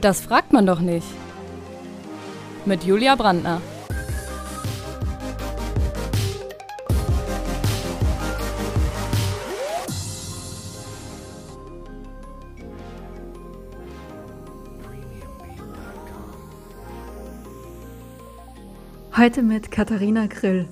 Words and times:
Das 0.00 0.20
fragt 0.20 0.52
man 0.52 0.64
doch 0.64 0.80
nicht. 0.80 1.06
Mit 2.64 2.84
Julia 2.84 3.16
Brandner. 3.16 3.60
Heute 19.16 19.42
mit 19.42 19.72
Katharina 19.72 20.28
Grill. 20.28 20.68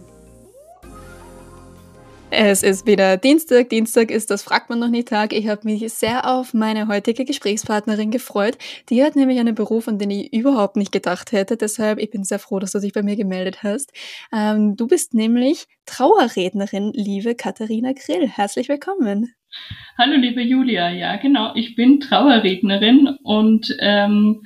Es 2.38 2.62
ist 2.62 2.86
wieder 2.86 3.16
Dienstag. 3.16 3.70
Dienstag 3.70 4.10
ist 4.10 4.30
das 4.30 4.42
Fragt 4.42 4.68
man 4.68 4.78
noch 4.78 4.90
nie 4.90 5.04
Tag. 5.04 5.32
Ich 5.32 5.48
habe 5.48 5.62
mich 5.64 5.90
sehr 5.90 6.30
auf 6.30 6.52
meine 6.52 6.86
heutige 6.86 7.24
Gesprächspartnerin 7.24 8.10
gefreut. 8.10 8.58
Die 8.90 9.02
hat 9.02 9.16
nämlich 9.16 9.40
einen 9.40 9.54
Beruf, 9.54 9.88
an 9.88 9.98
den 9.98 10.10
ich 10.10 10.34
überhaupt 10.34 10.76
nicht 10.76 10.92
gedacht 10.92 11.32
hätte. 11.32 11.56
Deshalb, 11.56 11.98
ich 11.98 12.10
bin 12.10 12.24
sehr 12.24 12.38
froh, 12.38 12.58
dass 12.58 12.72
du 12.72 12.78
dich 12.78 12.92
bei 12.92 13.02
mir 13.02 13.16
gemeldet 13.16 13.62
hast. 13.62 13.90
Ähm, 14.34 14.76
du 14.76 14.86
bist 14.86 15.14
nämlich 15.14 15.66
Trauerrednerin, 15.86 16.92
liebe 16.92 17.36
Katharina 17.36 17.94
Grill. 17.94 18.28
Herzlich 18.28 18.68
willkommen. 18.68 19.32
Hallo, 19.96 20.16
liebe 20.16 20.42
Julia. 20.42 20.90
Ja, 20.90 21.16
genau. 21.16 21.54
Ich 21.54 21.74
bin 21.74 22.00
Trauerrednerin 22.00 23.16
und 23.22 23.74
ähm, 23.80 24.42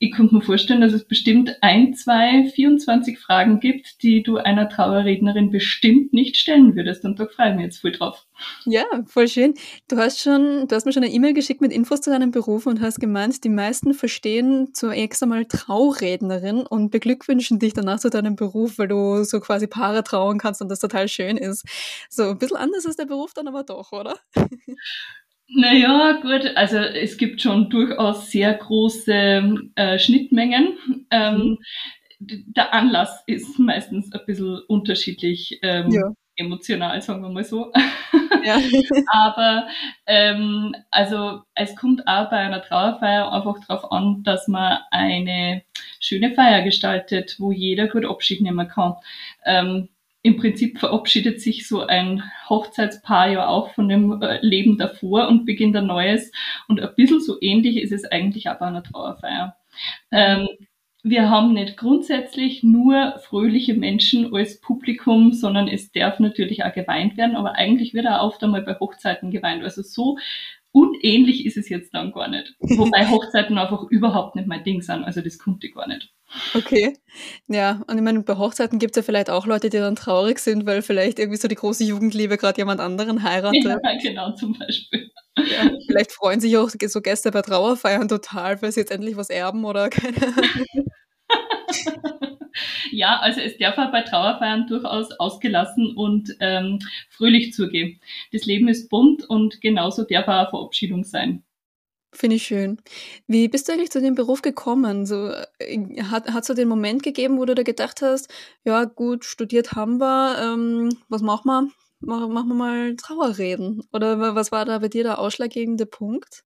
ich 0.00 0.12
könnte 0.12 0.36
mir 0.36 0.42
vorstellen, 0.42 0.80
dass 0.80 0.92
es 0.92 1.04
bestimmt 1.04 1.56
ein, 1.60 1.92
zwei, 1.94 2.48
24 2.54 3.18
Fragen 3.18 3.58
gibt, 3.58 4.02
die 4.02 4.22
du 4.22 4.36
einer 4.36 4.68
Trauerrednerin 4.68 5.50
bestimmt 5.50 6.12
nicht 6.12 6.36
stellen 6.36 6.76
würdest. 6.76 7.04
Und 7.04 7.18
da 7.18 7.26
freue 7.26 7.50
ich 7.50 7.56
mich 7.56 7.64
jetzt 7.64 7.78
voll 7.80 7.90
drauf. 7.90 8.24
Ja, 8.64 8.84
voll 9.06 9.26
schön. 9.26 9.54
Du 9.88 9.96
hast 9.96 10.20
schon, 10.20 10.68
du 10.68 10.76
hast 10.76 10.86
mir 10.86 10.92
schon 10.92 11.02
eine 11.02 11.12
E-Mail 11.12 11.34
geschickt 11.34 11.60
mit 11.60 11.72
Infos 11.72 12.00
zu 12.00 12.10
deinem 12.10 12.30
Beruf 12.30 12.66
und 12.66 12.80
hast 12.80 13.00
gemeint, 13.00 13.42
die 13.42 13.48
meisten 13.48 13.92
verstehen 13.92 14.72
zunächst 14.72 15.20
einmal 15.20 15.46
Traurednerin 15.46 16.60
und 16.60 16.90
beglückwünschen 16.90 17.58
dich 17.58 17.72
danach 17.72 17.98
zu 17.98 18.08
deinem 18.08 18.36
Beruf, 18.36 18.78
weil 18.78 18.86
du 18.86 19.24
so 19.24 19.40
quasi 19.40 19.66
Paare 19.66 20.04
trauen 20.04 20.38
kannst 20.38 20.62
und 20.62 20.68
das 20.68 20.78
total 20.78 21.08
schön 21.08 21.36
ist. 21.36 21.64
So 22.08 22.30
ein 22.30 22.38
bisschen 22.38 22.56
anders 22.56 22.84
ist 22.84 23.00
der 23.00 23.06
Beruf 23.06 23.34
dann 23.34 23.48
aber 23.48 23.64
doch, 23.64 23.90
oder? 23.90 24.14
Naja, 25.50 26.20
gut, 26.20 26.56
also 26.56 26.76
es 26.76 27.16
gibt 27.16 27.40
schon 27.40 27.70
durchaus 27.70 28.30
sehr 28.30 28.52
große 28.52 29.70
äh, 29.74 29.98
Schnittmengen. 29.98 30.78
Ähm, 31.10 31.58
der 32.20 32.74
Anlass 32.74 33.22
ist 33.26 33.58
meistens 33.58 34.12
ein 34.12 34.20
bisschen 34.26 34.60
unterschiedlich 34.68 35.58
ähm, 35.62 35.90
ja. 35.90 36.12
emotional, 36.36 37.00
sagen 37.00 37.22
wir 37.22 37.30
mal 37.30 37.44
so. 37.44 37.72
Ja. 38.44 38.58
Aber 39.12 39.68
ähm, 40.06 40.74
also 40.90 41.42
es 41.54 41.74
kommt 41.76 42.06
auch 42.06 42.28
bei 42.30 42.38
einer 42.38 42.62
Trauerfeier 42.62 43.32
einfach 43.32 43.56
darauf 43.66 43.90
an, 43.90 44.22
dass 44.24 44.48
man 44.48 44.78
eine 44.90 45.62
schöne 45.98 46.34
Feier 46.34 46.62
gestaltet, 46.62 47.36
wo 47.38 47.52
jeder 47.52 47.88
gut 47.88 48.04
Abschied 48.04 48.42
nehmen 48.42 48.68
kann. 48.68 48.94
Ähm, 49.44 49.88
im 50.28 50.36
Prinzip 50.36 50.78
verabschiedet 50.78 51.40
sich 51.40 51.66
so 51.66 51.86
ein 51.86 52.22
Hochzeitspaar 52.50 53.30
ja 53.30 53.46
auch 53.48 53.72
von 53.74 53.88
dem 53.88 54.20
äh, 54.20 54.38
Leben 54.42 54.76
davor 54.76 55.26
und 55.28 55.46
beginnt 55.46 55.74
ein 55.74 55.86
neues. 55.86 56.30
Und 56.68 56.80
ein 56.80 56.94
bisschen 56.96 57.20
so 57.20 57.38
ähnlich 57.40 57.78
ist 57.78 57.92
es 57.92 58.04
eigentlich 58.04 58.50
auch 58.50 58.58
bei 58.58 58.66
einer 58.66 58.82
Trauerfeier. 58.82 59.56
Ähm, 60.12 60.48
wir 61.02 61.30
haben 61.30 61.54
nicht 61.54 61.78
grundsätzlich 61.78 62.62
nur 62.62 63.18
fröhliche 63.20 63.72
Menschen 63.72 64.34
als 64.34 64.60
Publikum, 64.60 65.32
sondern 65.32 65.66
es 65.66 65.92
darf 65.92 66.18
natürlich 66.18 66.64
auch 66.64 66.74
geweint 66.74 67.16
werden, 67.16 67.36
aber 67.36 67.54
eigentlich 67.54 67.94
wird 67.94 68.06
auch 68.06 68.24
oft 68.24 68.44
einmal 68.44 68.62
bei 68.62 68.78
Hochzeiten 68.78 69.30
geweint. 69.30 69.62
Also 69.62 69.80
so 69.80 70.18
unähnlich 70.72 71.46
ist 71.46 71.56
es 71.56 71.68
jetzt 71.68 71.94
dann 71.94 72.12
gar 72.12 72.28
nicht. 72.28 72.54
Wobei 72.60 73.06
Hochzeiten 73.10 73.58
einfach 73.58 73.84
überhaupt 73.90 74.36
nicht 74.36 74.48
mein 74.48 74.64
Ding 74.64 74.82
sind, 74.82 75.04
also 75.04 75.20
das 75.20 75.38
konnte 75.38 75.66
ich 75.66 75.74
gar 75.74 75.88
nicht. 75.88 76.12
Okay. 76.54 76.94
Ja, 77.46 77.82
und 77.86 77.96
ich 77.96 78.02
meine, 78.02 78.20
bei 78.20 78.36
Hochzeiten 78.36 78.78
gibt 78.78 78.92
es 78.92 78.96
ja 78.96 79.02
vielleicht 79.02 79.30
auch 79.30 79.46
Leute, 79.46 79.70
die 79.70 79.78
dann 79.78 79.96
traurig 79.96 80.38
sind, 80.40 80.66
weil 80.66 80.82
vielleicht 80.82 81.18
irgendwie 81.18 81.38
so 81.38 81.48
die 81.48 81.54
große 81.54 81.84
Jugendliebe 81.84 82.36
gerade 82.36 82.58
jemand 82.58 82.80
anderen 82.80 83.22
heiratet. 83.22 83.64
Ja, 83.64 83.98
genau, 84.02 84.32
zum 84.32 84.58
Beispiel. 84.58 85.10
Ja, 85.36 85.70
vielleicht 85.86 86.12
freuen 86.12 86.40
sich 86.40 86.56
auch 86.56 86.68
so 86.68 87.00
Gäste 87.00 87.30
bei 87.30 87.42
Trauerfeiern 87.42 88.08
total, 88.08 88.60
weil 88.60 88.72
sie 88.72 88.80
jetzt 88.80 88.90
endlich 88.90 89.16
was 89.16 89.30
erben 89.30 89.64
oder 89.64 89.88
keine 89.88 90.16
Ahnung. 90.16 90.86
ja, 92.90 93.18
also 93.20 93.40
es 93.40 93.56
darf 93.58 93.78
auch 93.78 93.90
bei 93.92 94.02
Trauerfeiern 94.02 94.66
durchaus 94.66 95.10
ausgelassen 95.12 95.94
und 95.96 96.36
ähm, 96.40 96.78
fröhlich 97.10 97.52
zugehen. 97.52 98.00
Das 98.32 98.46
Leben 98.46 98.68
ist 98.68 98.88
bunt 98.88 99.24
und 99.28 99.60
genauso 99.60 100.04
darf 100.04 100.28
auch 100.28 100.50
Verabschiedung 100.50 101.04
sein. 101.04 101.42
Finde 102.12 102.36
ich 102.36 102.44
schön. 102.44 102.80
Wie 103.26 103.48
bist 103.48 103.68
du 103.68 103.72
eigentlich 103.72 103.90
zu 103.90 104.00
dem 104.00 104.14
Beruf 104.14 104.40
gekommen? 104.40 105.04
So, 105.04 105.30
äh, 105.58 106.02
hat 106.04 106.26
es 106.26 106.46
so 106.46 106.54
den 106.54 106.68
Moment 106.68 107.02
gegeben, 107.02 107.38
wo 107.38 107.44
du 107.44 107.54
da 107.54 107.62
gedacht 107.62 108.00
hast, 108.00 108.32
ja 108.64 108.84
gut, 108.84 109.24
studiert 109.24 109.72
haben 109.72 109.98
wir, 109.98 110.38
ähm, 110.40 110.96
was 111.08 111.20
machen 111.20 111.46
wir? 111.46 111.70
Machen 112.00 112.48
wir 112.48 112.54
mal 112.54 112.96
Trauerreden. 112.96 113.82
Oder 113.92 114.34
was 114.34 114.52
war 114.52 114.64
da 114.64 114.78
bei 114.78 114.88
dir 114.88 115.02
der 115.02 115.18
ausschlaggebende 115.18 115.84
Punkt? 115.84 116.44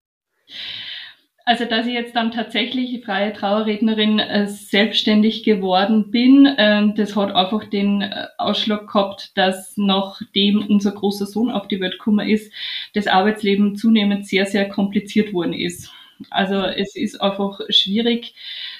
Also, 1.45 1.65
dass 1.65 1.87
ich 1.87 1.95
jetzt 1.95 2.15
dann 2.15 2.31
tatsächlich 2.31 3.05
freie 3.05 3.33
Trauerrednerin 3.33 4.21
äh, 4.21 4.47
selbstständig 4.47 5.43
geworden 5.43 6.11
bin, 6.13 6.47
äh, 6.47 6.95
das 6.95 7.17
hat 7.17 7.35
einfach 7.35 7.65
den 7.65 8.03
äh, 8.03 8.27
Ausschlag 8.39 8.87
gehabt, 8.87 9.37
dass 9.37 9.77
nachdem 9.77 10.65
unser 10.69 10.93
großer 10.93 11.27
Sohn 11.27 11.51
auf 11.51 11.67
die 11.67 11.81
Welt 11.81 11.95
gekommen 11.95 12.29
ist, 12.29 12.53
das 12.95 13.09
Arbeitsleben 13.09 13.75
zunehmend 13.75 14.27
sehr, 14.27 14.47
sehr 14.47 14.69
kompliziert 14.69 15.33
worden 15.33 15.53
ist. 15.53 15.93
Also 16.31 16.57
es 16.63 16.97
ist 16.97 17.21
einfach 17.21 17.61
schwierig. 17.69 18.35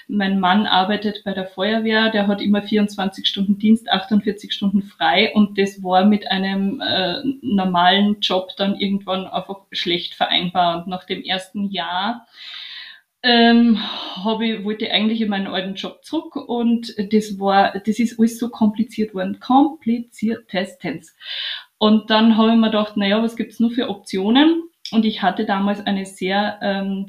Mein 0.09 0.41
Mann 0.41 0.67
arbeitet 0.67 1.23
bei 1.25 1.33
der 1.33 1.47
Feuerwehr, 1.47 2.11
der 2.11 2.27
hat 2.27 2.41
immer 2.41 2.63
24 2.63 3.27
Stunden 3.27 3.59
Dienst, 3.59 3.91
48 3.91 4.53
Stunden 4.53 4.83
frei 4.83 5.33
und 5.35 5.59
das 5.59 5.83
war 5.83 6.05
mit 6.05 6.29
einem 6.29 6.81
äh, 6.81 7.23
normalen 7.41 8.21
Job 8.21 8.51
dann 8.57 8.75
irgendwann 8.79 9.27
einfach 9.27 9.61
schlecht 9.73 10.15
vereinbar. 10.15 10.79
Und 10.79 10.89
nach 10.89 11.05
dem 11.05 11.23
ersten 11.23 11.71
Jahr 11.71 12.27
ähm, 13.23 13.79
habe 14.25 14.47
ich, 14.47 14.65
wollte 14.65 14.87
ich 14.87 14.93
eigentlich 14.93 15.21
in 15.21 15.29
meinen 15.29 15.47
alten 15.47 15.75
Job 15.75 16.05
zurück 16.05 16.35
und 16.37 16.95
das 17.13 17.39
war, 17.39 17.73
das 17.73 17.99
ist 17.99 18.19
alles 18.19 18.39
so 18.39 18.49
kompliziert 18.49 19.15
worden. 19.15 19.39
Kompliziertestens. 19.39 21.15
Und 21.79 22.11
dann 22.11 22.37
habe 22.37 22.51
ich 22.51 22.57
mir 22.57 22.71
gedacht, 22.71 22.97
naja, 22.97 23.23
was 23.23 23.37
gibt's 23.37 23.61
nur 23.61 23.71
für 23.71 23.89
Optionen? 23.89 24.65
Und 24.91 25.05
ich 25.05 25.23
hatte 25.23 25.47
damals 25.47 25.87
eine 25.87 26.05
sehr 26.05 26.59
ähm, 26.61 27.07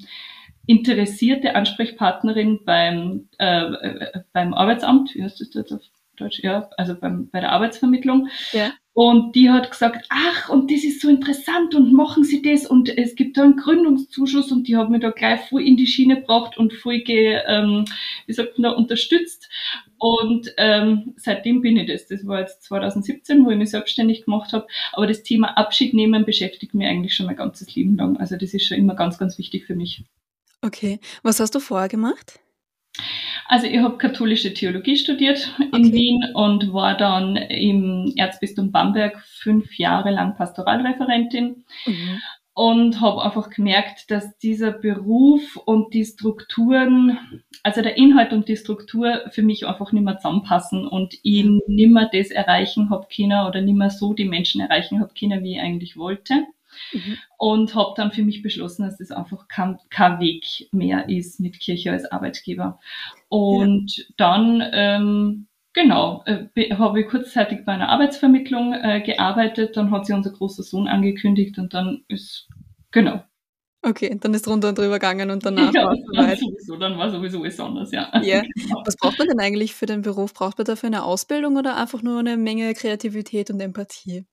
interessierte 0.65 1.55
Ansprechpartnerin 1.55 2.63
beim, 2.65 3.29
äh, 3.39 3.65
äh, 3.65 4.21
beim 4.31 4.53
Arbeitsamt, 4.53 5.13
wie 5.15 5.23
heißt 5.23 5.41
das 5.41 5.53
jetzt 5.53 5.73
auf 5.73 5.81
Deutsch? 6.15 6.39
Ja, 6.41 6.69
also 6.77 6.95
beim, 6.95 7.29
bei 7.29 7.39
der 7.39 7.51
Arbeitsvermittlung. 7.51 8.29
Ja. 8.51 8.71
Und 8.95 9.35
die 9.35 9.49
hat 9.49 9.71
gesagt, 9.71 10.05
ach, 10.09 10.49
und 10.49 10.69
das 10.69 10.83
ist 10.83 11.01
so 11.01 11.09
interessant 11.09 11.73
und 11.73 11.93
machen 11.93 12.23
Sie 12.23 12.43
das 12.43 12.67
und 12.67 12.95
es 12.95 13.15
gibt 13.15 13.37
da 13.37 13.43
einen 13.43 13.57
Gründungszuschuss 13.57 14.51
und 14.51 14.67
die 14.67 14.77
hat 14.77 14.91
mich 14.91 15.01
da 15.01 15.09
gleich 15.09 15.41
voll 15.49 15.63
in 15.63 15.77
die 15.77 15.87
Schiene 15.87 16.17
gebracht 16.17 16.57
und 16.59 16.73
voll, 16.73 16.99
ge, 16.99 17.39
ähm, 17.47 17.85
wie 18.27 18.33
sagt 18.33 18.59
man 18.59 18.71
da, 18.71 18.77
unterstützt. 18.77 19.49
Und 19.97 20.53
ähm, 20.57 21.15
seitdem 21.15 21.61
bin 21.61 21.77
ich 21.77 21.87
das. 21.87 22.07
Das 22.07 22.27
war 22.27 22.41
jetzt 22.41 22.61
2017, 22.63 23.43
wo 23.45 23.49
ich 23.49 23.57
mich 23.57 23.71
selbstständig 23.71 24.25
gemacht 24.25 24.53
habe. 24.53 24.67
Aber 24.91 25.07
das 25.07 25.23
Thema 25.23 25.57
Abschied 25.57 25.95
nehmen 25.95 26.25
beschäftigt 26.25 26.75
mich 26.75 26.87
eigentlich 26.87 27.15
schon 27.15 27.25
mein 27.25 27.37
ganzes 27.37 27.73
Leben 27.73 27.95
lang. 27.95 28.17
Also 28.17 28.35
das 28.35 28.53
ist 28.53 28.67
schon 28.67 28.77
immer 28.77 28.95
ganz, 28.95 29.17
ganz 29.17 29.39
wichtig 29.39 29.65
für 29.65 29.75
mich. 29.75 30.03
Okay. 30.61 30.99
Was 31.23 31.39
hast 31.39 31.55
du 31.55 31.59
vorher 31.59 31.89
gemacht? 31.89 32.42
Also 33.47 33.67
ich 33.67 33.79
habe 33.79 33.97
katholische 33.97 34.53
Theologie 34.53 34.97
studiert 34.97 35.53
in 35.59 35.67
okay. 35.67 35.93
Wien 35.93 36.23
und 36.33 36.73
war 36.73 36.95
dann 36.95 37.35
im 37.35 38.13
Erzbistum 38.15 38.71
Bamberg 38.71 39.19
fünf 39.19 39.77
Jahre 39.77 40.11
lang 40.11 40.35
Pastoralreferentin. 40.35 41.65
Mhm. 41.85 42.21
Und 42.55 43.01
habe 43.01 43.23
einfach 43.23 43.49
gemerkt, 43.49 44.11
dass 44.11 44.37
dieser 44.37 44.71
Beruf 44.71 45.57
und 45.65 45.95
die 45.95 46.05
Strukturen, 46.05 47.17
also 47.63 47.81
der 47.81 47.97
Inhalt 47.97 48.31
und 48.31 48.47
die 48.47 48.57
Struktur 48.57 49.23
für 49.31 49.41
mich 49.41 49.65
einfach 49.65 49.91
nicht 49.91 50.03
mehr 50.03 50.17
zusammenpassen 50.17 50.87
und 50.87 51.15
ich 51.23 51.45
nicht 51.45 51.91
mehr 51.91 52.11
das 52.13 52.29
erreichen 52.29 52.91
habe 52.91 53.07
können 53.13 53.47
oder 53.47 53.59
nicht 53.61 53.75
mehr 53.75 53.89
so 53.89 54.13
die 54.13 54.25
Menschen 54.25 54.61
erreichen 54.61 54.99
habe 54.99 55.13
können, 55.19 55.43
wie 55.43 55.53
ich 55.53 55.61
eigentlich 55.61 55.97
wollte. 55.97 56.45
Mhm. 56.91 57.17
Und 57.37 57.75
habe 57.75 57.93
dann 57.95 58.11
für 58.11 58.23
mich 58.23 58.41
beschlossen, 58.41 58.83
dass 58.83 58.97
das 58.97 59.11
einfach 59.11 59.47
kein, 59.47 59.77
kein, 59.89 60.19
Weg 60.19 60.69
mehr 60.71 61.09
ist 61.09 61.39
mit 61.39 61.59
Kirche 61.59 61.91
als 61.91 62.05
Arbeitgeber. 62.05 62.79
Und 63.29 63.97
ja. 63.97 64.03
dann, 64.17 64.63
ähm, 64.71 65.47
genau, 65.73 66.23
äh, 66.25 66.75
habe 66.75 67.01
ich 67.01 67.07
kurzzeitig 67.07 67.65
bei 67.65 67.73
einer 67.73 67.89
Arbeitsvermittlung 67.89 68.73
äh, 68.73 69.01
gearbeitet. 69.01 69.75
Dann 69.75 69.91
hat 69.91 70.05
sich 70.05 70.15
unser 70.15 70.31
großer 70.31 70.63
Sohn 70.63 70.87
angekündigt 70.87 71.57
und 71.57 71.73
dann 71.73 72.03
ist, 72.07 72.47
genau. 72.91 73.23
Okay, 73.85 74.17
dann 74.17 74.33
ist 74.33 74.47
runter 74.47 74.69
und 74.69 74.77
drüber 74.77 74.93
gegangen 74.93 75.29
und 75.29 75.45
danach 75.45 75.73
ja, 75.73 75.83
war 75.83 75.93
es 75.93 76.05
soweit. 76.05 76.39
Sowieso, 76.39 76.77
dann 76.77 76.97
war 76.97 77.11
sowieso 77.11 77.41
alles 77.41 77.59
anders, 77.59 77.91
ja. 77.91 78.09
Ja. 78.23 78.41
Genau. 78.55 78.81
Was 78.85 78.95
braucht 78.95 79.19
man 79.19 79.27
denn 79.27 79.39
eigentlich 79.41 79.75
für 79.75 79.85
den 79.85 80.01
Beruf? 80.01 80.33
Braucht 80.33 80.57
man 80.57 80.63
dafür 80.63 80.87
eine 80.87 81.03
Ausbildung 81.03 81.57
oder 81.57 81.75
einfach 81.75 82.01
nur 82.01 82.19
eine 82.19 82.37
Menge 82.37 82.73
Kreativität 82.75 83.49
und 83.49 83.59
Empathie? 83.59 84.25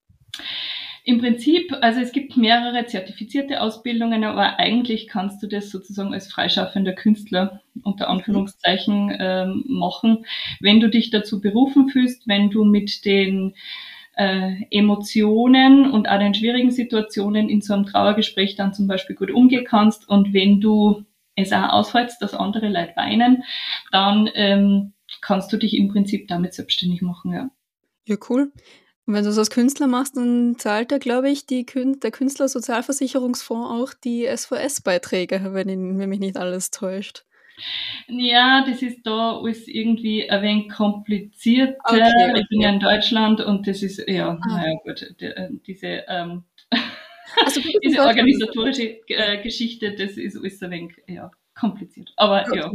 Im 1.03 1.19
Prinzip, 1.19 1.75
also 1.81 1.99
es 1.99 2.11
gibt 2.11 2.37
mehrere 2.37 2.85
zertifizierte 2.85 3.61
Ausbildungen, 3.61 4.23
aber 4.23 4.59
eigentlich 4.59 5.07
kannst 5.07 5.41
du 5.41 5.47
das 5.47 5.71
sozusagen 5.71 6.13
als 6.13 6.31
freischaffender 6.31 6.93
Künstler 6.93 7.61
unter 7.83 8.07
Anführungszeichen 8.07 9.15
ähm, 9.19 9.63
machen, 9.67 10.25
wenn 10.59 10.79
du 10.79 10.89
dich 10.89 11.09
dazu 11.09 11.41
berufen 11.41 11.89
fühlst, 11.89 12.27
wenn 12.27 12.51
du 12.51 12.65
mit 12.65 13.03
den 13.05 13.55
äh, 14.15 14.63
Emotionen 14.69 15.89
und 15.89 16.07
auch 16.07 16.19
den 16.19 16.35
schwierigen 16.35 16.71
Situationen 16.71 17.49
in 17.49 17.61
so 17.61 17.73
einem 17.73 17.85
Trauergespräch 17.85 18.55
dann 18.55 18.73
zum 18.73 18.87
Beispiel 18.87 19.15
gut 19.15 19.31
umgehen 19.31 19.65
kannst 19.65 20.07
und 20.07 20.33
wenn 20.33 20.61
du 20.61 21.03
es 21.35 21.51
auch 21.51 21.69
aushältst, 21.69 22.21
dass 22.21 22.35
andere 22.35 22.67
Leute 22.67 22.95
weinen, 22.95 23.43
dann 23.91 24.29
ähm, 24.35 24.93
kannst 25.21 25.51
du 25.51 25.57
dich 25.57 25.75
im 25.75 25.89
Prinzip 25.89 26.27
damit 26.27 26.53
selbstständig 26.53 27.01
machen, 27.01 27.33
ja. 27.33 27.49
Ja, 28.07 28.17
cool. 28.29 28.51
Und 29.05 29.15
wenn 29.15 29.23
du 29.23 29.29
es 29.29 29.37
als 29.37 29.49
Künstler 29.49 29.87
machst, 29.87 30.15
dann 30.15 30.57
zahlt 30.57 30.91
ja, 30.91 30.97
glaube 30.97 31.29
ich, 31.29 31.45
die 31.45 31.65
Kün 31.65 31.99
der 31.99 32.11
Künstlersozialversicherungsfonds 32.11 33.69
auch 33.69 33.93
die 33.93 34.25
SVS-Beiträge, 34.25 35.53
wenn, 35.53 35.97
wenn 35.97 36.09
mich 36.09 36.19
nicht 36.19 36.37
alles 36.37 36.71
täuscht. 36.71 37.25
Ja, 38.07 38.63
das 38.65 38.81
ist 38.81 39.05
da 39.05 39.37
alles 39.37 39.67
irgendwie 39.67 40.29
ein 40.29 40.41
wenig 40.41 40.69
komplizierter. 40.69 41.75
Okay, 41.83 42.01
okay. 42.01 42.41
Ich 42.41 42.49
bin 42.49 42.61
ja 42.61 42.69
in 42.69 42.79
Deutschland 42.79 43.41
und 43.41 43.67
das 43.67 43.83
ist, 43.83 44.07
ja, 44.07 44.29
ah. 44.29 44.47
naja, 44.47 44.73
gut, 44.83 45.01
äh, 45.21 45.49
diese, 45.65 46.03
ähm, 46.07 46.43
also, 47.43 47.61
diese 47.83 48.01
organisatorische 48.01 49.01
äh, 49.07 49.41
Geschichte, 49.41 49.95
das 49.95 50.17
ist 50.17 50.37
alles 50.37 50.61
ein 50.61 50.71
wenig, 50.71 50.93
ja, 51.07 51.31
kompliziert. 51.53 52.11
Aber 52.15 52.45
okay. 52.47 52.59
ja. 52.59 52.71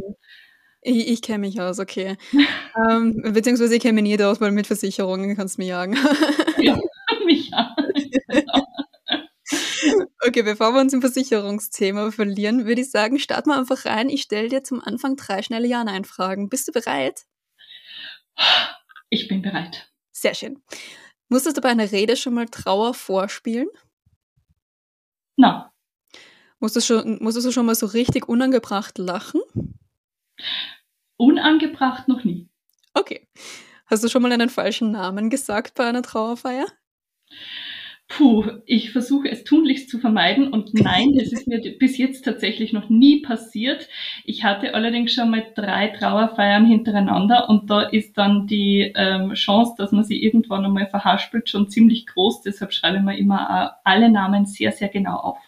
Ich, 0.87 1.09
ich 1.09 1.23
kenne 1.23 1.41
mich 1.41 1.61
aus, 1.61 1.81
okay. 1.81 2.17
ähm, 2.89 3.21
beziehungsweise 3.33 3.75
ich 3.75 3.83
kenne 3.83 4.01
mich 4.01 4.05
nicht 4.05 4.23
aus, 4.23 4.41
weil 4.41 4.53
mit 4.53 4.69
Versicherungen 4.69 5.35
kannst 5.35 5.57
du 5.57 5.63
mich 5.63 5.69
jagen. 5.69 5.95
ja, 6.59 6.79
mich 7.25 7.53
auch. 7.53 7.77
Okay, 10.27 10.43
bevor 10.43 10.73
wir 10.73 10.81
uns 10.81 10.93
im 10.93 11.01
Versicherungsthema 11.03 12.11
verlieren, 12.11 12.67
würde 12.67 12.81
ich 12.81 12.91
sagen, 12.91 13.21
starten 13.21 13.51
wir 13.51 13.57
einfach 13.57 13.85
rein. 13.85 14.09
Ich 14.09 14.23
stelle 14.23 14.49
dir 14.49 14.65
zum 14.65 14.81
Anfang 14.81 15.15
drei 15.15 15.41
schnelle 15.43 15.69
Ja-Nein-Fragen. 15.69 16.49
Bist 16.49 16.67
du 16.67 16.73
bereit? 16.73 17.27
Ich 19.09 19.29
bin 19.29 19.43
bereit. 19.43 19.89
Sehr 20.11 20.35
schön. 20.35 20.61
Musstest 21.29 21.59
du 21.59 21.61
bei 21.61 21.69
einer 21.69 21.93
Rede 21.93 22.17
schon 22.17 22.35
mal 22.35 22.47
Trauer 22.47 22.95
vorspielen? 22.95 23.69
Na. 25.37 25.71
Musstest 26.59 26.91
du, 26.91 26.95
schon, 26.95 27.23
musstest 27.23 27.47
du 27.47 27.53
schon 27.53 27.67
mal 27.67 27.77
so 27.77 27.87
richtig 27.87 28.29
unangebracht 28.29 28.99
lachen? 28.99 29.43
Unangebracht 31.17 32.09
noch 32.09 32.25
nie. 32.25 32.49
Okay. 32.95 33.27
Hast 33.87 34.03
du 34.03 34.09
schon 34.09 34.23
mal 34.23 34.33
einen 34.33 34.49
falschen 34.49 34.91
Namen 34.91 35.31
gesagt 35.31 35.75
bei 35.75 35.85
einer 35.85 36.03
Trauerfeier? 36.03 36.67
Puh, 38.09 38.45
ich 38.67 38.93
versuche 38.93 39.29
es 39.29 39.43
tunlichst 39.43 39.91
zu 39.91 39.99
vermeiden 39.99 40.53
und 40.53 40.73
nein, 40.75 41.19
es 41.21 41.33
ist 41.33 41.49
mir 41.49 41.61
bis 41.77 41.99
jetzt 41.99 42.25
tatsächlich 42.25 42.73
noch 42.73 42.89
nie 42.89 43.21
passiert. 43.21 43.89
Ich 44.25 44.45
hatte 44.45 44.75
allerdings 44.75 45.13
schon 45.13 45.31
mal 45.31 45.45
drei 45.57 45.89
Trauerfeiern 45.89 46.65
hintereinander 46.67 47.49
und 47.49 47.69
da 47.69 47.83
ist 47.83 48.17
dann 48.17 48.47
die 48.47 48.93
ähm, 48.95 49.35
Chance, 49.35 49.75
dass 49.77 49.91
man 49.91 50.05
sie 50.05 50.23
irgendwann 50.23 50.65
einmal 50.65 50.87
verhaspelt, 50.87 51.51
schon 51.51 51.69
ziemlich 51.69 52.07
groß. 52.07 52.43
Deshalb 52.43 52.73
schreibe 52.73 52.99
ich 52.99 53.03
mir 53.03 53.19
immer 53.19 53.77
alle 53.83 54.09
Namen 54.09 54.47
sehr, 54.47 54.71
sehr 54.71 54.89
genau 54.89 55.17
auf. 55.17 55.46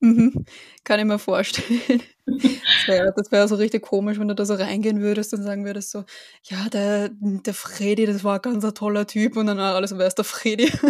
Mhm. 0.00 0.44
Kann 0.84 1.00
ich 1.00 1.06
mir 1.06 1.18
vorstellen. 1.18 2.02
Das 2.26 2.88
wäre 2.88 3.14
wär 3.30 3.48
so 3.48 3.54
richtig 3.54 3.82
komisch, 3.82 4.18
wenn 4.18 4.28
du 4.28 4.34
da 4.34 4.44
so 4.44 4.54
reingehen 4.54 5.00
würdest 5.00 5.32
und 5.32 5.42
sagen 5.42 5.64
würdest 5.64 5.90
so, 5.90 6.04
ja, 6.44 6.68
der, 6.68 7.10
der 7.12 7.54
Freddy, 7.54 8.06
das 8.06 8.24
war 8.24 8.34
ein 8.34 8.42
ganz 8.42 8.64
ein 8.64 8.74
toller 8.74 9.06
Typ 9.06 9.36
und 9.36 9.46
dann 9.46 9.58
alles, 9.58 9.96
wer 9.96 10.06
ist 10.06 10.18
der 10.18 10.24
Freddy? 10.24 10.70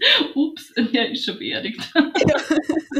Ups, 0.34 0.72
der 0.74 1.10
ist 1.10 1.24
schon 1.24 1.38
beerdigt. 1.38 1.80
Ja. 1.94 2.10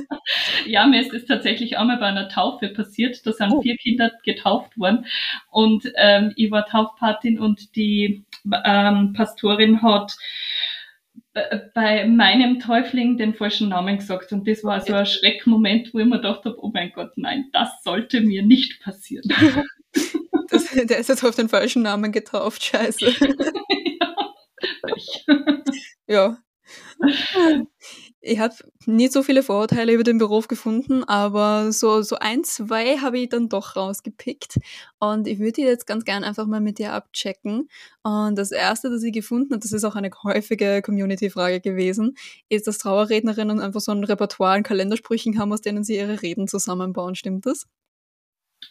ja, 0.66 0.86
mir 0.86 1.00
ist 1.00 1.14
es 1.14 1.26
tatsächlich 1.26 1.78
einmal 1.78 1.98
bei 1.98 2.06
einer 2.06 2.28
Taufe 2.28 2.68
passiert. 2.68 3.24
Da 3.26 3.32
sind 3.32 3.52
oh. 3.52 3.62
vier 3.62 3.76
Kinder 3.76 4.12
getauft 4.24 4.78
worden 4.78 5.06
und 5.50 5.90
ähm, 5.96 6.32
ich 6.36 6.50
war 6.50 6.66
Taufpatin 6.66 7.38
und 7.38 7.74
die 7.76 8.24
ähm, 8.64 9.12
Pastorin 9.14 9.82
hat 9.82 10.16
bei 11.32 12.06
meinem 12.06 12.58
Täufling 12.58 13.16
den 13.16 13.34
falschen 13.34 13.68
Namen 13.68 13.98
gesagt. 13.98 14.32
Und 14.32 14.48
das 14.48 14.64
war 14.64 14.80
so 14.80 14.94
ein 14.94 15.06
Schreckmoment, 15.06 15.94
wo 15.94 16.00
ich 16.00 16.06
mir 16.06 16.16
gedacht 16.16 16.44
habe, 16.44 16.56
oh 16.58 16.70
mein 16.72 16.92
Gott, 16.92 17.12
nein, 17.16 17.46
das 17.52 17.82
sollte 17.82 18.20
mir 18.20 18.42
nicht 18.42 18.82
passieren. 18.82 19.28
Das, 20.52 20.68
der 20.72 20.98
ist 20.98 21.08
jetzt 21.08 21.24
auf 21.24 21.36
den 21.36 21.48
falschen 21.48 21.82
Namen 21.82 22.10
getauft, 22.10 22.64
scheiße. 22.64 23.14
ja. 26.08 26.38
Ich 28.22 28.38
habe 28.38 28.54
nicht 28.84 29.12
so 29.12 29.22
viele 29.22 29.42
Vorurteile 29.42 29.94
über 29.94 30.02
den 30.04 30.18
Beruf 30.18 30.46
gefunden, 30.46 31.04
aber 31.04 31.72
so, 31.72 32.02
so 32.02 32.16
ein, 32.16 32.44
zwei 32.44 32.98
habe 32.98 33.18
ich 33.18 33.30
dann 33.30 33.48
doch 33.48 33.76
rausgepickt. 33.76 34.58
Und 34.98 35.26
ich 35.26 35.38
würde 35.38 35.62
jetzt 35.62 35.86
ganz 35.86 36.04
gern 36.04 36.22
einfach 36.22 36.46
mal 36.46 36.60
mit 36.60 36.78
dir 36.78 36.92
abchecken. 36.92 37.70
Und 38.02 38.36
das 38.36 38.52
erste, 38.52 38.90
das 38.90 39.02
ich 39.02 39.12
gefunden 39.14 39.52
habe, 39.54 39.60
das 39.60 39.72
ist 39.72 39.84
auch 39.84 39.96
eine 39.96 40.10
häufige 40.22 40.82
Community-Frage 40.82 41.60
gewesen, 41.60 42.14
ist, 42.50 42.66
dass 42.66 42.76
Trauerrednerinnen 42.78 43.58
einfach 43.58 43.80
so 43.80 43.92
ein 43.92 44.04
Repertoire 44.04 44.52
an 44.52 44.62
Kalendersprüchen 44.64 45.38
haben, 45.38 45.52
aus 45.52 45.62
denen 45.62 45.82
sie 45.82 45.96
ihre 45.96 46.20
Reden 46.20 46.46
zusammenbauen. 46.46 47.14
Stimmt 47.14 47.46
das? 47.46 47.66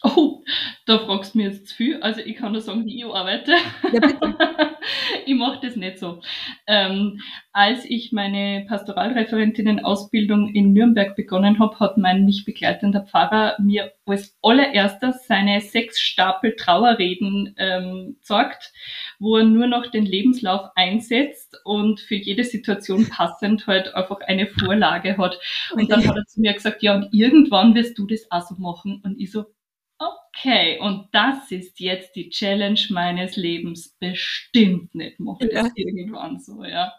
Oh, 0.02 0.42
da 0.86 0.98
fragst 0.98 1.34
du 1.34 1.38
mir 1.38 1.48
jetzt 1.48 1.68
zu 1.68 1.76
viel. 1.76 2.00
Also 2.00 2.20
ich 2.20 2.36
kann 2.36 2.52
nur 2.52 2.62
sagen, 2.62 2.86
wie 2.86 2.98
ich 2.98 3.04
arbeite. 3.04 3.52
Ja, 3.92 4.00
ich 5.26 5.34
mache 5.34 5.60
das 5.60 5.76
nicht 5.76 5.98
so. 5.98 6.22
Ähm, 6.66 7.20
als 7.52 7.84
ich 7.84 8.10
meine 8.10 8.64
Pastoralreferentinnen-Ausbildung 8.66 10.54
in 10.54 10.72
Nürnberg 10.72 11.16
begonnen 11.16 11.58
habe, 11.58 11.78
hat 11.80 11.98
mein 11.98 12.24
mich 12.24 12.46
begleitender 12.46 13.02
Pfarrer 13.02 13.56
mir 13.60 13.92
als 14.06 14.38
allererstes 14.42 15.26
seine 15.26 15.60
sechs 15.60 16.00
Stapel 16.00 16.56
Trauerreden 16.56 17.54
ähm, 17.58 18.16
zeigt, 18.22 18.72
wo 19.18 19.36
er 19.36 19.44
nur 19.44 19.66
noch 19.66 19.86
den 19.86 20.06
Lebenslauf 20.06 20.70
einsetzt 20.76 21.60
und 21.64 22.00
für 22.00 22.16
jede 22.16 22.44
Situation 22.44 23.06
passend 23.10 23.66
halt 23.66 23.94
einfach 23.94 24.20
eine 24.22 24.46
Vorlage 24.46 25.18
hat. 25.18 25.38
Und 25.74 25.90
dann 25.90 26.08
hat 26.08 26.16
er 26.16 26.24
zu 26.24 26.40
mir 26.40 26.54
gesagt, 26.54 26.82
ja, 26.82 26.94
und 26.94 27.08
irgendwann 27.12 27.74
wirst 27.74 27.98
du 27.98 28.06
das 28.06 28.30
auch 28.30 28.42
so 28.42 28.54
machen. 28.56 29.02
Und 29.04 29.20
ich 29.20 29.30
so, 29.30 29.44
okay, 30.00 30.78
und 30.80 31.08
das 31.12 31.50
ist 31.50 31.78
jetzt 31.78 32.16
die 32.16 32.30
Challenge 32.30 32.80
meines 32.90 33.36
Lebens. 33.36 33.96
Bestimmt 34.00 34.94
nicht 34.94 35.20
mache 35.20 35.46
ich 35.46 35.52
ja. 35.52 35.62
das 35.62 35.72
irgendwann 35.74 36.40
so, 36.40 36.64
ja. 36.64 36.92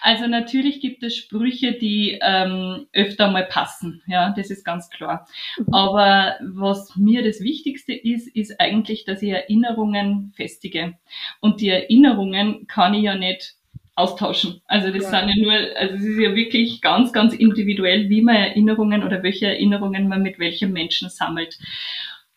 Also 0.00 0.26
natürlich 0.26 0.80
gibt 0.80 1.02
es 1.02 1.16
Sprüche, 1.16 1.72
die 1.72 2.18
ähm, 2.22 2.86
öfter 2.92 3.30
mal 3.30 3.44
passen, 3.44 4.02
ja, 4.06 4.32
das 4.36 4.50
ist 4.50 4.64
ganz 4.64 4.88
klar. 4.90 5.26
Mhm. 5.58 5.74
Aber 5.74 6.36
was 6.40 6.94
mir 6.96 7.24
das 7.24 7.40
Wichtigste 7.40 7.92
ist, 7.92 8.28
ist 8.34 8.60
eigentlich, 8.60 9.04
dass 9.04 9.22
ich 9.22 9.30
Erinnerungen 9.30 10.32
festige. 10.36 10.94
Und 11.40 11.60
die 11.60 11.68
Erinnerungen 11.68 12.66
kann 12.68 12.94
ich 12.94 13.02
ja 13.02 13.16
nicht 13.16 13.54
austauschen. 13.96 14.60
Also 14.66 14.92
das 14.92 15.04
ja. 15.04 15.20
sind 15.20 15.30
ja 15.30 15.42
nur, 15.42 15.52
also 15.76 15.94
es 15.94 16.02
ist 16.02 16.20
ja 16.20 16.34
wirklich 16.34 16.82
ganz, 16.82 17.12
ganz 17.14 17.32
individuell, 17.34 18.10
wie 18.10 18.20
man 18.20 18.36
Erinnerungen 18.36 19.02
oder 19.02 19.22
welche 19.22 19.46
Erinnerungen 19.46 20.06
man 20.06 20.22
mit 20.22 20.38
welchem 20.38 20.72
Menschen 20.72 21.08
sammelt 21.08 21.58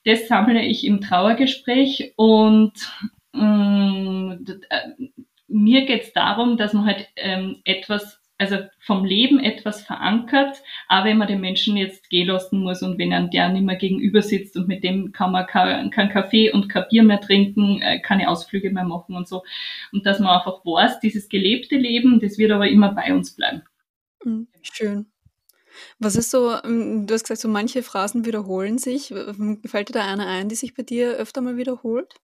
das 0.09 0.27
sammle 0.27 0.63
ich 0.65 0.85
im 0.85 1.01
Trauergespräch 1.01 2.13
und 2.15 2.73
ähm, 3.35 4.45
mir 5.47 5.85
geht 5.85 6.03
es 6.03 6.13
darum, 6.13 6.57
dass 6.57 6.73
man 6.73 6.85
halt 6.85 7.07
ähm, 7.15 7.61
etwas, 7.63 8.19
also 8.39 8.57
vom 8.79 9.05
Leben 9.05 9.39
etwas 9.39 9.83
verankert, 9.83 10.63
aber 10.87 11.09
wenn 11.09 11.19
man 11.19 11.27
den 11.27 11.41
Menschen 11.41 11.77
jetzt 11.77 12.09
gehen 12.09 12.27
lassen 12.27 12.61
muss 12.61 12.81
und 12.81 12.97
wenn 12.97 13.11
er 13.11 13.27
der 13.27 13.49
nicht 13.49 13.65
mehr 13.65 13.75
gegenüber 13.75 14.23
sitzt 14.23 14.57
und 14.57 14.67
mit 14.67 14.83
dem 14.83 15.11
kann 15.11 15.31
man 15.31 15.45
kein, 15.45 15.91
kein 15.91 16.09
Kaffee 16.09 16.51
und 16.51 16.69
kein 16.69 16.85
Bier 16.89 17.03
mehr 17.03 17.21
trinken, 17.21 17.79
äh, 17.81 17.99
keine 17.99 18.29
Ausflüge 18.29 18.71
mehr 18.71 18.85
machen 18.85 19.15
und 19.15 19.27
so. 19.27 19.43
Und 19.91 20.07
dass 20.07 20.19
man 20.19 20.35
einfach 20.35 20.65
weiß, 20.65 21.01
dieses 21.01 21.29
gelebte 21.29 21.77
Leben, 21.77 22.19
das 22.19 22.39
wird 22.39 22.51
aber 22.51 22.67
immer 22.67 22.93
bei 22.93 23.13
uns 23.13 23.35
bleiben. 23.35 23.61
Mhm, 24.23 24.47
schön. 24.63 25.05
Was 25.99 26.15
ist 26.15 26.31
so, 26.31 26.53
ähm, 26.63 27.07
du 27.07 27.13
hast 27.13 27.23
gesagt, 27.23 27.41
so 27.41 27.47
manche 27.47 27.83
Phrasen 27.83 28.25
wiederholen 28.25 28.77
sich. 28.77 29.13
Fällt 29.65 29.89
dir 29.89 29.93
da 29.93 30.05
eine 30.05 30.27
ein, 30.27 30.49
die 30.49 30.55
sich 30.55 30.73
bei 30.73 30.83
dir 30.83 31.13
öfter 31.13 31.41
mal 31.41 31.57
wiederholt? 31.57 32.15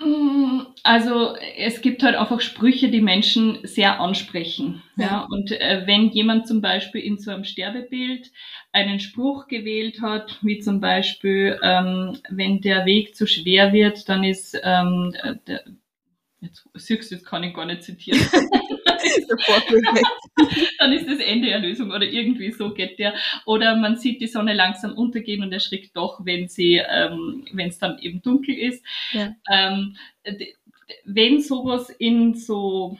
Mm, 0.00 0.60
also 0.82 1.36
es 1.56 1.80
gibt 1.80 2.02
halt 2.02 2.16
einfach 2.16 2.40
Sprüche, 2.40 2.90
die 2.90 3.00
Menschen 3.00 3.58
sehr 3.62 4.00
ansprechen. 4.00 4.82
Ja. 4.96 5.04
ja. 5.04 5.28
Und 5.30 5.52
äh, 5.52 5.82
wenn 5.86 6.10
jemand 6.10 6.46
zum 6.46 6.60
Beispiel 6.60 7.00
in 7.00 7.18
so 7.18 7.30
einem 7.30 7.44
Sterbebild 7.44 8.30
einen 8.72 9.00
Spruch 9.00 9.46
gewählt 9.46 10.02
hat, 10.02 10.38
wie 10.42 10.58
zum 10.58 10.80
Beispiel, 10.80 11.58
ähm, 11.62 12.18
wenn 12.28 12.60
der 12.60 12.86
Weg 12.86 13.14
zu 13.16 13.26
schwer 13.26 13.72
wird, 13.72 14.08
dann 14.08 14.24
ist 14.24 14.58
ähm, 14.62 15.14
der, 15.46 15.64
jetzt 16.40 17.10
jetzt 17.10 17.26
kann 17.26 17.44
ich 17.44 17.54
gar 17.54 17.64
nicht 17.64 17.82
zitieren. 17.82 18.20
Dann 20.78 20.92
ist 20.92 21.08
das 21.08 21.18
Ende 21.18 21.50
Erlösung 21.50 21.90
oder 21.90 22.04
irgendwie 22.04 22.50
so 22.50 22.72
geht 22.72 22.98
der. 22.98 23.14
Oder 23.46 23.76
man 23.76 23.96
sieht 23.96 24.20
die 24.20 24.26
Sonne 24.26 24.54
langsam 24.54 24.92
untergehen 24.94 25.42
und 25.42 25.52
erschrickt 25.52 25.96
doch, 25.96 26.24
wenn 26.24 26.48
sie, 26.48 26.76
ähm, 26.76 27.46
wenn 27.52 27.68
es 27.68 27.78
dann 27.78 27.98
eben 27.98 28.22
dunkel 28.22 28.54
ist. 28.56 28.84
Ja. 29.12 29.34
Ähm, 29.50 29.96
wenn 31.04 31.40
sowas 31.40 31.90
in 31.90 32.34
so 32.34 32.98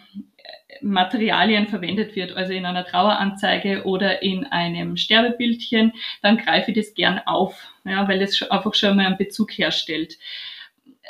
Materialien 0.80 1.68
verwendet 1.68 2.16
wird, 2.16 2.36
also 2.36 2.52
in 2.52 2.66
einer 2.66 2.84
Traueranzeige 2.84 3.84
oder 3.84 4.22
in 4.22 4.44
einem 4.44 4.96
Sterbebildchen, 4.96 5.92
dann 6.22 6.38
greife 6.38 6.70
ich 6.70 6.76
das 6.76 6.94
gern 6.94 7.20
auf, 7.26 7.68
ja, 7.84 8.06
weil 8.08 8.22
es 8.22 8.42
einfach 8.42 8.74
schon 8.74 8.96
mal 8.96 9.06
einen 9.06 9.16
Bezug 9.16 9.52
herstellt. 9.52 10.18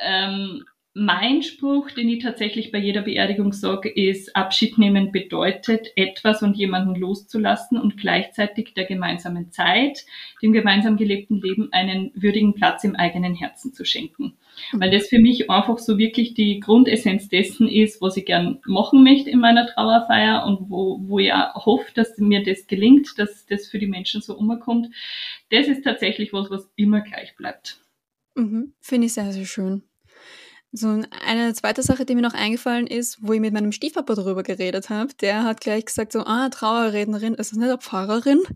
Ähm, 0.00 0.64
mein 0.96 1.42
Spruch, 1.42 1.90
den 1.90 2.08
ich 2.08 2.22
tatsächlich 2.22 2.70
bei 2.70 2.78
jeder 2.78 3.02
Beerdigung 3.02 3.52
sage, 3.52 3.88
ist, 3.88 4.36
Abschied 4.36 4.78
nehmen 4.78 5.10
bedeutet, 5.10 5.88
etwas 5.96 6.40
und 6.42 6.56
jemanden 6.56 6.94
loszulassen 6.94 7.80
und 7.80 7.96
gleichzeitig 7.96 8.74
der 8.74 8.84
gemeinsamen 8.84 9.50
Zeit, 9.50 10.06
dem 10.40 10.52
gemeinsam 10.52 10.96
gelebten 10.96 11.40
Leben 11.40 11.68
einen 11.72 12.12
würdigen 12.14 12.54
Platz 12.54 12.84
im 12.84 12.94
eigenen 12.94 13.34
Herzen 13.34 13.72
zu 13.72 13.84
schenken. 13.84 14.36
Weil 14.72 14.92
das 14.92 15.08
für 15.08 15.18
mich 15.18 15.50
einfach 15.50 15.78
so 15.78 15.98
wirklich 15.98 16.34
die 16.34 16.60
Grundessenz 16.60 17.28
dessen 17.28 17.68
ist, 17.68 18.00
was 18.00 18.16
ich 18.16 18.24
gern 18.24 18.60
machen 18.64 19.02
möchte 19.02 19.30
in 19.30 19.40
meiner 19.40 19.66
Trauerfeier 19.66 20.46
und 20.46 20.70
wo, 20.70 21.00
wo 21.02 21.18
ich 21.18 21.32
auch 21.32 21.66
hoffe, 21.66 21.90
dass 21.94 22.16
mir 22.18 22.44
das 22.44 22.68
gelingt, 22.68 23.18
dass 23.18 23.46
das 23.46 23.66
für 23.66 23.80
die 23.80 23.88
Menschen 23.88 24.20
so 24.20 24.36
umkommt. 24.36 24.94
Das 25.50 25.66
ist 25.66 25.82
tatsächlich 25.82 26.32
was, 26.32 26.50
was 26.50 26.70
immer 26.76 27.00
gleich 27.00 27.34
bleibt. 27.34 27.80
Mhm. 28.36 28.74
Finde 28.80 29.06
ich 29.06 29.14
sehr, 29.14 29.32
sehr 29.32 29.44
schön. 29.44 29.82
So 30.76 30.88
eine 31.24 31.54
zweite 31.54 31.84
Sache, 31.84 32.04
die 32.04 32.16
mir 32.16 32.22
noch 32.22 32.34
eingefallen 32.34 32.88
ist, 32.88 33.18
wo 33.20 33.32
ich 33.32 33.38
mit 33.40 33.54
meinem 33.54 33.70
Stiefpapa 33.70 34.16
darüber 34.16 34.42
geredet 34.42 34.90
habe, 34.90 35.14
der 35.20 35.44
hat 35.44 35.60
gleich 35.60 35.84
gesagt 35.84 36.10
so, 36.10 36.24
ah, 36.24 36.48
Trauerrednerin, 36.48 37.34
ist 37.34 37.52
das 37.52 37.58
nicht 37.58 37.68
eine 37.68 37.78
Pfarrerin? 37.78 38.42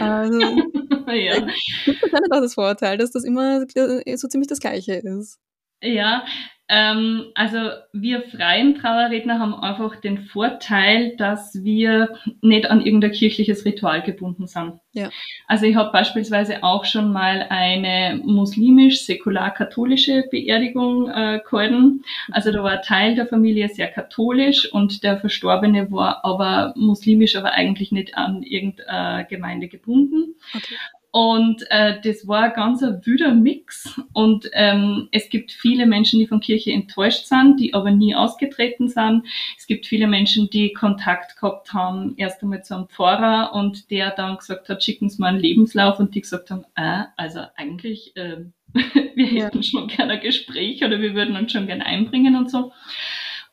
Also, 0.00 0.40
ja. 0.40 1.46
es 1.86 1.86
nicht 1.86 2.32
auch 2.32 2.40
das 2.40 2.54
Vorurteil, 2.54 2.98
dass 2.98 3.12
das 3.12 3.22
immer 3.22 3.60
so 3.60 4.28
ziemlich 4.28 4.48
das 4.48 4.58
Gleiche 4.58 4.94
ist. 4.94 5.38
Ja, 5.80 6.24
ähm, 6.70 7.28
also 7.34 7.56
wir 7.94 8.20
freien 8.22 8.74
Trauerredner 8.74 9.38
haben 9.38 9.54
einfach 9.54 9.96
den 9.96 10.18
Vorteil, 10.18 11.16
dass 11.16 11.64
wir 11.64 12.18
nicht 12.42 12.70
an 12.70 12.84
irgendein 12.84 13.12
kirchliches 13.12 13.64
Ritual 13.64 14.02
gebunden 14.02 14.46
sind. 14.46 14.74
Ja. 14.92 15.08
Also 15.46 15.64
ich 15.64 15.76
habe 15.76 15.92
beispielsweise 15.92 16.62
auch 16.62 16.84
schon 16.84 17.10
mal 17.10 17.46
eine 17.48 18.20
muslimisch-säkular-katholische 18.22 20.24
Beerdigung 20.30 21.08
äh, 21.08 21.40
gehalten. 21.48 22.04
Also 22.32 22.52
da 22.52 22.62
war 22.62 22.72
ein 22.72 22.82
Teil 22.82 23.14
der 23.14 23.26
Familie 23.26 23.68
sehr 23.68 23.88
katholisch 23.88 24.70
und 24.70 25.02
der 25.02 25.18
Verstorbene 25.18 25.90
war 25.90 26.22
aber 26.22 26.74
muslimisch, 26.76 27.34
aber 27.36 27.52
eigentlich 27.52 27.92
nicht 27.92 28.18
an 28.18 28.42
irgendeine 28.42 29.26
Gemeinde 29.26 29.68
gebunden. 29.68 30.34
Okay. 30.54 30.74
Und 31.18 31.64
äh, 31.70 32.00
das 32.00 32.28
war 32.28 32.50
ganz 32.50 32.80
ein 32.80 33.04
wüder 33.04 33.34
Mix. 33.34 34.00
Und 34.12 34.48
ähm, 34.52 35.08
es 35.10 35.28
gibt 35.30 35.50
viele 35.50 35.84
Menschen, 35.84 36.20
die 36.20 36.28
von 36.28 36.38
Kirche 36.38 36.70
enttäuscht 36.70 37.26
sind, 37.26 37.58
die 37.58 37.74
aber 37.74 37.90
nie 37.90 38.14
ausgetreten 38.14 38.88
sind. 38.88 39.26
Es 39.56 39.66
gibt 39.66 39.86
viele 39.86 40.06
Menschen, 40.06 40.48
die 40.48 40.72
Kontakt 40.72 41.34
gehabt 41.34 41.72
haben, 41.74 42.14
erst 42.18 42.40
einmal 42.44 42.62
zu 42.62 42.76
einem 42.76 42.86
Pfarrer 42.86 43.52
und 43.52 43.90
der 43.90 44.12
dann 44.12 44.36
gesagt 44.36 44.68
hat, 44.68 44.84
schicken 44.84 45.10
Sie 45.10 45.20
mal 45.20 45.30
einen 45.30 45.40
Lebenslauf 45.40 45.98
und 45.98 46.14
die 46.14 46.20
gesagt 46.20 46.52
haben, 46.52 46.64
äh, 46.76 47.02
also 47.16 47.40
eigentlich, 47.56 48.16
äh, 48.16 48.36
wir 49.16 49.26
hätten 49.26 49.56
ja. 49.56 49.62
schon 49.64 49.88
gerne 49.88 50.12
ein 50.12 50.20
Gespräch 50.20 50.84
oder 50.84 51.00
wir 51.00 51.14
würden 51.14 51.36
uns 51.36 51.50
schon 51.50 51.66
gerne 51.66 51.84
einbringen 51.84 52.36
und 52.36 52.48
so. 52.48 52.70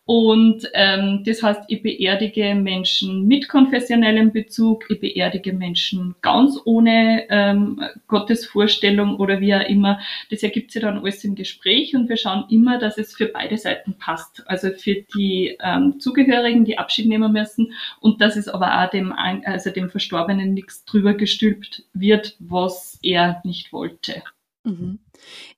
Und 0.08 0.70
ähm, 0.74 1.24
das 1.26 1.42
heißt, 1.42 1.64
ich 1.68 1.82
beerdige 1.82 2.54
Menschen 2.54 3.26
mit 3.26 3.50
konfessionellem 3.50 4.32
Bezug, 4.32 4.86
ich 4.90 5.00
beerdige 5.00 5.52
Menschen 5.52 6.14
ganz 6.22 6.60
ohne 6.64 7.26
ähm, 7.30 7.82
Gottesvorstellung 8.08 9.16
oder 9.16 9.42
wie 9.42 9.56
auch 9.56 9.68
immer. 9.68 10.00
Das 10.30 10.44
ergibt 10.44 10.72
sich 10.72 10.84
dann 10.84 11.00
alles 11.00 11.24
im 11.24 11.34
Gespräch 11.34 11.96
und 11.96 12.08
wir 12.08 12.18
schauen 12.18 12.46
immer, 12.52 12.78
dass 12.78 13.00
es 13.00 13.16
für 13.16 13.26
beide 13.26 13.58
Seiten 13.58 13.96
passt. 13.98 14.44
Also 14.46 14.70
für 14.70 15.04
die 15.16 15.58
ähm, 15.64 16.00
Zugehörigen, 16.00 16.66
die 16.66 16.78
Abschied 16.78 17.08
nehmen 17.08 17.32
müssen 17.32 17.74
und 18.00 18.22
dass 18.22 18.36
es 18.36 18.48
aber 18.48 18.84
auch 18.84 18.92
dem, 18.92 19.12
also 19.12 19.72
dem 19.72 19.90
Verstorbenen 19.90 20.54
nichts 20.54 20.86
drüber 20.86 21.16
gestülpt 21.16 21.84
wird, 21.94 22.36
was 22.38 23.00
er 23.02 23.42
nicht 23.44 23.74
wollte. 23.74 24.22
Mhm. 24.66 25.00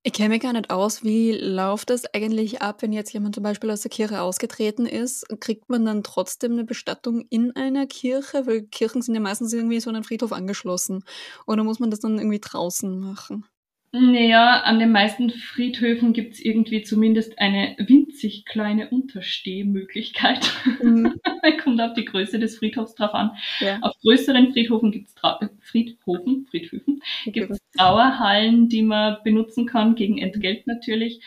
Ich 0.04 0.12
kenne 0.14 0.30
mich 0.30 0.42
gar 0.42 0.52
nicht 0.54 0.70
aus. 0.70 1.04
Wie 1.04 1.32
läuft 1.32 1.90
das 1.90 2.06
eigentlich 2.14 2.62
ab, 2.62 2.82
wenn 2.82 2.92
jetzt 2.92 3.14
jemand 3.14 3.36
zum 3.36 3.44
Beispiel 3.44 3.72
aus 3.72 3.82
der 3.82 3.92
Kirche 3.92 4.22
ausgetreten 4.22 4.86
ist? 4.86 5.26
Kriegt 5.40 5.70
man 5.70 5.86
dann 5.86 6.04
trotzdem 6.04 6.54
eine 6.54 6.66
Bestattung 6.66 7.26
in 7.30 7.56
einer 7.56 7.88
Kirche? 7.88 8.46
Weil 8.48 8.64
Kirchen 8.64 9.02
sind 9.02 9.16
ja 9.16 9.22
meistens 9.22 9.54
irgendwie 9.54 9.80
so 9.80 9.90
an 9.90 9.96
einen 9.96 10.04
Friedhof 10.06 10.34
angeschlossen. 10.34 11.04
Oder 11.48 11.64
muss 11.64 11.80
man 11.80 11.90
das 11.92 12.02
dann 12.02 12.18
irgendwie 12.20 12.40
draußen 12.42 13.00
machen? 13.00 13.46
Naja, 13.94 14.62
an 14.62 14.80
den 14.80 14.92
meisten 14.92 15.30
Friedhöfen 15.30 16.12
gibt 16.12 16.34
es 16.34 16.40
irgendwie 16.42 16.84
zumindest 16.84 17.40
eine 17.40 17.76
winzig 17.80 18.44
kleine 18.46 18.90
Unterstehmöglichkeit. 18.90 20.52
Mhm. 20.82 21.16
Kommt 21.64 21.82
auf 21.82 21.94
die 21.94 22.04
Größe 22.04 22.38
des 22.38 22.58
Friedhofs 22.58 22.96
drauf 22.96 23.14
an. 23.14 23.32
Ja. 23.60 23.80
Auf 23.82 23.96
größeren 24.02 24.52
Friedhofen 24.52 24.92
gibt 24.92 25.08
es 25.08 25.16
Friedhofen, 25.62 26.46
Friedhöfen, 26.50 27.02
gibt 27.28 27.52
es 27.52 27.60
Trauerhallen, 27.78 28.68
die 28.68 28.84
man 28.84 29.18
benutzen 29.24 29.66
kann, 29.66 29.96
gegen 29.96 30.18
Entgelt 30.18 30.68
natürlich. 30.68 31.22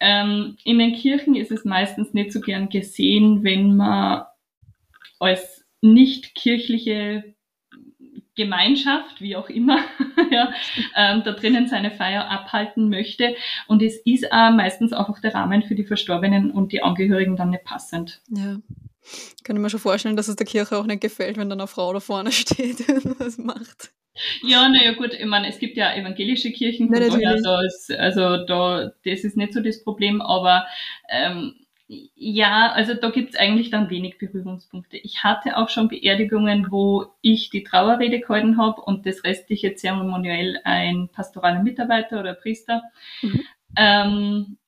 Ähm, 0.00 0.56
in 0.64 0.78
den 0.78 0.94
Kirchen 0.94 1.34
ist 1.34 1.50
es 1.50 1.64
meistens 1.64 2.12
nicht 2.12 2.32
so 2.32 2.40
gern 2.40 2.68
gesehen, 2.68 3.44
wenn 3.44 3.76
man 3.76 4.24
als 5.18 5.64
nicht 5.80 6.34
kirchliche 6.34 7.34
Gemeinschaft, 8.38 9.20
wie 9.20 9.36
auch 9.36 9.50
immer, 9.50 9.84
ja, 10.30 10.52
ähm, 10.96 11.22
da 11.24 11.32
drinnen 11.32 11.66
seine 11.66 11.90
Feier 11.90 12.30
abhalten 12.30 12.88
möchte. 12.88 13.34
Und 13.66 13.82
es 13.82 13.98
ist 14.06 14.32
auch 14.32 14.52
meistens 14.52 14.92
einfach 14.94 15.20
der 15.20 15.34
Rahmen 15.34 15.64
für 15.64 15.74
die 15.74 15.84
Verstorbenen 15.84 16.50
und 16.50 16.72
die 16.72 16.82
Angehörigen 16.82 17.36
dann 17.36 17.50
nicht 17.50 17.64
passend. 17.64 18.22
Ja. 18.30 18.56
Kann 19.42 19.56
ich 19.56 19.62
mir 19.62 19.70
schon 19.70 19.80
vorstellen, 19.80 20.16
dass 20.16 20.28
es 20.28 20.36
der 20.36 20.46
Kirche 20.46 20.76
auch 20.76 20.86
nicht 20.86 21.00
gefällt, 21.00 21.36
wenn 21.36 21.48
dann 21.50 21.60
eine 21.60 21.66
Frau 21.66 21.92
da 21.92 22.00
vorne 22.00 22.32
steht 22.32 22.88
und 22.88 23.20
was 23.20 23.36
macht. 23.36 23.90
Ja, 24.42 24.68
naja, 24.68 24.92
gut, 24.92 25.14
ich 25.14 25.26
meine, 25.26 25.48
es 25.48 25.58
gibt 25.58 25.76
ja 25.76 25.94
evangelische 25.94 26.50
Kirchen, 26.50 26.88
von 26.88 26.96
daher, 26.96 27.40
da 27.40 27.62
ist, 27.62 27.90
also 27.92 28.44
da, 28.44 28.92
das 29.04 29.20
ist 29.20 29.36
nicht 29.36 29.52
so 29.52 29.60
das 29.60 29.84
Problem, 29.84 30.20
aber 30.20 30.66
ähm, 31.08 31.54
ja, 31.88 32.72
also 32.72 32.92
da 32.92 33.08
gibt's 33.08 33.36
eigentlich 33.36 33.70
dann 33.70 33.88
wenig 33.88 34.18
Berührungspunkte. 34.18 34.98
Ich 34.98 35.24
hatte 35.24 35.56
auch 35.56 35.70
schon 35.70 35.88
Beerdigungen, 35.88 36.70
wo 36.70 37.06
ich 37.22 37.48
die 37.48 37.64
Trauerrede 37.64 38.20
gehalten 38.20 38.58
habe 38.58 38.82
und 38.82 39.06
das 39.06 39.24
restliche 39.24 39.74
Zeremoniell 39.74 40.60
ein 40.64 41.08
pastoraler 41.08 41.62
Mitarbeiter 41.62 42.20
oder 42.20 42.34
Priester. 42.34 42.82
Mhm. 43.22 43.40
Ähm, 43.76 44.58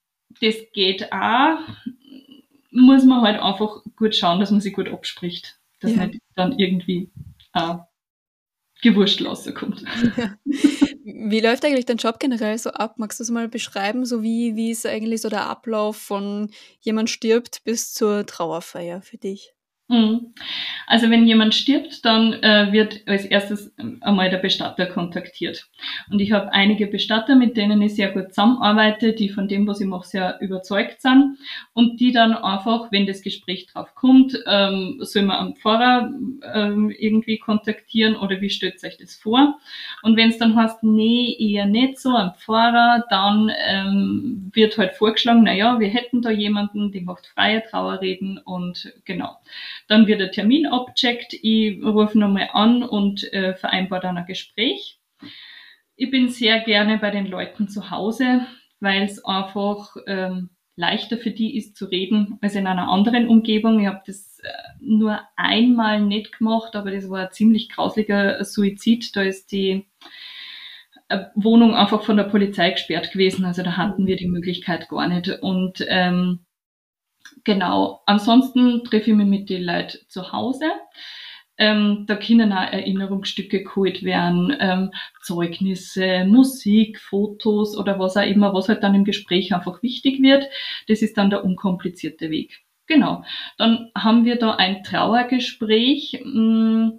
das 0.41 0.55
geht 0.73 1.13
auch. 1.13 1.59
Muss 2.71 3.05
man 3.05 3.21
halt 3.21 3.41
einfach 3.41 3.83
gut 3.97 4.17
schauen, 4.17 4.41
dass 4.41 4.51
man 4.51 4.63
sich 4.63 4.73
gut 4.73 4.89
abspricht. 4.89 5.59
Dass 5.81 5.95
ja. 5.95 6.07
nicht 6.07 6.21
dann 6.37 6.59
irgendwie 6.59 7.11
äh, 7.53 7.75
gewurscht 8.81 9.23
rauskommt. 9.23 9.85
Ja. 10.17 10.37
Wie 11.05 11.41
läuft 11.41 11.65
eigentlich 11.65 11.87
dein 11.87 11.97
Job 11.99 12.19
generell 12.21 12.59
so 12.59 12.71
ab? 12.71 12.95
Magst 12.99 13.19
du 13.21 13.25
es 13.25 13.31
mal 13.31 13.49
beschreiben, 13.49 14.05
so 14.05 14.23
wie, 14.23 14.57
wie 14.57 14.71
ist 14.71 14.85
eigentlich 14.87 15.21
so 15.23 15.29
der 15.29 15.45
Ablauf 15.47 15.97
von 15.97 16.51
jemand 16.81 17.11
stirbt 17.11 17.65
bis 17.65 17.93
zur 17.95 18.27
Trauerfeier 18.27 19.01
für 19.03 19.17
dich? 19.19 19.55
Mhm. 19.91 20.35
Also 20.87 21.11
wenn 21.11 21.27
jemand 21.27 21.53
stirbt, 21.53 22.05
dann 22.05 22.33
äh, 22.33 22.69
wird 22.71 23.01
als 23.07 23.25
erstes 23.25 23.73
ähm, 23.77 23.99
einmal 24.03 24.31
der 24.31 24.39
Bestatter 24.39 24.87
kontaktiert. 24.87 25.69
Und 26.11 26.21
ich 26.21 26.31
habe 26.31 26.53
einige 26.53 26.87
Bestatter, 26.87 27.35
mit 27.35 27.57
denen 27.57 27.83
ich 27.83 27.97
sehr 27.97 28.13
gut 28.13 28.29
zusammenarbeite, 28.29 29.15
die 29.15 29.29
von 29.29 29.49
dem, 29.49 29.67
was 29.67 29.81
ich 29.81 29.89
mache, 29.89 30.07
sehr 30.07 30.41
überzeugt 30.41 31.03
sind 31.03 31.39
und 31.73 31.99
die 31.99 32.13
dann 32.13 32.35
einfach, 32.35 32.93
wenn 32.93 33.07
das 33.07 33.21
Gespräch 33.21 33.67
drauf 33.67 33.97
kommt, 33.97 34.39
ähm, 34.47 34.99
soll 35.01 35.23
man 35.23 35.37
am 35.39 35.57
Pfarrer 35.57 36.13
ähm, 36.55 36.91
irgendwie 36.97 37.39
kontaktieren 37.39 38.15
oder 38.15 38.41
wie 38.41 38.51
stellt 38.51 38.85
euch 38.85 38.97
das 38.97 39.17
vor? 39.17 39.59
Und 40.03 40.17
wenn 40.17 40.31
es 40.31 40.39
dann 40.39 40.55
heißt, 40.55 40.85
nee, 40.85 41.37
eher 41.37 41.67
nicht 41.67 41.99
so, 41.99 42.11
am 42.11 42.35
Pfarrer, 42.35 43.07
dann 43.11 43.51
ähm, 43.67 44.53
wird 44.55 44.79
halt 44.79 44.95
vorgeschlagen, 44.95 45.43
na 45.43 45.53
ja, 45.53 45.81
wir 45.81 45.89
hätten 45.89 46.23
da 46.23 46.31
jemanden, 46.31 46.93
der 46.93 47.03
macht 47.03 47.27
freie 47.27 47.61
Trauerreden 47.65 48.39
und 48.39 48.93
genau. 49.05 49.37
Dann 49.89 50.07
wird 50.07 50.21
der 50.21 50.31
Termin 50.31 50.67
abcheckt. 50.67 51.35
Ich 51.43 51.83
rufe 51.83 52.19
nochmal 52.19 52.51
an 52.53 52.83
und 52.83 53.33
äh, 53.33 53.55
vereinbare 53.55 54.03
dann 54.03 54.19
ein 54.19 54.27
Gespräch. 54.27 54.99
Ich 55.97 56.11
bin 56.11 56.29
sehr 56.29 56.61
gerne 56.61 56.99
bei 56.99 57.11
den 57.11 57.27
Leuten 57.27 57.69
zu 57.69 57.91
Hause, 57.91 58.47
weil 58.81 59.03
es 59.03 59.25
einfach 59.25 59.97
ähm, 60.07 60.51
leichter 60.77 61.19
für 61.19 61.31
die 61.31 61.57
ist 61.57 61.77
zu 61.77 61.85
reden 61.85 62.39
als 62.41 62.55
in 62.55 62.67
einer 62.67 62.89
anderen 62.89 63.29
Umgebung. 63.29 63.81
Ich 63.81 63.87
habe 63.87 64.03
das 64.07 64.39
äh, 64.43 64.49
nur 64.81 65.21
einmal 65.37 66.01
nicht 66.01 66.39
gemacht, 66.39 66.75
aber 66.75 66.91
das 66.91 67.11
war 67.11 67.27
ein 67.27 67.33
ziemlich 67.33 67.69
grausliger 67.69 68.43
Suizid. 68.45 69.15
Da 69.15 69.23
ist 69.23 69.53
die 69.53 69.87
äh, 71.09 71.25
Wohnung 71.35 71.75
einfach 71.75 72.03
von 72.03 72.17
der 72.17 72.25
Polizei 72.25 72.71
gesperrt 72.71 73.13
gewesen. 73.13 73.45
Also 73.45 73.63
da 73.63 73.77
hatten 73.77 74.07
wir 74.07 74.17
die 74.17 74.29
Möglichkeit 74.29 74.89
gar 74.89 75.07
nicht. 75.07 75.29
Und 75.43 75.85
ähm, 75.89 76.41
Genau. 77.45 78.03
Ansonsten 78.07 78.85
treffe 78.85 79.11
ich 79.11 79.17
mich 79.17 79.27
mit 79.27 79.51
den 79.51 79.65
Leuten 79.65 79.99
zu 80.09 80.33
Hause. 80.33 80.67
Ähm, 81.59 82.05
da 82.07 82.17
können 82.17 82.53
auch 82.53 82.73
Erinnerungsstücke 82.73 83.65
geholt 83.65 84.03
werden, 84.03 84.57
ähm, 84.61 84.93
Zeugnisse, 85.23 86.25
Musik, 86.25 86.99
Fotos 86.99 87.77
oder 87.77 87.99
was 87.99 88.17
auch 88.17 88.23
immer, 88.23 88.55
was 88.55 88.71
halt 88.71 88.83
dann 88.83 88.95
im 88.95 89.05
Gespräch 89.05 89.53
einfach 89.53 89.83
wichtig 89.83 90.23
wird. 90.23 90.47
Das 90.89 91.03
ist 91.03 91.19
dann 91.19 91.29
der 91.29 91.45
unkomplizierte 91.45 92.31
Weg. 92.31 92.61
Genau. 92.87 93.25
Dann 93.59 93.91
haben 93.95 94.25
wir 94.25 94.37
da 94.37 94.55
ein 94.55 94.83
Trauergespräch, 94.85 96.23
mh, 96.25 96.93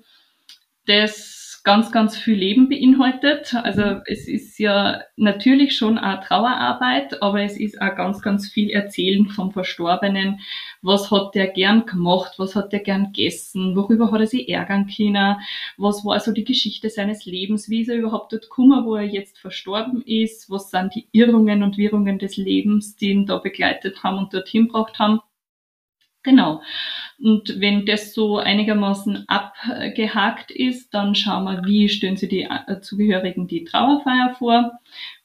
ganz, 1.64 1.92
ganz 1.92 2.18
viel 2.18 2.36
Leben 2.36 2.70
beinhaltet. 2.70 3.54
Also 3.54 3.82
mhm. 3.82 4.02
es 4.06 4.28
ist 4.28 4.58
ja 4.60 5.02
natürlich 5.16 5.76
schon 5.76 5.98
auch 5.98 6.24
Trauerarbeit, 6.24 7.22
aber 7.22 7.42
es 7.42 7.58
ist 7.58 7.82
auch 7.82 7.96
ganz, 7.96 8.22
ganz 8.22 8.50
viel 8.50 8.70
Erzählen 8.70 9.28
vom 9.28 9.52
Verstorbenen. 9.52 10.40
Was 10.82 11.12
hat 11.12 11.36
der 11.36 11.48
gern 11.48 11.86
gemacht? 11.86 12.34
Was 12.38 12.56
hat 12.56 12.72
der 12.74 12.80
gern 12.80 13.14
gegessen? 13.14 13.76
Worüber 13.76 14.12
hat 14.12 14.22
er 14.22 14.28
sich 14.28 14.50
ärgern 14.50 14.88
können? 14.88 15.38
Was 15.78 16.04
war 16.04 16.20
so 16.20 16.32
die 16.32 16.44
Geschichte 16.46 16.90
seines 16.90 17.26
Lebens? 17.26 17.70
Wie 17.70 17.82
ist 17.82 17.90
er 17.90 17.98
überhaupt 17.98 18.34
dort 18.34 18.44
gekommen, 18.44 18.86
wo 18.86 18.96
er 18.96 19.04
jetzt 19.04 19.38
verstorben 19.38 20.02
ist? 20.04 20.50
Was 20.50 20.72
sind 20.72 20.96
die 20.96 21.08
Irrungen 21.12 21.64
und 21.64 21.78
Wirrungen 21.78 22.20
des 22.20 22.38
Lebens, 22.38 22.96
die 22.96 23.12
ihn 23.12 23.26
da 23.26 23.38
begleitet 23.38 24.04
haben 24.04 24.18
und 24.18 24.34
dorthin 24.34 24.68
gebracht 24.68 25.00
haben? 25.00 25.20
Genau. 26.24 26.62
Und 27.20 27.60
wenn 27.60 27.86
das 27.88 28.14
so 28.14 28.38
einigermaßen 28.38 29.26
abgehakt 29.28 30.52
ist, 30.52 30.94
dann 30.94 31.16
schauen 31.16 31.46
wir, 31.46 31.64
wie 31.66 31.90
stellen 31.90 32.16
Sie 32.18 32.28
die 32.28 32.44
äh, 32.44 32.80
Zugehörigen 32.82 33.48
die 33.48 33.64
Trauerfeier 33.64 34.36
vor, 34.38 34.72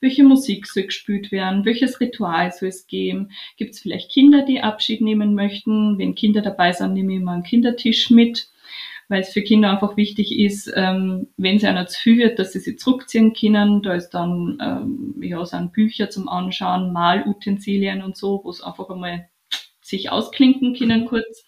welche 0.01 0.25
Musik 0.25 0.67
soll 0.67 0.85
gespielt 0.85 1.33
werden, 1.33 1.67
welches 1.67 2.01
Ritual 2.01 2.51
soll 2.53 2.71
es 2.71 2.87
geben, 2.87 3.31
gibt 3.59 3.75
es 3.75 3.81
vielleicht 3.81 4.11
Kinder, 4.11 4.43
die 4.43 4.63
Abschied 4.63 5.03
nehmen 5.03 5.35
möchten. 5.35 5.99
Wenn 5.99 6.15
Kinder 6.15 6.41
dabei 6.41 6.73
sind, 6.73 6.95
nehme 6.95 7.15
ich 7.15 7.21
mal 7.21 7.35
einen 7.35 7.43
Kindertisch 7.43 8.09
mit, 8.11 8.49
weil 9.09 9.21
es 9.21 9.35
für 9.35 9.43
Kinder 9.43 9.71
einfach 9.71 9.99
wichtig 9.99 10.39
ist, 10.39 10.73
ähm, 10.75 11.29
wenn 11.37 11.59
sie 11.59 11.67
einer 11.67 11.87
zu 11.87 12.01
viel 12.01 12.19
wird, 12.19 12.39
dass 12.39 12.53
sie 12.55 12.61
sich 12.61 12.79
zurückziehen 12.79 13.35
können. 13.35 13.83
Da 13.83 13.93
ist 13.93 14.11
dann, 14.11 14.59
ähm, 14.63 15.23
ja, 15.23 15.45
sind 15.45 15.75
Bücher 15.75 16.09
zum 16.09 16.29
Anschauen, 16.29 16.93
Malutensilien 16.93 18.03
und 18.03 18.17
so, 18.17 18.41
wo 18.43 18.51
es 18.51 18.63
einfach 18.63 18.89
einmal 18.89 19.29
sich 19.87 20.11
ausklinken 20.11 20.75
können 20.75 21.07
kurz. 21.07 21.45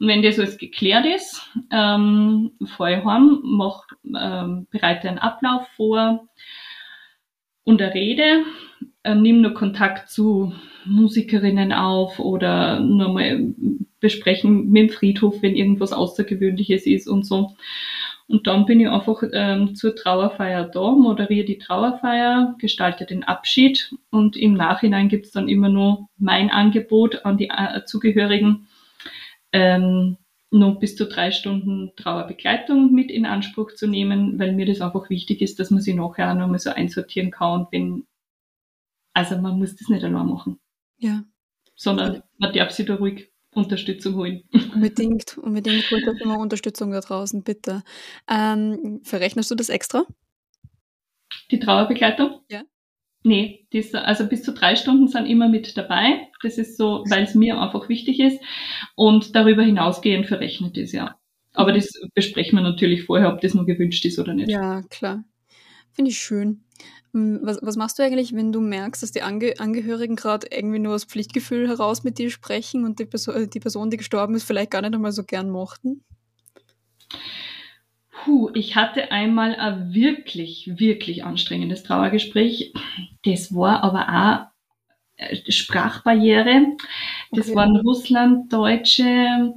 Und 0.00 0.08
wenn 0.08 0.22
das 0.22 0.38
alles 0.38 0.58
geklärt 0.58 1.06
ist, 1.06 1.50
ähm, 1.70 2.52
fahre 2.66 2.98
ich 2.98 3.04
heim, 3.04 3.40
mach, 3.42 3.84
ähm, 4.04 4.66
bereite 4.70 5.08
einen 5.08 5.18
Ablauf 5.18 5.66
vor 5.76 6.28
und 7.64 7.82
eine 7.82 7.94
Rede, 7.94 8.44
äh, 9.02 9.14
nimm 9.14 9.40
nur 9.40 9.54
Kontakt 9.54 10.10
zu 10.10 10.52
Musikerinnen 10.84 11.72
auf 11.72 12.18
oder 12.18 12.80
nur 12.80 13.12
mal 13.12 13.54
besprechen 14.00 14.70
mit 14.70 14.90
dem 14.90 14.96
Friedhof, 14.96 15.42
wenn 15.42 15.56
irgendwas 15.56 15.92
Außergewöhnliches 15.92 16.86
ist 16.86 17.08
und 17.08 17.26
so. 17.26 17.56
Und 18.28 18.46
dann 18.46 18.66
bin 18.66 18.78
ich 18.78 18.88
einfach 18.88 19.22
ähm, 19.32 19.74
zur 19.74 19.96
Trauerfeier 19.96 20.64
da, 20.64 20.90
moderiere 20.90 21.46
die 21.46 21.56
Trauerfeier, 21.56 22.54
gestalte 22.58 23.06
den 23.06 23.24
Abschied 23.24 23.94
und 24.10 24.36
im 24.36 24.52
Nachhinein 24.52 25.08
gibt's 25.08 25.30
dann 25.30 25.48
immer 25.48 25.70
nur 25.70 26.08
mein 26.18 26.50
Angebot 26.50 27.24
an 27.24 27.38
die 27.38 27.48
äh, 27.48 27.84
Zugehörigen, 27.86 28.68
ähm, 29.52 30.18
noch 30.50 30.78
bis 30.78 30.94
zu 30.94 31.06
drei 31.06 31.30
Stunden 31.30 31.92
Trauerbegleitung 31.96 32.92
mit 32.92 33.10
in 33.10 33.24
Anspruch 33.24 33.72
zu 33.72 33.86
nehmen, 33.86 34.38
weil 34.38 34.52
mir 34.52 34.66
das 34.66 34.82
einfach 34.82 35.08
wichtig 35.08 35.40
ist, 35.40 35.58
dass 35.58 35.70
man 35.70 35.80
sie 35.80 35.94
nachher 35.94 36.30
auch 36.30 36.36
nochmal 36.36 36.58
so 36.58 36.70
einsortieren 36.70 37.30
kann 37.30 37.60
und 37.60 37.72
wenn, 37.72 38.06
also 39.14 39.38
man 39.38 39.58
muss 39.58 39.74
das 39.74 39.88
nicht 39.88 40.04
allein 40.04 40.26
machen. 40.26 40.60
Ja. 40.98 41.24
Sondern 41.76 42.22
man 42.36 42.52
darf 42.52 42.72
sich 42.72 42.84
da 42.84 42.96
ruhig 42.96 43.30
Unterstützung 43.58 44.14
holen. 44.14 44.42
Unbedingt, 44.74 45.38
unbedingt 45.38 45.90
holt 45.90 46.06
euch 46.08 46.20
immer 46.20 46.38
Unterstützung 46.38 46.90
da 46.90 47.00
draußen, 47.00 47.42
bitte. 47.42 47.82
Ähm, 48.30 49.00
verrechnest 49.02 49.50
du 49.50 49.54
das 49.54 49.68
extra? 49.68 50.04
Die 51.50 51.58
Trauerbegleitung? 51.58 52.40
Ja. 52.50 52.62
Nee, 53.24 53.66
das, 53.72 53.92
also 53.94 54.26
bis 54.26 54.42
zu 54.42 54.52
drei 54.52 54.76
Stunden 54.76 55.08
sind 55.08 55.26
immer 55.26 55.48
mit 55.48 55.76
dabei. 55.76 56.28
Das 56.42 56.56
ist 56.56 56.76
so, 56.76 57.04
weil 57.08 57.24
es 57.24 57.34
mir 57.34 57.60
einfach 57.60 57.88
wichtig 57.88 58.20
ist. 58.20 58.40
Und 58.94 59.34
darüber 59.34 59.62
hinausgehend 59.62 60.26
verrechnet 60.26 60.78
ist 60.78 60.92
ja. 60.92 61.16
Aber 61.52 61.72
das 61.72 61.92
besprechen 62.14 62.58
wir 62.58 62.62
natürlich 62.62 63.04
vorher, 63.04 63.32
ob 63.32 63.40
das 63.40 63.54
nur 63.54 63.66
gewünscht 63.66 64.04
ist 64.04 64.18
oder 64.18 64.34
nicht. 64.34 64.50
Ja, 64.50 64.82
klar. 64.82 65.24
Finde 65.98 66.12
ich 66.12 66.20
schön. 66.20 66.62
Hm, 67.12 67.40
was, 67.42 67.58
was 67.60 67.74
machst 67.74 67.98
du 67.98 68.04
eigentlich, 68.04 68.32
wenn 68.32 68.52
du 68.52 68.60
merkst, 68.60 69.02
dass 69.02 69.10
die 69.10 69.22
Ange 69.22 69.54
Angehörigen 69.58 70.14
gerade 70.14 70.46
irgendwie 70.48 70.78
nur 70.78 70.94
aus 70.94 71.06
Pflichtgefühl 71.06 71.66
heraus 71.66 72.04
mit 72.04 72.18
dir 72.18 72.30
sprechen 72.30 72.84
und 72.84 73.00
die, 73.00 73.04
Perso 73.04 73.32
äh, 73.32 73.48
die 73.48 73.58
Person, 73.58 73.90
die 73.90 73.96
gestorben 73.96 74.36
ist, 74.36 74.44
vielleicht 74.44 74.70
gar 74.70 74.80
nicht 74.80 74.94
einmal 74.94 75.10
so 75.10 75.24
gern 75.24 75.50
mochten? 75.50 76.04
Puh, 78.12 78.52
ich 78.54 78.76
hatte 78.76 79.10
einmal 79.10 79.56
ein 79.56 79.92
wirklich, 79.92 80.78
wirklich 80.78 81.24
anstrengendes 81.24 81.82
Trauergespräch. 81.82 82.72
Das 83.24 83.52
war 83.52 83.82
aber 83.82 84.52
auch 85.18 85.50
Sprachbarriere. 85.50 86.76
Das 87.32 87.48
okay. 87.48 87.56
waren 87.56 87.76
Russlanddeutsche 87.76 89.52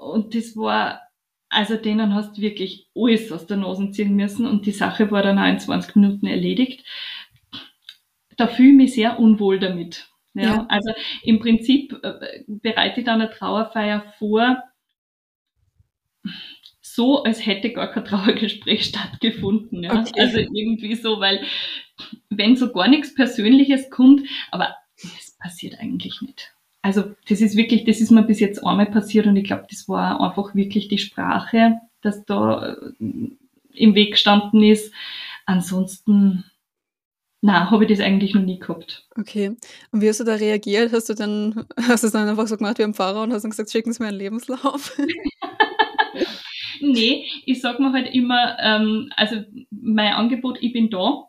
und 0.00 0.34
das 0.34 0.54
war 0.54 1.00
also 1.52 1.76
denen 1.76 2.14
hast 2.14 2.36
du 2.38 2.40
wirklich 2.40 2.88
alles 2.96 3.30
aus 3.30 3.46
der 3.46 3.58
Nase 3.58 3.90
ziehen 3.90 4.16
müssen 4.16 4.46
und 4.46 4.64
die 4.64 4.72
Sache 4.72 5.10
war 5.10 5.22
dann 5.22 5.38
auch 5.38 5.46
in 5.46 5.58
20 5.58 5.96
Minuten 5.96 6.26
erledigt. 6.26 6.84
Da 8.38 8.46
fühle 8.46 8.70
ich 8.70 8.76
mich 8.76 8.94
sehr 8.94 9.20
unwohl 9.20 9.60
damit. 9.60 10.08
Ja, 10.32 10.42
ja. 10.42 10.66
Also 10.70 10.92
im 11.22 11.40
Prinzip 11.40 11.92
äh, 12.02 12.42
bereite 12.46 13.00
ich 13.00 13.06
dann 13.06 13.20
eine 13.20 13.30
Trauerfeier 13.30 14.14
vor, 14.18 14.62
so 16.80 17.22
als 17.22 17.44
hätte 17.44 17.70
gar 17.70 17.92
kein 17.92 18.06
Trauergespräch 18.06 18.84
stattgefunden. 18.88 19.84
Ja? 19.84 20.00
Okay. 20.00 20.20
Also 20.20 20.38
irgendwie 20.38 20.94
so, 20.94 21.20
weil 21.20 21.44
wenn 22.30 22.56
so 22.56 22.72
gar 22.72 22.88
nichts 22.88 23.14
Persönliches 23.14 23.90
kommt, 23.90 24.26
aber 24.50 24.74
es 24.96 25.36
passiert 25.38 25.78
eigentlich 25.78 26.22
nicht 26.22 26.54
also 26.82 27.14
das 27.28 27.40
ist 27.40 27.56
wirklich, 27.56 27.84
das 27.84 28.00
ist 28.00 28.10
mir 28.10 28.24
bis 28.24 28.40
jetzt 28.40 28.66
einmal 28.66 28.86
passiert 28.86 29.26
und 29.26 29.36
ich 29.36 29.44
glaube, 29.44 29.66
das 29.70 29.88
war 29.88 30.20
einfach 30.20 30.54
wirklich 30.54 30.88
die 30.88 30.98
Sprache, 30.98 31.80
dass 32.02 32.24
da 32.24 32.74
äh, 32.74 32.92
im 33.74 33.94
Weg 33.94 34.12
gestanden 34.12 34.62
ist. 34.64 34.92
Ansonsten, 35.46 36.44
na, 37.40 37.70
habe 37.70 37.84
ich 37.84 37.90
das 37.90 38.00
eigentlich 38.00 38.34
noch 38.34 38.42
nie 38.42 38.58
gehabt. 38.58 39.06
Okay. 39.16 39.56
Und 39.92 40.00
wie 40.00 40.08
hast 40.08 40.20
du 40.20 40.24
da 40.24 40.34
reagiert? 40.34 40.92
Hast 40.92 41.08
du 41.08 41.14
dann, 41.14 41.66
hast 41.80 42.02
du 42.02 42.08
es 42.08 42.12
dann 42.12 42.28
einfach 42.28 42.48
so 42.48 42.56
gemacht 42.56 42.78
wie 42.78 42.84
am 42.84 42.94
Fahrer 42.94 43.22
und 43.22 43.32
hast 43.32 43.42
dann 43.42 43.50
gesagt, 43.52 43.70
schicken 43.70 43.92
Sie 43.92 44.02
mir 44.02 44.08
einen 44.08 44.18
Lebenslauf? 44.18 44.98
nee, 46.80 47.26
ich 47.46 47.60
sag 47.60 47.78
mir 47.78 47.92
halt 47.92 48.12
immer, 48.12 48.56
ähm, 48.60 49.12
also 49.16 49.36
mein 49.70 50.14
Angebot, 50.14 50.58
ich 50.60 50.72
bin 50.72 50.90
da 50.90 51.28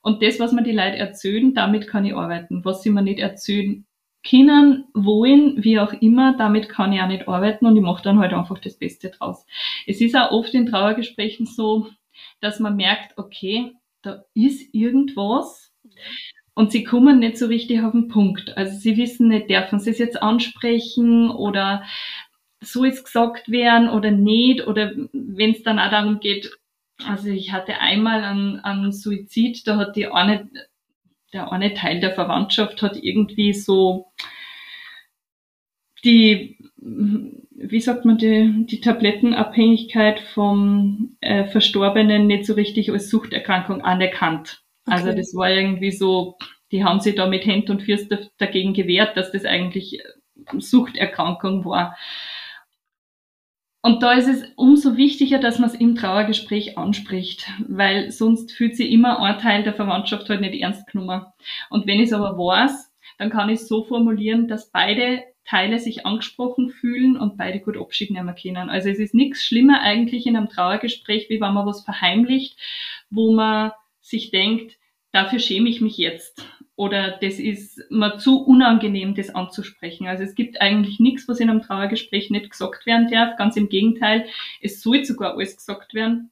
und 0.00 0.22
das, 0.22 0.38
was 0.38 0.52
mir 0.52 0.62
die 0.62 0.72
Leute 0.72 0.98
erzählen, 0.98 1.54
damit 1.54 1.88
kann 1.88 2.04
ich 2.04 2.14
arbeiten. 2.14 2.64
Was 2.64 2.82
sie 2.82 2.90
mir 2.90 3.02
nicht 3.02 3.18
erzählen, 3.18 3.84
können, 4.28 4.84
wollen, 4.94 5.62
wie 5.64 5.78
auch 5.78 5.92
immer, 5.94 6.36
damit 6.36 6.68
kann 6.68 6.92
ich 6.92 7.00
auch 7.00 7.08
nicht 7.08 7.28
arbeiten 7.28 7.66
und 7.66 7.76
ich 7.76 7.82
mache 7.82 8.02
dann 8.02 8.18
halt 8.18 8.32
einfach 8.32 8.58
das 8.58 8.76
Beste 8.76 9.10
draus. 9.10 9.46
Es 9.86 10.00
ist 10.00 10.16
auch 10.16 10.30
oft 10.30 10.54
in 10.54 10.66
Trauergesprächen 10.66 11.46
so, 11.46 11.88
dass 12.40 12.60
man 12.60 12.76
merkt, 12.76 13.18
okay, 13.18 13.72
da 14.02 14.24
ist 14.34 14.74
irgendwas 14.74 15.72
und 16.54 16.70
sie 16.72 16.84
kommen 16.84 17.18
nicht 17.18 17.38
so 17.38 17.46
richtig 17.46 17.82
auf 17.82 17.92
den 17.92 18.08
Punkt. 18.08 18.56
Also 18.56 18.78
sie 18.78 18.96
wissen 18.96 19.28
nicht, 19.28 19.50
dürfen 19.50 19.80
sie 19.80 19.90
es 19.90 19.98
jetzt 19.98 20.22
ansprechen 20.22 21.30
oder 21.30 21.84
so 22.60 22.84
ist 22.84 23.04
gesagt 23.04 23.50
werden 23.50 23.88
oder 23.88 24.10
nicht 24.10 24.66
oder 24.66 24.92
wenn 25.12 25.50
es 25.50 25.62
dann 25.62 25.78
auch 25.78 25.90
darum 25.90 26.20
geht, 26.20 26.50
also 27.04 27.28
ich 27.28 27.52
hatte 27.52 27.80
einmal 27.80 28.22
einen, 28.22 28.60
einen 28.60 28.92
Suizid, 28.92 29.66
da 29.66 29.76
hat 29.76 29.96
die 29.96 30.06
eine 30.06 30.48
der 31.32 31.52
eine 31.52 31.74
Teil 31.74 32.00
der 32.00 32.14
Verwandtschaft 32.14 32.82
hat 32.82 32.96
irgendwie 33.02 33.52
so 33.52 34.12
die, 36.04 36.58
wie 36.76 37.80
sagt 37.80 38.04
man, 38.04 38.18
die, 38.18 38.66
die 38.66 38.80
Tablettenabhängigkeit 38.80 40.20
vom 40.20 41.16
äh, 41.20 41.44
Verstorbenen 41.44 42.26
nicht 42.26 42.44
so 42.44 42.54
richtig 42.54 42.90
als 42.90 43.08
Suchterkrankung 43.08 43.82
anerkannt. 43.82 44.62
Also 44.84 45.04
okay. 45.04 45.10
Also 45.10 45.16
das 45.16 45.34
war 45.34 45.50
irgendwie 45.50 45.92
so, 45.92 46.36
die 46.72 46.84
haben 46.84 47.00
sich 47.00 47.14
da 47.14 47.26
mit 47.26 47.46
Händ 47.46 47.70
und 47.70 47.82
Fürst 47.82 48.12
dagegen 48.38 48.74
gewehrt, 48.74 49.16
dass 49.16 49.30
das 49.30 49.44
eigentlich 49.44 50.02
Suchterkrankung 50.58 51.64
war. 51.64 51.96
Und 53.84 54.04
da 54.04 54.12
ist 54.12 54.28
es 54.28 54.44
umso 54.54 54.96
wichtiger, 54.96 55.38
dass 55.38 55.58
man 55.58 55.68
es 55.68 55.74
im 55.74 55.96
Trauergespräch 55.96 56.78
anspricht, 56.78 57.50
weil 57.66 58.12
sonst 58.12 58.52
fühlt 58.52 58.76
sich 58.76 58.92
immer 58.92 59.20
ein 59.20 59.38
Teil 59.38 59.64
der 59.64 59.74
Verwandtschaft 59.74 60.28
halt 60.28 60.40
nicht 60.40 60.60
ernst 60.60 60.86
genommen. 60.86 61.26
Und 61.68 61.86
wenn 61.88 61.98
ich 61.98 62.06
es 62.06 62.12
aber 62.12 62.38
weiß, 62.38 62.92
dann 63.18 63.30
kann 63.30 63.50
ich 63.50 63.60
es 63.60 63.68
so 63.68 63.82
formulieren, 63.82 64.46
dass 64.46 64.70
beide 64.70 65.24
Teile 65.44 65.80
sich 65.80 66.06
angesprochen 66.06 66.70
fühlen 66.70 67.16
und 67.16 67.36
beide 67.36 67.58
gut 67.58 67.76
Abschied 67.76 68.12
nehmen 68.12 68.34
können. 68.40 68.70
Also 68.70 68.88
es 68.88 69.00
ist 69.00 69.14
nichts 69.14 69.42
schlimmer 69.42 69.80
eigentlich 69.80 70.26
in 70.26 70.36
einem 70.36 70.48
Trauergespräch, 70.48 71.28
wie 71.28 71.40
wenn 71.40 71.52
man 71.52 71.66
was 71.66 71.84
verheimlicht, 71.84 72.56
wo 73.10 73.32
man 73.32 73.72
sich 74.00 74.30
denkt, 74.30 74.78
dafür 75.10 75.40
schäme 75.40 75.68
ich 75.68 75.80
mich 75.80 75.96
jetzt. 75.96 76.46
Oder 76.76 77.18
das 77.20 77.38
ist 77.38 77.80
mir 77.90 78.18
zu 78.18 78.42
unangenehm, 78.44 79.14
das 79.14 79.34
anzusprechen. 79.34 80.06
Also 80.06 80.24
es 80.24 80.34
gibt 80.34 80.60
eigentlich 80.60 81.00
nichts, 81.00 81.28
was 81.28 81.40
in 81.40 81.50
einem 81.50 81.62
Trauergespräch 81.62 82.30
nicht 82.30 82.50
gesagt 82.50 82.86
werden 82.86 83.10
darf. 83.10 83.36
Ganz 83.36 83.56
im 83.56 83.68
Gegenteil, 83.68 84.26
es 84.60 84.82
soll 84.82 85.04
sogar 85.04 85.34
alles 85.34 85.56
gesagt 85.56 85.94
werden, 85.94 86.30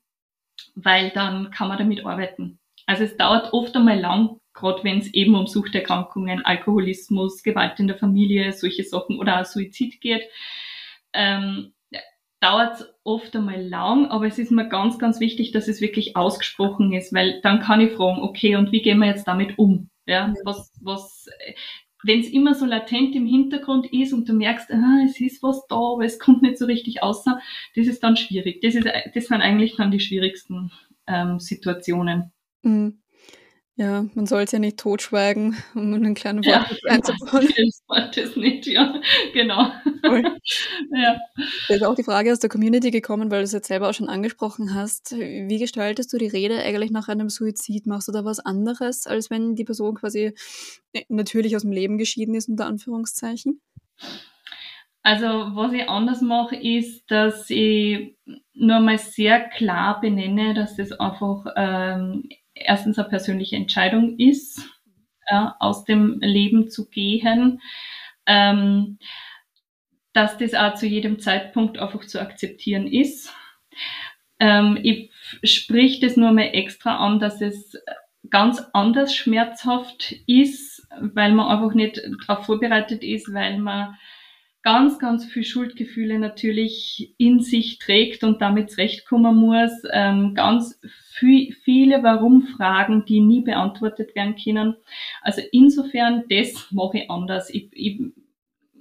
weil 0.74 1.10
dann 1.10 1.50
kann 1.50 1.68
man 1.68 1.78
damit 1.78 2.04
arbeiten. 2.06 2.58
Also 2.86 3.04
es 3.04 3.16
dauert 3.16 3.52
oft 3.52 3.76
einmal 3.76 4.00
lang, 4.00 4.40
gerade 4.54 4.82
wenn 4.82 4.98
es 4.98 5.12
eben 5.12 5.34
um 5.34 5.46
Suchterkrankungen, 5.46 6.44
Alkoholismus, 6.44 7.42
Gewalt 7.42 7.78
in 7.78 7.86
der 7.86 7.98
Familie, 7.98 8.52
solche 8.52 8.84
Sachen 8.84 9.18
oder 9.18 9.40
auch 9.40 9.44
Suizid 9.44 10.00
geht. 10.00 10.24
Ähm, 11.12 11.72
dauert 12.40 12.80
es 12.80 12.94
oft 13.04 13.36
einmal 13.36 13.62
lang, 13.62 14.06
aber 14.06 14.26
es 14.26 14.38
ist 14.38 14.50
mir 14.50 14.68
ganz, 14.68 14.98
ganz 14.98 15.20
wichtig, 15.20 15.52
dass 15.52 15.68
es 15.68 15.80
wirklich 15.80 16.16
ausgesprochen 16.16 16.92
ist, 16.92 17.12
weil 17.12 17.40
dann 17.42 17.60
kann 17.60 17.80
ich 17.80 17.92
fragen, 17.92 18.22
okay, 18.22 18.56
und 18.56 18.72
wie 18.72 18.82
gehen 18.82 18.98
wir 18.98 19.08
jetzt 19.08 19.28
damit 19.28 19.58
um? 19.58 19.90
Ja, 20.06 20.34
was, 20.44 20.72
was, 20.82 21.26
wenn 22.02 22.20
es 22.20 22.28
immer 22.28 22.54
so 22.54 22.64
latent 22.64 23.14
im 23.14 23.26
Hintergrund 23.26 23.92
ist 23.92 24.12
und 24.12 24.28
du 24.28 24.32
merkst, 24.32 24.70
ah, 24.72 25.04
es 25.04 25.20
ist 25.20 25.42
was 25.42 25.66
da, 25.68 25.76
aber 25.76 26.04
es 26.04 26.18
kommt 26.18 26.42
nicht 26.42 26.58
so 26.58 26.66
richtig 26.66 27.02
aus, 27.02 27.24
das 27.24 27.86
ist 27.86 28.02
dann 28.02 28.16
schwierig. 28.16 28.60
Das, 28.62 28.74
ist, 28.74 28.86
das 29.14 29.26
sind 29.26 29.42
eigentlich 29.42 29.76
dann 29.76 29.90
die 29.90 30.00
schwierigsten 30.00 30.72
ähm, 31.06 31.38
Situationen. 31.38 32.32
Mhm. 32.62 32.99
Ja, 33.80 34.04
man 34.12 34.26
soll 34.26 34.42
es 34.42 34.52
ja 34.52 34.58
nicht 34.58 34.76
totschweigen, 34.76 35.56
um 35.74 35.94
einen 35.94 36.12
kleinen 36.12 36.44
Wort 36.44 36.70
ja, 36.84 36.90
einzubauen. 36.90 37.48
Das 38.14 38.36
nicht, 38.36 38.66
ja, 38.66 39.00
genau. 39.32 39.70
ja. 40.02 41.18
Da 41.66 41.74
ist 41.74 41.82
auch 41.82 41.94
die 41.94 42.04
Frage 42.04 42.30
aus 42.30 42.40
der 42.40 42.50
Community 42.50 42.90
gekommen, 42.90 43.30
weil 43.30 43.38
du 43.38 43.44
es 43.44 43.52
jetzt 43.52 43.68
selber 43.68 43.88
auch 43.88 43.94
schon 43.94 44.10
angesprochen 44.10 44.74
hast. 44.74 45.12
Wie 45.12 45.58
gestaltest 45.58 46.12
du 46.12 46.18
die 46.18 46.26
Rede 46.26 46.62
eigentlich 46.62 46.90
nach 46.90 47.08
einem 47.08 47.30
Suizid? 47.30 47.86
Machst 47.86 48.08
du 48.08 48.12
da 48.12 48.22
was 48.22 48.38
anderes, 48.38 49.06
als 49.06 49.30
wenn 49.30 49.54
die 49.54 49.64
Person 49.64 49.94
quasi 49.94 50.34
äh, 50.92 51.04
natürlich 51.08 51.56
aus 51.56 51.62
dem 51.62 51.72
Leben 51.72 51.96
geschieden 51.96 52.34
ist, 52.34 52.50
unter 52.50 52.66
Anführungszeichen? 52.66 53.62
Also, 55.02 55.26
was 55.26 55.72
ich 55.72 55.88
anders 55.88 56.20
mache, 56.20 56.56
ist, 56.56 57.10
dass 57.10 57.48
ich 57.48 58.14
nur 58.52 58.80
mal 58.80 58.98
sehr 58.98 59.48
klar 59.48 60.02
benenne, 60.02 60.52
dass 60.52 60.76
das 60.76 60.92
einfach 60.92 61.46
ähm, 61.56 62.28
erstens 62.60 62.98
eine 62.98 63.08
persönliche 63.08 63.56
Entscheidung 63.56 64.18
ist, 64.18 64.62
ja, 65.30 65.56
aus 65.58 65.84
dem 65.84 66.20
Leben 66.20 66.70
zu 66.70 66.88
gehen, 66.88 67.60
ähm, 68.26 68.98
dass 70.12 70.38
das 70.38 70.54
auch 70.54 70.74
zu 70.74 70.86
jedem 70.86 71.20
Zeitpunkt 71.20 71.78
einfach 71.78 72.04
zu 72.04 72.20
akzeptieren 72.20 72.86
ist. 72.86 73.32
Ähm, 74.38 74.78
ich 74.82 75.10
sprich 75.44 76.00
das 76.00 76.16
nur 76.16 76.32
mal 76.32 76.50
extra 76.52 76.96
an, 76.96 77.20
dass 77.20 77.40
es 77.40 77.76
ganz 78.28 78.62
anders 78.72 79.14
schmerzhaft 79.14 80.12
ist, 80.26 80.86
weil 81.00 81.32
man 81.32 81.48
einfach 81.48 81.74
nicht 81.74 82.00
darauf 82.26 82.46
vorbereitet 82.46 83.02
ist, 83.02 83.32
weil 83.32 83.58
man 83.58 83.96
ganz, 84.62 84.98
ganz 84.98 85.24
viel 85.24 85.44
Schuldgefühle 85.44 86.18
natürlich 86.18 87.14
in 87.18 87.40
sich 87.40 87.78
trägt 87.78 88.24
und 88.24 88.42
damit 88.42 88.70
zurechtkommen 88.70 89.36
muss. 89.36 89.70
Ähm, 89.92 90.34
ganz 90.34 90.78
viel, 91.12 91.54
viele 91.64 92.02
Warum-Fragen, 92.02 93.04
die 93.06 93.20
nie 93.20 93.40
beantwortet 93.40 94.14
werden 94.14 94.36
können. 94.36 94.76
Also 95.22 95.40
insofern, 95.52 96.24
das 96.28 96.70
mache 96.70 96.98
ich 96.98 97.10
anders. 97.10 97.48
Ich, 97.50 97.68
ich 97.72 98.00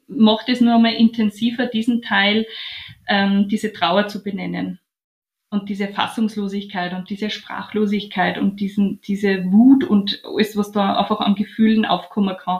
mache 0.07 0.45
das 0.47 0.59
nur 0.59 0.75
einmal 0.75 0.95
intensiver, 0.95 1.65
diesen 1.65 2.01
Teil, 2.01 2.45
ähm, 3.07 3.47
diese 3.47 3.71
Trauer 3.71 4.07
zu 4.07 4.21
benennen. 4.21 4.79
Und 5.51 5.69
diese 5.69 5.87
Fassungslosigkeit 5.87 6.93
und 6.93 7.09
diese 7.09 7.31
Sprachlosigkeit 7.31 8.37
und 8.37 8.59
diesen, 8.59 9.01
diese 9.01 9.45
Wut 9.51 9.83
und 9.83 10.21
alles, 10.23 10.55
was 10.55 10.71
da 10.71 10.95
einfach 10.95 11.21
an 11.21 11.33
Gefühlen 11.33 11.85
aufkommen 11.85 12.37
kann 12.37 12.59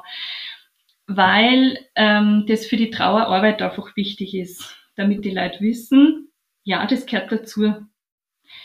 weil 1.10 1.80
ähm, 1.96 2.46
das 2.48 2.68
für 2.68 2.78
die 2.78 2.92
Trauerarbeit 2.92 3.62
einfach 3.64 3.96
wichtig 3.96 4.36
ist, 4.36 4.78
damit 4.96 5.26
die 5.26 5.32
Leute 5.32 5.60
wissen, 5.60 6.32
ja, 6.64 6.86
das 6.86 7.08
gehört 7.08 7.32
dazu. 7.32 7.64
Ja. 7.64 7.82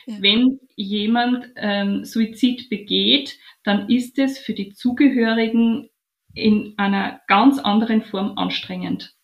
Wenn 0.06 0.60
jemand 0.76 1.46
ähm, 1.56 2.04
Suizid 2.04 2.68
begeht, 2.68 3.38
dann 3.64 3.88
ist 3.88 4.18
es 4.18 4.38
für 4.38 4.52
die 4.52 4.74
Zugehörigen 4.74 5.88
in 6.34 6.74
einer 6.76 7.20
ganz 7.28 7.58
anderen 7.58 8.02
Form 8.02 8.36
anstrengend. 8.36 9.14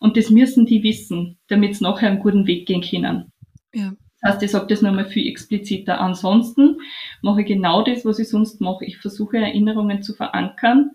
Und 0.00 0.16
das 0.16 0.30
müssen 0.30 0.64
die 0.64 0.82
wissen, 0.82 1.38
damit 1.48 1.72
es 1.72 1.80
nachher 1.82 2.08
einen 2.08 2.20
guten 2.20 2.46
Weg 2.46 2.66
gehen 2.66 2.82
können. 2.82 3.30
Ja. 3.74 3.92
Das 4.22 4.34
heißt, 4.34 4.42
ich 4.42 4.50
sage 4.50 4.66
das 4.68 4.82
nochmal 4.82 5.06
viel 5.06 5.28
expliziter. 5.28 6.00
Ansonsten 6.00 6.78
mache 7.22 7.42
ich 7.42 7.46
genau 7.46 7.82
das, 7.82 8.04
was 8.04 8.18
ich 8.18 8.28
sonst 8.28 8.60
mache. 8.60 8.84
Ich 8.84 8.98
versuche 8.98 9.38
Erinnerungen 9.38 10.02
zu 10.02 10.14
verankern. 10.14 10.92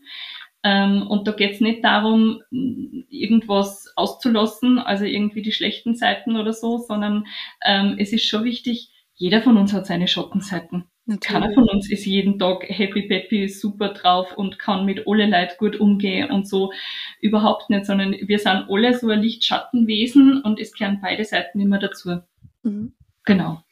Ähm, 0.66 1.06
und 1.06 1.28
da 1.28 1.32
geht 1.32 1.54
es 1.54 1.62
nicht 1.62 1.84
darum, 1.84 2.42
irgendwas 2.50 3.94
auszulassen, 3.96 4.80
also 4.80 5.06
irgendwie 5.06 5.44
die 5.44 5.52
schlechten 5.52 5.94
Seiten 5.94 6.38
oder 6.38 6.54
so, 6.54 6.80
sondern 6.80 7.28
ähm, 7.64 7.98
es 8.00 8.12
ist 8.12 8.26
schon 8.26 8.44
wichtig, 8.44 8.90
jeder 9.14 9.44
von 9.44 9.58
uns 9.58 9.74
hat 9.74 9.86
seine 9.86 10.08
Schattenseiten. 10.08 10.86
Natürlich. 11.06 11.22
Keiner 11.22 11.54
von 11.54 11.70
uns 11.70 11.92
ist 11.92 12.08
jeden 12.08 12.40
Tag 12.40 12.66
happy, 12.68 13.04
peppy, 13.04 13.48
super 13.48 13.90
drauf 13.90 14.36
und 14.36 14.58
kann 14.58 14.86
mit 14.86 15.08
alle 15.08 15.28
Leuten 15.28 15.54
gut 15.60 15.80
umgehen 15.80 16.32
und 16.32 16.50
so. 16.50 16.74
Überhaupt 17.22 17.70
nicht, 17.70 17.86
sondern 17.86 18.14
wir 18.14 18.40
sind 18.40 18.66
alle 18.68 18.98
so 18.98 19.10
ein 19.10 19.22
Lichtschattenwesen 19.22 20.42
und 20.42 20.60
es 20.60 20.74
kehren 20.74 20.98
beide 21.00 21.24
Seiten 21.26 21.60
immer 21.60 21.78
dazu. 21.78 22.22
Mhm. 22.64 22.94
Genau. 23.24 23.64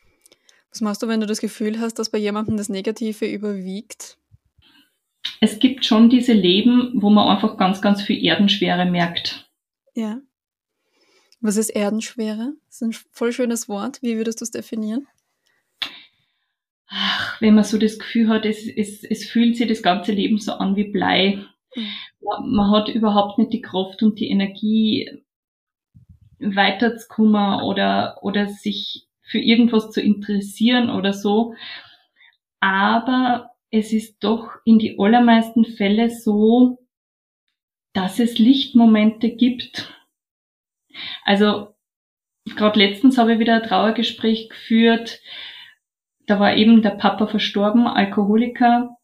Was 0.70 0.82
machst 0.82 1.02
du, 1.02 1.08
wenn 1.08 1.22
du 1.22 1.26
das 1.26 1.42
Gefühl 1.42 1.80
hast, 1.80 1.98
dass 1.98 2.12
bei 2.12 2.20
jemandem 2.20 2.56
das 2.56 2.70
Negative 2.70 3.26
überwiegt? 3.26 4.20
Es 5.40 5.60
gibt 5.60 5.86
schon 5.86 6.10
diese 6.10 6.34
Leben, 6.34 6.92
wo 6.96 7.10
man 7.10 7.28
einfach 7.28 7.58
ganz, 7.58 7.82
ganz 7.82 8.02
viel 8.02 8.24
Erdenschwere 8.24 8.86
merkt. 8.86 9.50
Ja. 9.94 10.20
Was 11.42 11.58
ist 11.58 11.70
Erdenschwere? 11.70 12.54
Das 12.68 12.76
ist 12.76 12.82
ein 12.82 12.94
voll 13.12 13.34
schönes 13.34 13.68
Wort. 13.68 14.02
Wie 14.02 14.18
würdest 14.18 14.42
du 14.42 14.44
es 14.44 14.52
definieren? 14.52 15.08
Ach, 16.88 17.42
wenn 17.42 17.56
man 17.56 17.64
so 17.64 17.78
das 17.78 18.00
Gefühl 18.00 18.30
hat, 18.30 18.46
es, 18.46 18.68
es, 18.68 19.04
es 19.04 19.26
fühlt 19.26 19.58
sich 19.58 19.68
das 19.68 19.82
ganze 19.82 20.12
Leben 20.12 20.38
so 20.38 20.54
an 20.54 20.76
wie 20.76 20.86
Blei. 20.86 21.44
Mhm. 21.76 21.88
Man 22.46 22.72
hat 22.72 22.88
überhaupt 22.88 23.40
nicht 23.40 23.52
die 23.52 23.62
Kraft 23.62 24.04
und 24.04 24.20
die 24.20 24.30
Energie, 24.30 25.24
weiterzukommen 26.44 27.62
oder, 27.62 28.20
oder 28.22 28.48
sich 28.48 29.08
für 29.22 29.40
irgendwas 29.40 29.92
zu 29.92 30.02
interessieren 30.02 30.90
oder 30.90 31.14
so. 31.14 31.56
Aber 32.60 33.52
es 33.74 33.92
ist 33.92 34.24
doch 34.24 34.52
in 34.66 34.78
die 34.78 35.00
allermeisten 35.00 35.66
Fälle 35.66 36.12
so, 36.12 36.78
dass 37.94 38.20
es 38.20 38.38
Lichtmomente 38.38 39.32
gibt. 39.32 39.92
Also 41.26 41.74
gerade 42.46 42.78
letztens 42.78 43.18
habe 43.18 43.34
ich 43.34 43.40
wieder 43.40 43.56
ein 43.56 43.68
Trauergespräch 43.68 44.50
geführt. 44.50 45.22
Da 46.28 46.40
war 46.40 46.56
eben 46.56 46.84
der 46.84 46.92
Papa 46.92 47.26
verstorben, 47.26 47.88
Alkoholiker. 47.88 48.96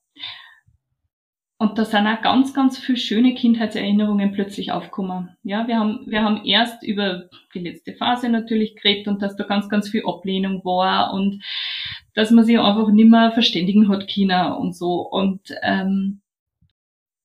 Und 1.57 1.79
da 1.79 1.83
sind 1.83 2.05
auch 2.05 2.21
ganz, 2.21 2.53
ganz 2.53 2.77
viele 2.77 2.99
schöne 2.99 3.33
Kindheitserinnerungen 3.33 4.31
plötzlich 4.33 4.71
aufgekommen. 4.71 5.35
Ja, 5.41 5.67
wir 5.67 5.79
haben, 5.79 6.05
wir 6.05 6.23
haben 6.23 6.45
erst 6.45 6.83
über 6.83 7.27
die 7.55 7.59
letzte 7.59 7.95
Phase 7.95 8.29
natürlich 8.29 8.75
geredet 8.75 9.07
und 9.07 9.23
dass 9.23 9.35
da 9.35 9.45
ganz, 9.45 9.67
ganz 9.67 9.89
viel 9.89 10.03
Ablehnung 10.05 10.63
war 10.63 11.11
und 11.11 11.43
dass 12.19 12.31
man 12.31 12.43
sich 12.43 12.59
einfach 12.59 12.89
nicht 12.89 13.09
mehr 13.09 13.31
verständigen 13.31 13.87
hat 13.87 14.09
China 14.09 14.51
und 14.51 14.75
so. 14.75 15.07
Und 15.07 15.55
ähm, 15.61 16.19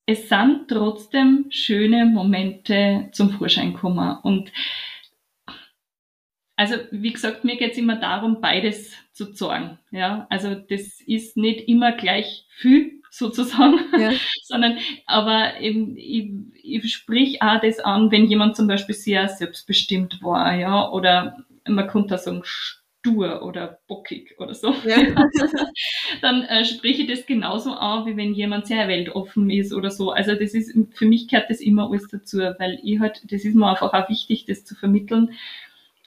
es 0.06 0.28
sind 0.28 0.68
trotzdem 0.68 1.46
schöne 1.48 2.06
Momente 2.06 3.08
zum 3.10 3.30
Vorschein 3.30 3.72
gekommen. 3.72 4.18
Und 4.22 4.52
also 6.54 6.76
wie 6.92 7.12
gesagt, 7.12 7.42
mir 7.42 7.56
geht's 7.56 7.76
immer 7.76 7.96
darum, 7.96 8.40
beides 8.40 8.92
zu 9.10 9.32
zeigen. 9.32 9.80
Ja, 9.90 10.28
also 10.30 10.54
das 10.54 11.00
ist 11.00 11.36
nicht 11.36 11.66
immer 11.66 11.90
gleich 11.90 12.46
viel 12.50 13.02
sozusagen, 13.10 13.80
ja. 13.98 14.12
sondern 14.44 14.78
aber 15.06 15.58
eben, 15.60 15.96
ich, 15.96 16.30
ich 16.62 16.94
sprich 16.94 17.42
auch 17.42 17.60
das 17.60 17.80
an, 17.80 18.12
wenn 18.12 18.26
jemand 18.26 18.54
zum 18.54 18.68
Beispiel 18.68 18.94
sehr 18.94 19.28
selbstbestimmt 19.28 20.22
war, 20.22 20.54
ja, 20.54 20.88
oder 20.88 21.44
man 21.66 21.88
könnte 21.88 22.16
sagen, 22.16 22.44
stur 23.04 23.42
oder 23.42 23.80
bockig 23.86 24.34
oder 24.38 24.54
so, 24.54 24.74
ja. 24.86 24.96
dann 26.22 26.42
äh, 26.42 26.64
spreche 26.64 27.02
ich 27.02 27.08
das 27.08 27.26
genauso 27.26 27.72
an, 27.72 28.06
wie 28.06 28.16
wenn 28.16 28.32
jemand 28.32 28.66
sehr 28.66 28.88
weltoffen 28.88 29.50
ist 29.50 29.74
oder 29.74 29.90
so. 29.90 30.10
Also 30.10 30.34
das 30.34 30.54
ist, 30.54 30.74
für 30.94 31.04
mich 31.04 31.28
gehört 31.28 31.50
das 31.50 31.60
immer 31.60 31.90
alles 31.90 32.08
dazu, 32.08 32.38
weil 32.38 32.80
ich 32.82 33.00
halt, 33.00 33.22
das 33.30 33.44
ist 33.44 33.54
mir 33.54 33.68
einfach 33.68 33.92
auch 33.92 34.08
wichtig, 34.08 34.46
das 34.46 34.64
zu 34.64 34.74
vermitteln. 34.74 35.32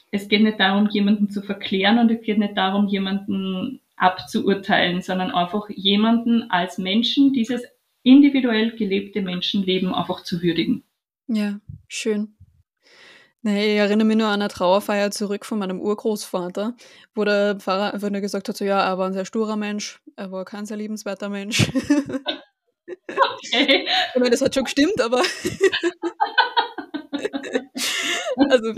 Es 0.10 0.28
geht 0.28 0.42
nicht 0.42 0.60
darum, 0.60 0.90
jemanden 0.90 1.30
zu 1.30 1.42
verklären 1.42 2.00
und 2.00 2.10
es 2.10 2.22
geht 2.22 2.40
nicht 2.40 2.58
darum, 2.58 2.88
jemanden 2.88 3.80
abzuurteilen, 3.96 5.02
sondern 5.02 5.32
einfach 5.32 5.70
jemanden 5.70 6.50
als 6.50 6.78
Menschen, 6.78 7.34
dieses 7.34 7.64
individuell 8.02 8.72
gelebte 8.76 9.22
Menschenleben 9.22 9.94
einfach 9.94 10.24
zu 10.24 10.42
würdigen. 10.42 10.84
Ja, 11.28 11.60
schön. 11.88 12.37
Nee, 13.44 13.74
ich 13.74 13.80
erinnere 13.80 14.08
mich 14.08 14.18
nur 14.18 14.28
an 14.28 14.42
eine 14.42 14.50
Trauerfeier 14.50 15.12
zurück 15.12 15.46
von 15.46 15.60
meinem 15.60 15.80
Urgroßvater, 15.80 16.76
wo 17.14 17.24
der 17.24 17.56
Pfarrer 17.60 17.94
einfach 17.94 18.10
nur 18.10 18.22
gesagt 18.22 18.50
hat, 18.50 18.58
so 18.58 18.66
ja, 18.66 18.82
er 18.84 18.98
war 18.98 19.08
ein 19.08 19.14
sehr 19.14 19.26
sturer 19.26 19.56
Mensch, 19.56 20.02
er 20.16 20.32
war 20.32 20.44
kein 20.44 20.66
sehr 20.66 20.78
liebenswerter 20.78 21.30
Mensch. 21.30 21.70
okay. 22.88 23.88
Ich 24.14 24.20
meine, 24.20 24.32
das 24.32 24.42
hat 24.42 24.56
schon 24.56 24.64
gestimmt, 24.64 25.00
aber. 25.00 25.18
also, 28.50 28.74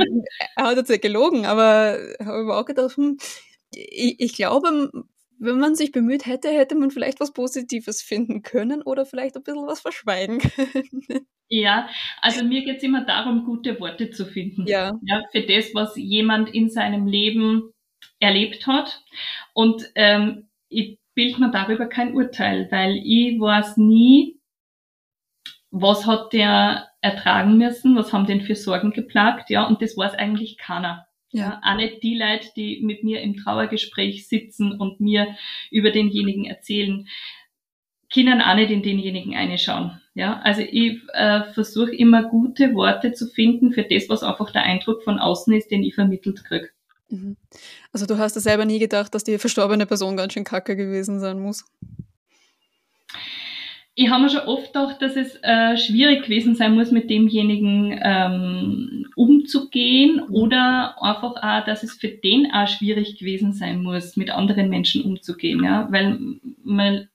er 0.55 0.63
hat 0.63 0.77
jetzt 0.77 0.89
ja 0.89 0.97
gelogen, 0.97 1.45
aber 1.45 1.97
habe 2.23 2.43
ich 2.43 2.49
auch 2.49 2.65
gedacht, 2.65 2.97
hm, 2.97 3.17
ich, 3.73 4.19
ich 4.19 4.35
glaube, 4.35 4.91
wenn 5.39 5.59
man 5.59 5.75
sich 5.75 5.91
bemüht 5.91 6.25
hätte, 6.25 6.49
hätte 6.49 6.75
man 6.75 6.91
vielleicht 6.91 7.19
was 7.19 7.33
Positives 7.33 8.01
finden 8.01 8.41
können 8.41 8.81
oder 8.81 9.05
vielleicht 9.05 9.35
ein 9.35 9.43
bisschen 9.43 9.67
was 9.67 9.79
verschweigen 9.79 10.39
können. 10.55 11.27
Ja, 11.47 11.89
also 12.21 12.43
mir 12.43 12.63
geht 12.63 12.77
es 12.77 12.83
immer 12.83 13.05
darum, 13.05 13.45
gute 13.45 13.79
Worte 13.79 14.11
zu 14.11 14.25
finden. 14.25 14.67
Ja. 14.67 14.93
ja. 15.01 15.23
Für 15.31 15.41
das, 15.41 15.73
was 15.73 15.95
jemand 15.95 16.53
in 16.53 16.69
seinem 16.69 17.07
Leben 17.07 17.73
erlebt 18.19 18.67
hat. 18.67 19.03
Und 19.53 19.89
ähm, 19.95 20.49
ich 20.67 20.99
bild 21.15 21.39
mir 21.39 21.49
darüber 21.49 21.87
kein 21.87 22.13
Urteil, 22.13 22.67
weil 22.69 22.97
ich 22.97 23.39
weiß 23.39 23.77
nie, 23.77 24.39
was 25.71 26.05
hat 26.05 26.33
der 26.33 26.89
ertragen 27.01 27.57
müssen, 27.57 27.95
was 27.95 28.11
haben 28.13 28.25
den 28.25 28.41
für 28.41 28.55
Sorgen 28.55 28.91
geplagt, 28.91 29.49
ja, 29.49 29.65
und 29.65 29.81
das 29.81 29.95
weiß 29.95 30.13
eigentlich 30.15 30.57
keiner. 30.57 31.07
Ja. 31.31 31.41
ja. 31.41 31.61
Auch 31.63 31.75
nicht 31.75 32.03
die 32.03 32.17
Leute, 32.17 32.49
die 32.55 32.81
mit 32.83 33.03
mir 33.03 33.21
im 33.21 33.37
Trauergespräch 33.37 34.27
sitzen 34.27 34.73
und 34.73 34.99
mir 34.99 35.35
über 35.71 35.91
denjenigen 35.91 36.45
erzählen, 36.45 37.07
können 38.11 38.41
auch 38.41 38.55
nicht 38.55 38.71
in 38.71 38.81
denjenigen 38.81 39.35
einschauen. 39.35 40.01
Ja, 40.15 40.41
also 40.43 40.61
ich 40.61 40.99
äh, 41.13 41.43
versuche 41.53 41.95
immer 41.95 42.23
gute 42.23 42.73
Worte 42.73 43.13
zu 43.13 43.27
finden 43.27 43.71
für 43.71 43.83
das, 43.83 44.09
was 44.09 44.23
einfach 44.23 44.51
der 44.51 44.63
Eindruck 44.63 45.03
von 45.03 45.19
außen 45.19 45.53
ist, 45.53 45.71
den 45.71 45.83
ich 45.83 45.95
vermittelt 45.95 46.43
kriege. 46.43 46.69
Mhm. 47.09 47.37
Also 47.93 48.05
du 48.05 48.17
hast 48.17 48.35
ja 48.35 48.41
selber 48.41 48.65
nie 48.65 48.79
gedacht, 48.79 49.13
dass 49.13 49.23
die 49.23 49.37
verstorbene 49.37 49.85
Person 49.85 50.17
ganz 50.17 50.33
schön 50.33 50.43
kacke 50.43 50.75
gewesen 50.75 51.19
sein 51.19 51.39
muss. 51.39 51.65
Ich 54.01 54.09
habe 54.09 54.23
mir 54.23 54.29
schon 54.29 54.47
oft 54.47 54.67
gedacht, 54.67 55.01
dass 55.01 55.17
es 55.17 55.37
äh, 55.43 55.75
schwierig 55.75 56.23
gewesen 56.23 56.55
sein 56.55 56.73
muss, 56.73 56.89
mit 56.89 57.09
demjenigen 57.09 57.99
ähm, 58.01 59.07
umzugehen 59.17 60.21
oder 60.29 60.95
einfach 61.03 61.35
auch, 61.35 61.65
dass 61.65 61.83
es 61.83 61.95
für 61.95 62.07
den 62.07 62.49
auch 62.49 62.69
schwierig 62.69 63.19
gewesen 63.19 63.51
sein 63.51 63.83
muss, 63.83 64.15
mit 64.15 64.29
anderen 64.29 64.69
Menschen 64.69 65.03
umzugehen, 65.03 65.61
ja, 65.65 65.89
weil 65.91 66.17
man 66.63 67.09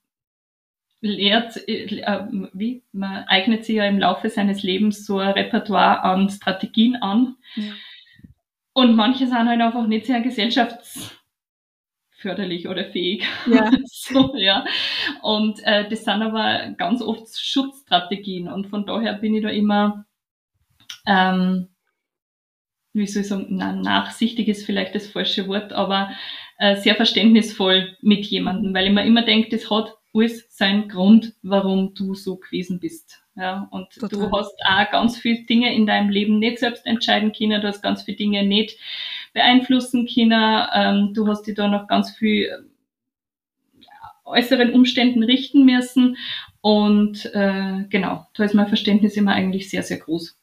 lehrt, 1.00 1.56
äh, 1.66 1.86
äh, 1.86 2.26
wie, 2.52 2.82
man 2.92 3.24
eignet 3.28 3.64
sich 3.64 3.76
ja 3.76 3.86
im 3.86 3.98
Laufe 3.98 4.28
seines 4.28 4.62
Lebens 4.62 5.06
so 5.06 5.16
ein 5.16 5.32
Repertoire 5.32 6.02
an 6.02 6.28
Strategien 6.28 6.96
an. 6.96 7.36
Ja. 7.54 7.72
Und 8.74 8.94
manche 8.94 9.26
sind 9.26 9.48
halt 9.48 9.62
einfach 9.62 9.86
nicht 9.86 10.04
sehr 10.04 10.20
gesellschaftsförderlich 12.24 12.68
oder 12.68 12.84
fähig. 12.84 13.24
Ja. 13.46 13.70
so, 13.84 14.34
ja. 14.36 14.64
Und 15.22 15.60
äh, 15.64 15.88
das 15.88 16.04
sind 16.04 16.22
aber 16.22 16.74
ganz 16.76 17.02
oft 17.02 17.38
Schutzstrategien. 17.38 18.48
Und 18.48 18.68
von 18.68 18.86
daher 18.86 19.14
bin 19.14 19.34
ich 19.34 19.42
da 19.42 19.50
immer, 19.50 20.06
ähm, 21.06 21.68
wie 22.92 23.06
soll 23.06 23.22
ich 23.22 23.28
sagen, 23.28 23.46
na, 23.50 23.72
nachsichtig 23.72 24.48
ist 24.48 24.64
vielleicht 24.64 24.94
das 24.94 25.06
falsche 25.06 25.46
Wort, 25.48 25.72
aber 25.72 26.10
äh, 26.58 26.76
sehr 26.76 26.94
verständnisvoll 26.94 27.96
mit 28.00 28.24
jemandem, 28.26 28.72
weil 28.74 28.86
ich 28.86 28.92
mir 28.92 29.04
immer 29.04 29.24
denke, 29.24 29.50
das 29.56 29.70
hat 29.70 29.94
alles 30.14 30.46
seinen 30.56 30.88
Grund, 30.88 31.34
warum 31.42 31.94
du 31.94 32.14
so 32.14 32.36
gewesen 32.36 32.78
bist. 32.78 33.20
Ja, 33.36 33.66
und 33.72 33.90
Total. 33.90 34.10
du 34.10 34.30
hast 34.30 34.54
auch 34.64 34.90
ganz 34.92 35.18
viele 35.18 35.42
Dinge 35.42 35.74
in 35.74 35.86
deinem 35.86 36.08
Leben 36.08 36.38
nicht 36.38 36.60
selbst 36.60 36.86
entscheiden 36.86 37.32
können, 37.32 37.60
du 37.60 37.66
hast 37.66 37.82
ganz 37.82 38.04
viele 38.04 38.16
Dinge 38.16 38.46
nicht 38.46 38.78
beeinflussen 39.34 40.06
können, 40.06 40.66
ähm, 40.72 41.12
du 41.12 41.26
hast 41.26 41.42
dich 41.42 41.54
da 41.54 41.68
noch 41.68 41.86
ganz 41.86 42.10
viel 42.12 42.66
ja, 43.78 43.90
äußeren 44.24 44.72
Umständen 44.72 45.22
richten 45.22 45.66
müssen 45.66 46.16
und 46.62 47.26
äh, 47.34 47.84
genau, 47.90 48.26
da 48.34 48.44
ist 48.44 48.54
mein 48.54 48.68
Verständnis 48.68 49.16
immer 49.16 49.32
eigentlich 49.32 49.68
sehr, 49.68 49.82
sehr 49.82 49.98
groß. 49.98 50.38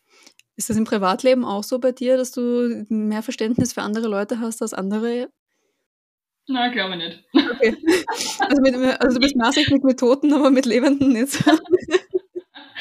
Ist 0.57 0.69
das 0.69 0.77
im 0.77 0.83
Privatleben 0.83 1.45
auch 1.45 1.63
so 1.63 1.79
bei 1.79 1.91
dir, 1.91 2.17
dass 2.17 2.31
du 2.31 2.85
mehr 2.89 3.23
Verständnis 3.23 3.73
für 3.73 3.81
andere 3.81 4.07
Leute 4.07 4.39
hast 4.39 4.61
als 4.61 4.73
andere 4.73 5.29
Nein, 6.47 6.71
glaube 6.71 6.95
ich 6.95 6.97
nicht. 6.97 7.23
Okay. 7.33 7.77
Also, 8.39 8.61
mit, 8.61 8.75
also 9.01 9.15
du 9.15 9.21
bist 9.21 9.35
nachsichtig 9.37 9.83
mit 9.83 9.99
Toten, 9.99 10.33
aber 10.33 10.49
mit 10.49 10.65
Lebenden 10.65 11.13
nicht. 11.13 11.43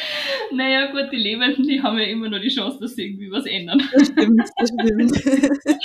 Naja, 0.53 0.91
gut, 0.91 1.13
die 1.13 1.17
Lebenden, 1.17 1.65
die 1.65 1.81
haben 1.81 1.99
ja 1.99 2.05
immer 2.05 2.29
nur 2.29 2.41
die 2.41 2.49
Chance, 2.49 2.79
dass 2.81 2.97
sie 2.97 3.05
irgendwie 3.05 3.31
was 3.31 3.47
ändern. 3.47 3.81
Das 3.93 4.09
stimmt, 4.09 4.41
das 4.57 4.69
stimmt. 4.69 5.27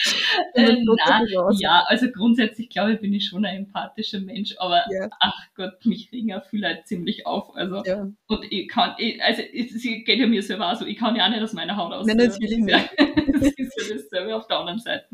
äh, 0.53 0.73
nein, 0.73 1.27
ja, 1.59 1.83
also 1.87 2.09
grundsätzlich 2.11 2.69
glaube 2.69 2.93
ich, 2.93 2.99
bin 2.99 3.13
ich 3.13 3.27
schon 3.27 3.45
ein 3.45 3.57
empathischer 3.57 4.19
Mensch, 4.21 4.55
aber 4.57 4.83
ja. 4.91 5.07
ach 5.19 5.47
Gott, 5.55 5.85
mich 5.85 6.11
regen 6.11 6.29
ja 6.29 6.41
viele 6.41 6.69
Leute 6.69 6.83
ziemlich 6.85 7.27
auf. 7.27 7.55
Also, 7.55 7.83
ja. 7.85 8.07
und 8.27 8.45
ich 8.49 8.67
kann, 8.67 8.95
ich, 8.97 9.21
also 9.23 9.41
es 9.41 9.81
geht 9.81 10.19
ja 10.19 10.27
mir 10.27 10.41
selber 10.41 10.75
so, 10.75 10.85
ich 10.85 10.97
kann 10.97 11.15
ja 11.15 11.25
auch 11.25 11.29
nicht 11.29 11.43
aus 11.43 11.53
meiner 11.53 11.77
Haut 11.77 11.93
aus. 11.93 12.07
Nein, 12.07 12.17
natürlich 12.17 12.57
nicht. 12.57 12.89
das 13.39 13.53
ist 13.57 13.89
ja 13.89 13.95
dasselbe 13.95 14.35
auf 14.35 14.47
der 14.47 14.59
anderen 14.59 14.79
Seite. 14.79 15.05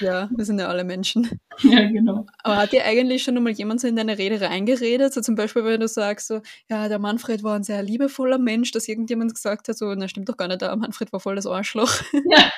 Ja, 0.00 0.28
wir 0.34 0.44
sind 0.44 0.58
ja 0.58 0.68
alle 0.68 0.84
Menschen. 0.84 1.28
Ja, 1.62 1.86
genau. 1.88 2.26
Aber 2.42 2.56
hat 2.56 2.72
dir 2.72 2.84
eigentlich 2.84 3.22
schon 3.22 3.42
mal 3.42 3.52
jemand 3.52 3.80
so 3.80 3.88
in 3.88 3.96
deine 3.96 4.18
Rede 4.18 4.40
reingeredet? 4.40 5.12
So 5.12 5.20
zum 5.20 5.34
Beispiel, 5.34 5.64
wenn 5.64 5.80
du 5.80 5.88
sagst, 5.88 6.28
so, 6.28 6.40
ja, 6.68 6.88
der 6.88 6.98
Manfred 6.98 7.42
war 7.42 7.56
ein 7.56 7.62
sehr 7.62 7.82
liebevoller 7.82 8.38
Mensch, 8.38 8.49
dass 8.74 8.88
irgendjemand 8.88 9.34
gesagt 9.34 9.68
hat, 9.68 9.76
so, 9.76 9.94
na 9.94 10.08
stimmt 10.08 10.28
doch 10.28 10.36
gar 10.36 10.48
nicht, 10.48 10.62
der 10.62 10.74
Manfred 10.76 11.12
war 11.12 11.20
voll 11.20 11.36
das 11.36 11.46
Arschloch. 11.46 11.92
Ja. 12.30 12.50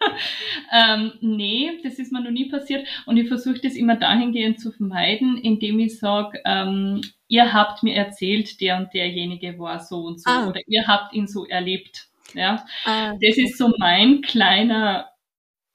ähm, 0.72 1.12
nee, 1.20 1.80
das 1.82 1.98
ist 1.98 2.12
mir 2.12 2.22
noch 2.22 2.30
nie 2.30 2.48
passiert 2.48 2.86
und 3.06 3.16
ich 3.16 3.28
versuche 3.28 3.60
das 3.60 3.74
immer 3.74 3.96
dahingehend 3.96 4.60
zu 4.60 4.72
vermeiden, 4.72 5.38
indem 5.38 5.78
ich 5.80 5.98
sage, 5.98 6.40
ähm, 6.44 7.00
ihr 7.26 7.52
habt 7.52 7.82
mir 7.82 7.94
erzählt, 7.94 8.60
der 8.60 8.76
und 8.76 8.94
derjenige 8.94 9.58
war 9.58 9.80
so 9.80 10.02
und 10.02 10.20
so 10.20 10.30
ah. 10.30 10.46
oder 10.46 10.60
ihr 10.66 10.86
habt 10.86 11.14
ihn 11.14 11.26
so 11.26 11.46
erlebt. 11.46 12.08
Ja, 12.34 12.64
ah. 12.84 13.14
das 13.20 13.38
ist 13.38 13.56
so 13.56 13.72
mein 13.78 14.20
kleiner 14.20 15.08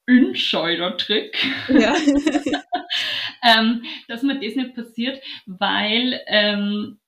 Insider-Trick, 0.06 1.38
ja. 1.70 1.96
ähm, 3.44 3.84
dass 4.08 4.22
mir 4.22 4.36
das 4.40 4.56
nicht 4.56 4.76
passiert, 4.76 5.22
weil 5.46 6.20
ähm, 6.28 7.00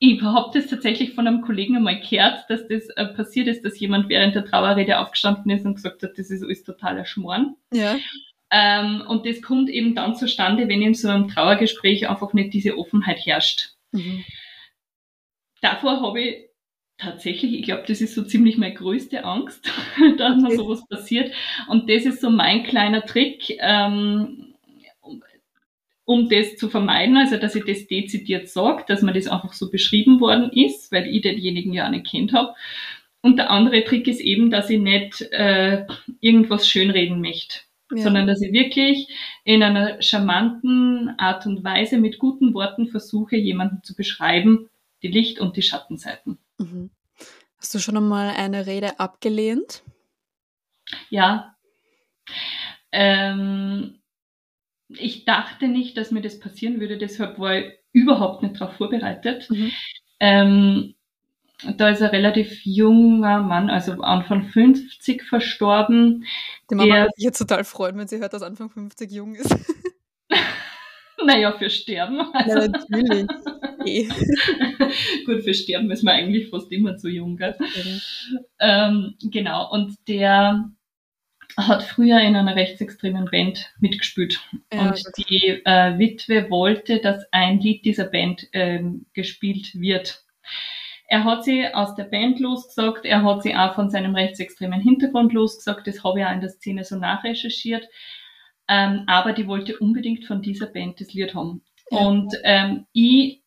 ich 0.00 0.22
habe 0.22 0.50
das 0.52 0.68
tatsächlich 0.68 1.14
von 1.14 1.26
einem 1.26 1.42
Kollegen 1.42 1.76
einmal 1.76 2.00
gehört, 2.00 2.48
dass 2.48 2.68
das 2.68 2.88
äh, 2.90 3.06
passiert 3.06 3.48
ist, 3.48 3.64
dass 3.64 3.80
jemand 3.80 4.08
während 4.08 4.34
der 4.34 4.44
Trauerrede 4.44 4.98
aufgestanden 4.98 5.50
ist 5.50 5.64
und 5.64 5.74
gesagt 5.74 6.02
hat, 6.02 6.16
das 6.16 6.30
ist 6.30 6.42
alles 6.42 6.62
totaler 6.62 7.04
Schmoren. 7.04 7.56
Ja. 7.72 7.96
Ähm, 8.50 9.02
und 9.08 9.26
das 9.26 9.42
kommt 9.42 9.68
eben 9.68 9.94
dann 9.94 10.14
zustande, 10.14 10.68
wenn 10.68 10.82
in 10.82 10.94
so 10.94 11.08
einem 11.08 11.28
Trauergespräch 11.28 12.08
einfach 12.08 12.32
nicht 12.32 12.54
diese 12.54 12.78
Offenheit 12.78 13.18
herrscht. 13.26 13.70
Mhm. 13.90 14.24
Davor 15.60 16.00
habe 16.00 16.20
ich 16.20 16.48
tatsächlich, 16.96 17.54
ich 17.54 17.62
glaube, 17.64 17.84
das 17.86 18.00
ist 18.00 18.14
so 18.14 18.22
ziemlich 18.22 18.56
meine 18.56 18.74
größte 18.74 19.24
Angst, 19.24 19.66
dass 20.16 20.36
okay. 20.36 20.42
mir 20.42 20.56
sowas 20.56 20.86
passiert. 20.88 21.32
Und 21.68 21.90
das 21.90 22.04
ist 22.04 22.20
so 22.20 22.30
mein 22.30 22.62
kleiner 22.62 23.04
Trick. 23.04 23.56
Ähm, 23.58 24.47
um 26.08 26.30
das 26.30 26.56
zu 26.56 26.70
vermeiden, 26.70 27.18
also 27.18 27.36
dass 27.36 27.54
ich 27.54 27.66
das 27.66 27.86
dezidiert 27.86 28.48
sage, 28.48 28.82
dass 28.88 29.02
mir 29.02 29.12
das 29.12 29.26
einfach 29.26 29.52
so 29.52 29.70
beschrieben 29.70 30.20
worden 30.20 30.50
ist, 30.50 30.90
weil 30.90 31.06
ich 31.06 31.20
denjenigen 31.20 31.74
ja 31.74 31.84
auch 31.84 31.90
nicht 31.90 32.06
kennt 32.06 32.32
habe. 32.32 32.54
Und 33.20 33.36
der 33.36 33.50
andere 33.50 33.84
Trick 33.84 34.08
ist 34.08 34.20
eben, 34.20 34.50
dass 34.50 34.70
ich 34.70 34.80
nicht 34.80 35.20
äh, 35.32 35.84
irgendwas 36.20 36.66
schönreden 36.66 37.20
möchte, 37.20 37.58
ja. 37.94 37.98
sondern 37.98 38.26
dass 38.26 38.40
ich 38.40 38.52
wirklich 38.52 39.08
in 39.44 39.62
einer 39.62 40.00
charmanten 40.00 41.10
Art 41.18 41.44
und 41.44 41.62
Weise 41.62 41.98
mit 41.98 42.18
guten 42.18 42.54
Worten 42.54 42.88
versuche, 42.88 43.36
jemanden 43.36 43.82
zu 43.82 43.94
beschreiben, 43.94 44.70
die 45.02 45.08
Licht- 45.08 45.40
und 45.40 45.58
die 45.58 45.62
Schattenseiten. 45.62 46.38
Mhm. 46.56 46.88
Hast 47.58 47.74
du 47.74 47.80
schon 47.80 47.98
einmal 47.98 48.34
eine 48.34 48.64
Rede 48.64 48.98
abgelehnt? 48.98 49.82
Ja. 51.10 51.54
Ähm, 52.92 53.97
ich 54.88 55.24
dachte 55.24 55.68
nicht, 55.68 55.96
dass 55.96 56.10
mir 56.10 56.22
das 56.22 56.40
passieren 56.40 56.80
würde, 56.80 56.98
deshalb 56.98 57.38
war 57.38 57.56
ich 57.56 57.72
überhaupt 57.92 58.42
nicht 58.42 58.60
darauf 58.60 58.76
vorbereitet. 58.76 59.48
Mhm. 59.50 59.72
Ähm, 60.20 60.94
da 61.76 61.88
ist 61.88 62.02
ein 62.02 62.10
relativ 62.10 62.64
junger 62.64 63.42
Mann, 63.42 63.68
also 63.68 63.92
Anfang 64.00 64.44
50 64.44 65.24
verstorben. 65.24 66.24
Die 66.70 66.74
Mama 66.76 66.94
der, 66.94 67.08
sich 67.16 67.24
jetzt 67.24 67.38
total 67.38 67.64
freuen, 67.64 67.98
wenn 67.98 68.06
sie 68.06 68.18
hört, 68.18 68.32
dass 68.32 68.42
Anfang 68.42 68.70
50 68.70 69.10
jung 69.10 69.34
ist. 69.34 69.54
naja, 71.26 71.52
für 71.52 71.68
Sterben. 71.68 72.20
Also. 72.32 72.58
Ja, 72.58 72.68
natürlich. 72.68 73.26
Eh. 73.86 74.08
Gut, 75.24 75.44
für 75.44 75.54
Sterben 75.54 75.90
ist 75.92 76.02
man 76.02 76.14
eigentlich 76.14 76.50
fast 76.50 76.70
immer 76.72 76.96
zu 76.96 77.08
jung. 77.08 77.36
Gell? 77.36 77.56
Mhm. 77.60 78.00
Ähm, 78.58 79.14
genau, 79.22 79.70
und 79.70 79.96
der 80.08 80.68
hat 81.58 81.82
früher 81.82 82.20
in 82.20 82.36
einer 82.36 82.54
rechtsextremen 82.54 83.26
Band 83.26 83.72
mitgespielt. 83.80 84.40
Ja, 84.72 84.90
und 84.90 85.02
die 85.18 85.60
äh, 85.64 85.98
Witwe 85.98 86.48
wollte, 86.50 87.00
dass 87.00 87.24
ein 87.32 87.58
Lied 87.58 87.84
dieser 87.84 88.04
Band 88.04 88.46
ähm, 88.52 89.06
gespielt 89.12 89.74
wird. 89.74 90.24
Er 91.08 91.24
hat 91.24 91.42
sie 91.42 91.66
aus 91.66 91.94
der 91.94 92.04
Band 92.04 92.38
losgesagt, 92.38 93.04
er 93.04 93.24
hat 93.24 93.42
sie 93.42 93.56
auch 93.56 93.74
von 93.74 93.90
seinem 93.90 94.14
rechtsextremen 94.14 94.80
Hintergrund 94.80 95.32
losgesagt, 95.32 95.86
das 95.86 96.04
habe 96.04 96.20
ich 96.20 96.26
auch 96.26 96.32
in 96.32 96.40
der 96.40 96.50
Szene 96.50 96.84
so 96.84 96.96
nachrecherchiert. 96.96 97.88
Ähm, 98.68 99.04
aber 99.06 99.32
die 99.32 99.48
wollte 99.48 99.78
unbedingt 99.78 100.26
von 100.26 100.42
dieser 100.42 100.66
Band 100.66 101.00
das 101.00 101.12
Lied 101.12 101.34
haben. 101.34 101.62
Ja. 101.90 101.98
Und 101.98 102.34
ähm, 102.44 102.86
ich 102.92 103.37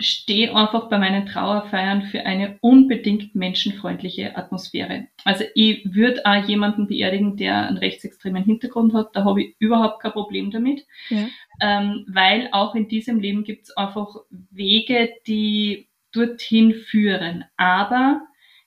stehe 0.00 0.54
einfach 0.54 0.88
bei 0.88 0.98
meinen 0.98 1.26
Trauerfeiern 1.26 2.02
für 2.02 2.24
eine 2.26 2.58
unbedingt 2.60 3.34
menschenfreundliche 3.34 4.36
Atmosphäre. 4.36 5.06
Also 5.24 5.44
ich 5.54 5.94
würde 5.94 6.22
auch 6.24 6.48
jemanden 6.48 6.86
beerdigen, 6.86 7.36
der 7.36 7.68
einen 7.68 7.76
rechtsextremen 7.76 8.44
Hintergrund 8.44 8.94
hat. 8.94 9.14
Da 9.14 9.24
habe 9.24 9.42
ich 9.42 9.56
überhaupt 9.58 10.00
kein 10.02 10.12
Problem 10.12 10.50
damit. 10.50 10.86
Ja. 11.08 11.28
Ähm, 11.60 12.06
weil 12.08 12.48
auch 12.52 12.74
in 12.74 12.88
diesem 12.88 13.20
Leben 13.20 13.44
gibt 13.44 13.64
es 13.64 13.76
einfach 13.76 14.16
Wege, 14.50 15.10
die 15.26 15.88
dorthin 16.12 16.74
führen. 16.74 17.44
Aber 17.56 18.22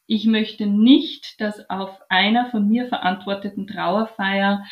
ich 0.06 0.26
möchte 0.26 0.66
nicht, 0.68 1.42
dass 1.42 1.70
auf 1.70 2.00
einer 2.10 2.50
von 2.52 2.68
mir 2.68 2.88
verantworteten 2.88 3.68
Trauerfeier 3.68 4.66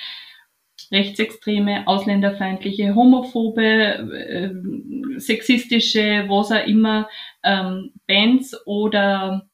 rechtsextreme, 0.91 1.87
ausländerfeindliche, 1.87 2.95
homophobe, 2.95 3.63
äh, 3.63 5.19
sexistische, 5.19 6.25
was 6.27 6.51
auch 6.51 6.65
immer, 6.65 7.09
ähm, 7.43 7.91
Bands 8.07 8.55
oder 8.65 9.47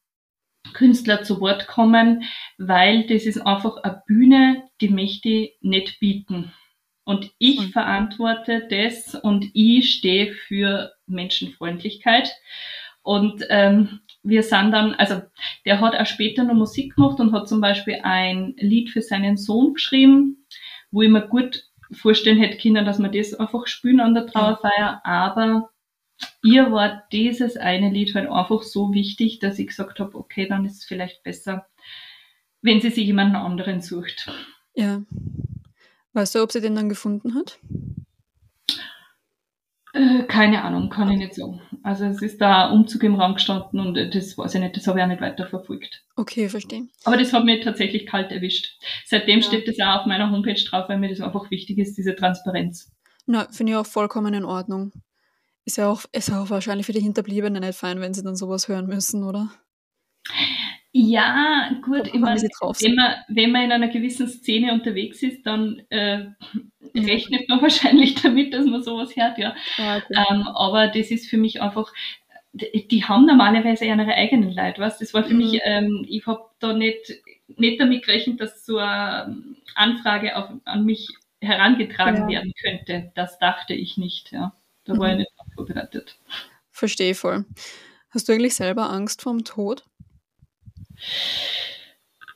Künstler 0.73 1.23
zu 1.23 1.39
Wort 1.41 1.67
kommen, 1.67 2.23
weil 2.57 3.05
das 3.07 3.25
ist 3.25 3.45
einfach 3.45 3.77
eine 3.77 4.01
Bühne, 4.05 4.63
die 4.81 4.89
möchte 4.89 5.29
ich 5.29 5.57
nicht 5.61 5.99
bieten. 5.99 6.51
Und 7.03 7.31
ich 7.37 7.59
mhm. 7.59 7.69
verantworte 7.69 8.67
das 8.69 9.15
und 9.15 9.45
ich 9.53 9.93
stehe 9.93 10.33
für 10.33 10.91
Menschenfreundlichkeit. 11.05 12.29
Und 13.01 13.45
ähm, 13.49 14.01
wir 14.23 14.43
sind 14.43 14.71
dann, 14.71 14.93
also 14.95 15.21
der 15.65 15.79
hat 15.79 15.95
auch 15.95 16.05
später 16.05 16.43
noch 16.43 16.53
Musik 16.53 16.95
gemacht 16.95 17.21
und 17.21 17.31
hat 17.31 17.47
zum 17.47 17.61
Beispiel 17.61 17.99
ein 18.03 18.55
Lied 18.57 18.89
für 18.89 19.01
seinen 19.01 19.37
Sohn 19.37 19.75
geschrieben, 19.75 20.45
wo 20.91 21.01
ich 21.01 21.09
mir 21.09 21.27
gut 21.27 21.69
vorstellen 21.91 22.37
hätte 22.37 22.57
können, 22.57 22.85
dass 22.85 22.99
wir 22.99 23.09
das 23.09 23.33
einfach 23.33 23.67
spielen 23.67 23.99
an 23.99 24.13
der 24.13 24.27
Trauerfeier, 24.27 25.01
aber 25.03 25.69
ihr 26.43 26.71
war 26.71 27.03
dieses 27.11 27.57
eine 27.57 27.89
Lied 27.89 28.15
halt 28.15 28.29
einfach 28.29 28.63
so 28.63 28.93
wichtig, 28.93 29.39
dass 29.39 29.59
ich 29.59 29.67
gesagt 29.67 29.99
habe, 29.99 30.17
okay, 30.17 30.47
dann 30.47 30.65
ist 30.65 30.79
es 30.79 30.85
vielleicht 30.85 31.23
besser, 31.23 31.67
wenn 32.61 32.81
sie 32.81 32.89
sich 32.89 33.05
jemanden 33.05 33.35
anderen 33.35 33.81
sucht. 33.81 34.29
Ja. 34.73 35.03
Weißt 36.13 36.35
du, 36.35 36.41
ob 36.41 36.51
sie 36.51 36.61
den 36.61 36.75
dann 36.75 36.89
gefunden 36.89 37.35
hat? 37.35 37.59
Äh, 39.97 40.23
keine 40.23 40.63
Ahnung, 40.63 40.89
kann 40.89 41.09
ich 41.09 41.17
nicht 41.17 41.33
sagen. 41.33 41.59
Also 41.81 42.05
es 42.05 42.21
ist 42.21 42.39
da 42.39 42.69
Umzug 42.69 43.03
im 43.03 43.15
Raum 43.15 43.33
gestanden 43.33 43.79
und 43.79 43.95
das 43.95 44.37
weiß 44.37 44.55
ich 44.55 44.61
nicht, 44.61 44.77
das 44.77 44.85
habe 44.85 44.99
ich 44.99 45.03
auch 45.03 45.09
nicht 45.09 45.21
weiter 45.21 45.47
verfolgt. 45.47 46.03
Okay, 46.15 46.49
verstehe. 46.49 46.87
Aber 47.03 47.17
das 47.17 47.33
hat 47.33 47.45
mir 47.45 47.59
tatsächlich 47.61 48.05
kalt 48.05 48.31
erwischt. 48.31 48.77
Seitdem 49.05 49.39
ja. 49.39 49.45
steht 49.45 49.67
das 49.67 49.79
auch 49.79 50.01
auf 50.01 50.05
meiner 50.05 50.29
Homepage 50.29 50.63
drauf, 50.63 50.87
weil 50.87 50.99
mir 50.99 51.09
das 51.09 51.21
einfach 51.21 51.49
wichtig 51.49 51.79
ist, 51.79 51.97
diese 51.97 52.15
Transparenz. 52.15 52.91
Na, 53.25 53.47
finde 53.51 53.71
ich 53.71 53.77
auch 53.77 53.87
vollkommen 53.87 54.33
in 54.35 54.45
Ordnung. 54.45 54.91
Ist 55.65 55.77
ja 55.77 55.89
auch, 55.89 56.03
ist 56.11 56.31
auch 56.31 56.49
wahrscheinlich 56.49 56.85
für 56.85 56.93
die 56.93 57.01
Hinterbliebenen 57.01 57.63
nicht 57.63 57.77
fein, 57.77 57.99
wenn 57.99 58.13
sie 58.13 58.23
dann 58.23 58.35
sowas 58.35 58.67
hören 58.67 58.85
müssen, 58.85 59.23
oder? 59.23 59.49
Ja, 60.93 61.69
gut, 61.83 62.07
ich 62.07 62.19
meine, 62.19 62.41
wenn 62.41 62.95
man, 62.95 63.15
wenn 63.27 63.51
man 63.51 63.63
in 63.65 63.71
einer 63.71 63.87
gewissen 63.89 64.27
Szene 64.27 64.73
unterwegs 64.73 65.21
ist, 65.21 65.45
dann 65.45 65.83
äh, 65.89 66.25
rechnet 66.95 67.47
man 67.49 67.61
wahrscheinlich 67.61 68.15
damit, 68.15 68.53
dass 68.53 68.65
man 68.65 68.81
sowas 68.81 69.15
hört, 69.15 69.37
ja. 69.37 69.55
ja 69.77 69.97
okay. 69.97 70.25
ähm, 70.29 70.47
aber 70.47 70.87
das 70.87 71.11
ist 71.11 71.29
für 71.29 71.37
mich 71.37 71.61
einfach, 71.61 71.91
die, 72.53 72.87
die 72.87 73.03
haben 73.03 73.25
normalerweise 73.25 73.85
ihre 73.85 74.05
eigenen 74.05 74.53
Leute, 74.53 74.81
was? 74.81 74.97
Das 74.97 75.13
war 75.13 75.23
für 75.23 75.33
mhm. 75.33 75.39
mich, 75.39 75.61
ähm, 75.63 76.05
ich 76.07 76.25
habe 76.25 76.41
da 76.59 76.73
nicht, 76.73 77.13
nicht 77.47 77.79
damit 77.79 78.05
gerechnet, 78.05 78.41
dass 78.41 78.65
so 78.65 78.77
eine 78.77 79.55
Anfrage 79.75 80.35
auf, 80.35 80.49
an 80.65 80.85
mich 80.85 81.09
herangetragen 81.41 82.29
ja. 82.29 82.39
werden 82.39 82.53
könnte. 82.61 83.11
Das 83.15 83.37
dachte 83.39 83.73
ich 83.73 83.97
nicht, 83.97 84.31
ja. 84.31 84.53
Da 84.85 84.93
mhm. 84.93 84.99
war 84.99 85.07
ich 85.09 85.13
mhm. 85.13 85.19
nicht 85.19 85.31
vorbereitet. 85.55 86.17
Verstehe 86.71 87.13
voll. 87.13 87.45
Hast 88.09 88.29
du 88.29 88.33
eigentlich 88.33 88.55
selber 88.55 88.89
Angst 88.89 89.21
vorm 89.21 89.43
Tod? 89.43 89.83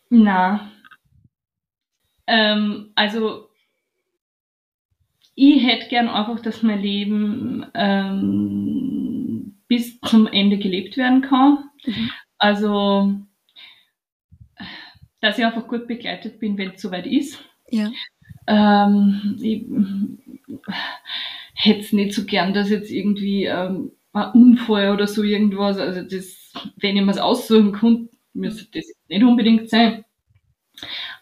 Na. 0.10 0.72
Ähm, 2.28 2.92
also 2.96 3.50
ich 5.36 5.66
hätte 5.66 5.90
gern 5.90 6.08
einfach, 6.08 6.40
dass 6.42 6.62
mein 6.62 6.82
Leben 6.82 7.66
ähm, 7.74 9.56
bis 9.68 10.00
zum 10.02 10.28
Ende 10.28 10.58
gelebt 10.58 10.98
werden 10.98 11.22
kann. 11.22 11.70
Mhm. 11.86 12.12
Also, 12.38 13.16
dass 15.22 15.38
ich 15.38 15.46
einfach 15.46 15.68
gut 15.68 15.88
begleitet 15.88 16.40
bin, 16.40 16.58
wenn 16.58 16.72
es 16.72 16.82
soweit 16.82 17.08
ist. 17.08 17.44
Ja. 17.70 17.92
Ähm, 18.48 19.38
ich 19.42 19.66
hätte 21.54 21.80
es 21.80 21.94
nicht 21.94 22.14
so 22.14 22.26
gern, 22.26 22.54
dass 22.54 22.70
jetzt 22.70 22.92
irgendwie 22.92 23.46
ähm, 23.46 23.92
ein 24.14 24.32
Unfall 24.32 24.92
oder 24.92 25.08
so 25.08 25.24
irgendwas, 25.24 25.78
also 25.78 26.02
das, 26.02 26.54
wenn 26.78 26.98
ich 26.98 27.04
mir 27.04 27.12
es 27.12 27.18
aussuchen 27.18 27.72
könnte, 27.72 28.11
müsste 28.34 28.66
das 28.72 28.86
nicht 29.08 29.24
unbedingt 29.24 29.70
sein. 29.70 30.06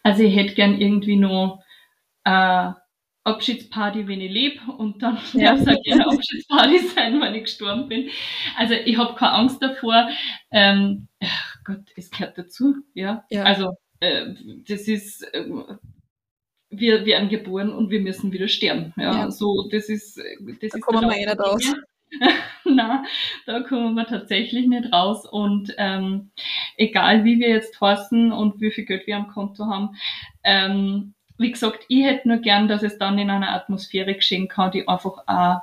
Also 0.04 0.24
ich 0.24 0.36
hätte 0.36 0.56
gern 0.56 0.80
irgendwie 0.80 1.15
noch 1.15 1.63
äh, 2.24 2.72
Abschiedsparty, 3.24 4.08
wenn 4.08 4.22
ich 4.22 4.32
lebe 4.32 4.72
und 4.72 5.04
dann 5.04 5.17
ja. 5.34 5.56
darf 5.56 5.62
es 5.62 5.67
auch 5.67 5.84
gerne 5.84 6.08
Abschiedsparty 6.08 6.80
sein, 6.80 7.22
wenn 7.22 7.36
ich 7.36 7.43
gestorben 7.43 7.88
bin. 7.88 8.10
Also 8.58 8.74
ich 8.74 8.98
habe 8.98 9.15
keine 9.15 9.34
Angst 9.34 9.62
davor. 9.62 10.10
Ähm, 10.52 11.08
ach 11.22 11.56
Gott, 11.63 11.84
es 11.95 12.10
gehört 12.12 12.38
dazu. 12.38 12.76
Ja, 12.93 13.26
ja. 13.30 13.43
also 13.43 13.78
äh, 14.00 14.34
das 14.67 14.88
ist 14.88 15.24
äh, 15.34 15.45
wir 16.72 17.06
werden 17.06 17.30
geboren 17.30 17.74
und 17.74 17.89
wir 17.89 18.00
müssen 18.00 18.32
wieder 18.32 18.48
sterben. 18.48 18.93
Ja, 18.95 19.12
ja. 19.12 19.32
so 19.32 19.67
das 19.72 19.89
ist 19.89 20.17
das 20.17 20.58
da 20.72 20.78
ist 20.78 20.82
kommen 20.82 21.10
wir 21.10 21.17
eh 21.17 21.26
nicht 21.26 21.39
raus. 21.39 21.74
Na, 22.65 23.04
da 23.45 23.62
kommen 23.62 23.95
wir 23.95 24.06
tatsächlich 24.06 24.67
nicht 24.67 24.91
raus. 24.91 25.26
Und 25.26 25.74
ähm, 25.78 26.32
egal 26.78 27.24
wie 27.24 27.39
wir 27.39 27.50
jetzt 27.50 27.80
heißen 27.80 28.32
und 28.32 28.60
wie 28.62 28.72
viel 28.72 28.86
Geld 28.86 29.08
wir 29.08 29.17
am 29.17 29.28
Konto 29.28 29.65
haben, 29.65 29.95
ähm, 30.43 31.13
wie 31.38 31.52
gesagt, 31.52 31.86
ich 31.88 32.04
hätte 32.04 32.28
nur 32.28 32.38
gern, 32.38 32.67
dass 32.67 32.84
es 32.84 32.98
dann 32.98 33.17
in 33.17 33.30
einer 33.30 33.54
Atmosphäre 33.54 34.13
geschehen 34.13 34.48
kann, 34.48 34.72
die 34.72 34.88
einfach 34.88 35.24
auch, 35.26 35.62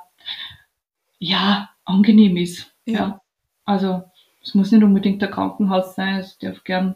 ja, 1.19 1.69
angenehm 1.85 2.35
ist. 2.37 2.73
Ja. 2.85 2.93
ja. 2.93 3.21
Also, 3.65 4.03
es 4.41 4.55
muss 4.55 4.71
nicht 4.71 4.83
unbedingt 4.83 5.21
der 5.21 5.29
Krankenhaus 5.29 5.95
sein, 5.95 6.19
es 6.19 6.37
darf 6.39 6.63
gern 6.63 6.95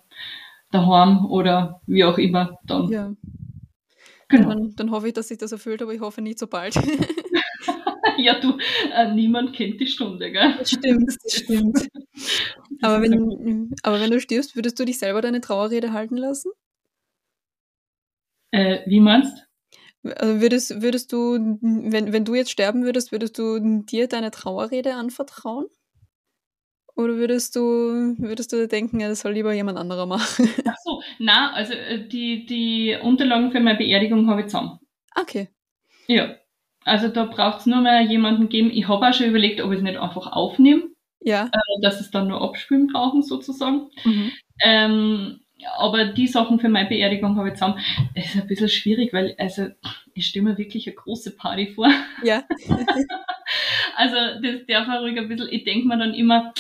daheim 0.71 1.25
oder 1.25 1.81
wie 1.85 2.03
auch 2.03 2.17
immer 2.17 2.57
dann. 2.63 2.89
Ja. 2.89 3.11
Genau. 4.29 4.49
Dann, 4.49 4.75
dann 4.75 4.91
hoffe 4.91 5.09
ich, 5.09 5.13
dass 5.13 5.27
sich 5.27 5.37
das 5.37 5.51
erfüllt, 5.51 5.81
aber 5.81 5.93
ich 5.93 5.99
hoffe 5.99 6.21
nicht 6.21 6.39
so 6.39 6.47
bald. 6.47 6.75
ja, 8.23 8.39
du, 8.39 8.57
äh, 8.93 9.13
niemand 9.13 9.53
kennt 9.53 9.79
die 9.79 9.87
Stunde, 9.87 10.31
gell? 10.31 10.55
Das 10.57 10.71
stimmt, 10.71 11.07
das 11.23 11.33
stimmt. 11.33 11.89
aber, 12.81 13.01
wenn, 13.01 13.73
aber 13.83 13.99
wenn 13.99 14.11
du 14.11 14.19
stirbst, 14.19 14.55
würdest 14.55 14.79
du 14.79 14.85
dich 14.85 14.99
selber 14.99 15.21
deine 15.21 15.41
Trauerrede 15.41 15.93
halten 15.93 16.17
lassen? 16.17 16.51
Äh, 18.51 18.79
wie 18.85 18.99
meinst 18.99 19.47
also 20.03 20.41
würdest, 20.41 20.81
würdest 20.81 21.13
du, 21.13 21.59
wenn, 21.61 22.11
wenn 22.11 22.25
du 22.25 22.35
jetzt 22.35 22.51
sterben 22.51 22.83
würdest, 22.83 23.11
würdest 23.11 23.37
du 23.37 23.83
dir 23.83 24.07
deine 24.07 24.31
Trauerrede 24.31 24.95
anvertrauen? 24.95 25.67
Oder 26.95 27.15
würdest 27.15 27.55
du, 27.55 27.61
würdest 28.17 28.51
du 28.51 28.67
denken, 28.67 28.99
ja, 28.99 29.07
das 29.07 29.21
soll 29.21 29.33
lieber 29.33 29.53
jemand 29.53 29.77
anderer 29.77 30.05
machen? 30.05 30.49
Ach 30.67 30.75
so, 30.83 31.01
na, 31.19 31.53
also 31.53 31.73
äh, 31.73 32.07
die, 32.07 32.45
die 32.45 32.97
Unterlagen 33.01 33.51
für 33.51 33.59
meine 33.59 33.77
Beerdigung 33.77 34.27
habe 34.27 34.41
ich 34.41 34.47
zusammen. 34.47 34.79
Okay. 35.15 35.49
Ja. 36.07 36.35
Also 36.83 37.07
da 37.09 37.25
braucht 37.25 37.59
es 37.59 37.65
nur 37.65 37.81
mehr 37.81 38.01
jemanden 38.01 38.49
geben. 38.49 38.71
Ich 38.71 38.87
habe 38.87 39.07
auch 39.07 39.13
schon 39.13 39.27
überlegt, 39.27 39.61
ob 39.61 39.71
ich 39.71 39.77
es 39.77 39.83
nicht 39.83 39.97
einfach 39.97 40.31
aufnehme. 40.31 40.83
Ja. 41.23 41.45
Äh, 41.45 41.81
dass 41.81 42.01
es 42.01 42.11
dann 42.11 42.27
nur 42.27 42.41
abspülen 42.41 42.87
brauchen, 42.87 43.21
sozusagen. 43.21 43.89
Mhm. 44.03 44.31
Ähm, 44.63 45.39
aber 45.77 46.05
die 46.05 46.27
Sachen 46.27 46.59
für 46.59 46.69
meine 46.69 46.89
Beerdigung 46.89 47.37
habe 47.37 47.49
ich 47.49 47.53
zusammen. 47.55 47.79
Es 48.15 48.33
ist 48.33 48.41
ein 48.41 48.47
bisschen 48.47 48.69
schwierig, 48.69 49.13
weil 49.13 49.35
also 49.37 49.67
ich 50.13 50.27
stelle 50.27 50.45
mir 50.45 50.57
wirklich 50.57 50.87
eine 50.87 50.95
große 50.95 51.35
Party 51.35 51.67
vor. 51.67 51.91
Ja. 52.23 52.43
also 53.95 54.15
das 54.41 54.65
darf 54.67 54.87
auch 54.87 55.01
ruhig 55.01 55.17
ein 55.19 55.27
bisschen, 55.27 55.49
ich 55.51 55.63
denke 55.63 55.87
mir 55.87 55.97
dann 55.97 56.15
immer, 56.15 56.53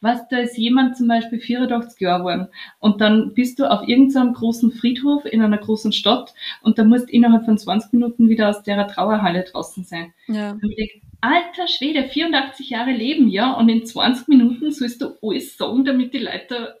was, 0.00 0.26
da 0.28 0.38
ist 0.38 0.56
jemand 0.56 0.96
zum 0.96 1.08
Beispiel 1.08 1.40
84 1.40 2.00
Jahre 2.00 2.20
geworden 2.20 2.48
und 2.78 3.00
dann 3.00 3.34
bist 3.34 3.58
du 3.58 3.70
auf 3.70 3.86
irgendeinem 3.86 4.34
großen 4.34 4.72
Friedhof 4.72 5.24
in 5.24 5.42
einer 5.42 5.58
großen 5.58 5.92
Stadt 5.92 6.34
und 6.62 6.78
da 6.78 6.84
musst 6.84 7.10
innerhalb 7.10 7.44
von 7.44 7.58
20 7.58 7.92
Minuten 7.92 8.28
wieder 8.28 8.48
aus 8.48 8.62
der 8.62 8.86
Trauerhalle 8.88 9.44
draußen 9.44 9.84
sein. 9.84 10.12
Ja. 10.26 10.54
Denke, 10.54 11.00
alter 11.20 11.68
Schwede, 11.68 12.04
84 12.04 12.70
Jahre 12.70 12.92
leben, 12.92 13.28
ja, 13.28 13.52
und 13.52 13.68
in 13.68 13.86
20 13.86 14.28
Minuten 14.28 14.72
sollst 14.72 15.00
du 15.00 15.16
alles 15.22 15.56
sagen, 15.56 15.84
damit 15.84 16.12
die 16.14 16.18
Leute 16.18 16.80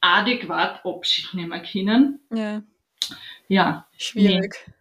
adäquat 0.00 0.84
Abschied 0.84 1.34
nehmen 1.34 1.62
können. 1.62 2.20
Ja. 2.32 2.62
Ja. 3.48 3.86
Schwierig. 3.96 4.54
Nee. 4.66 4.72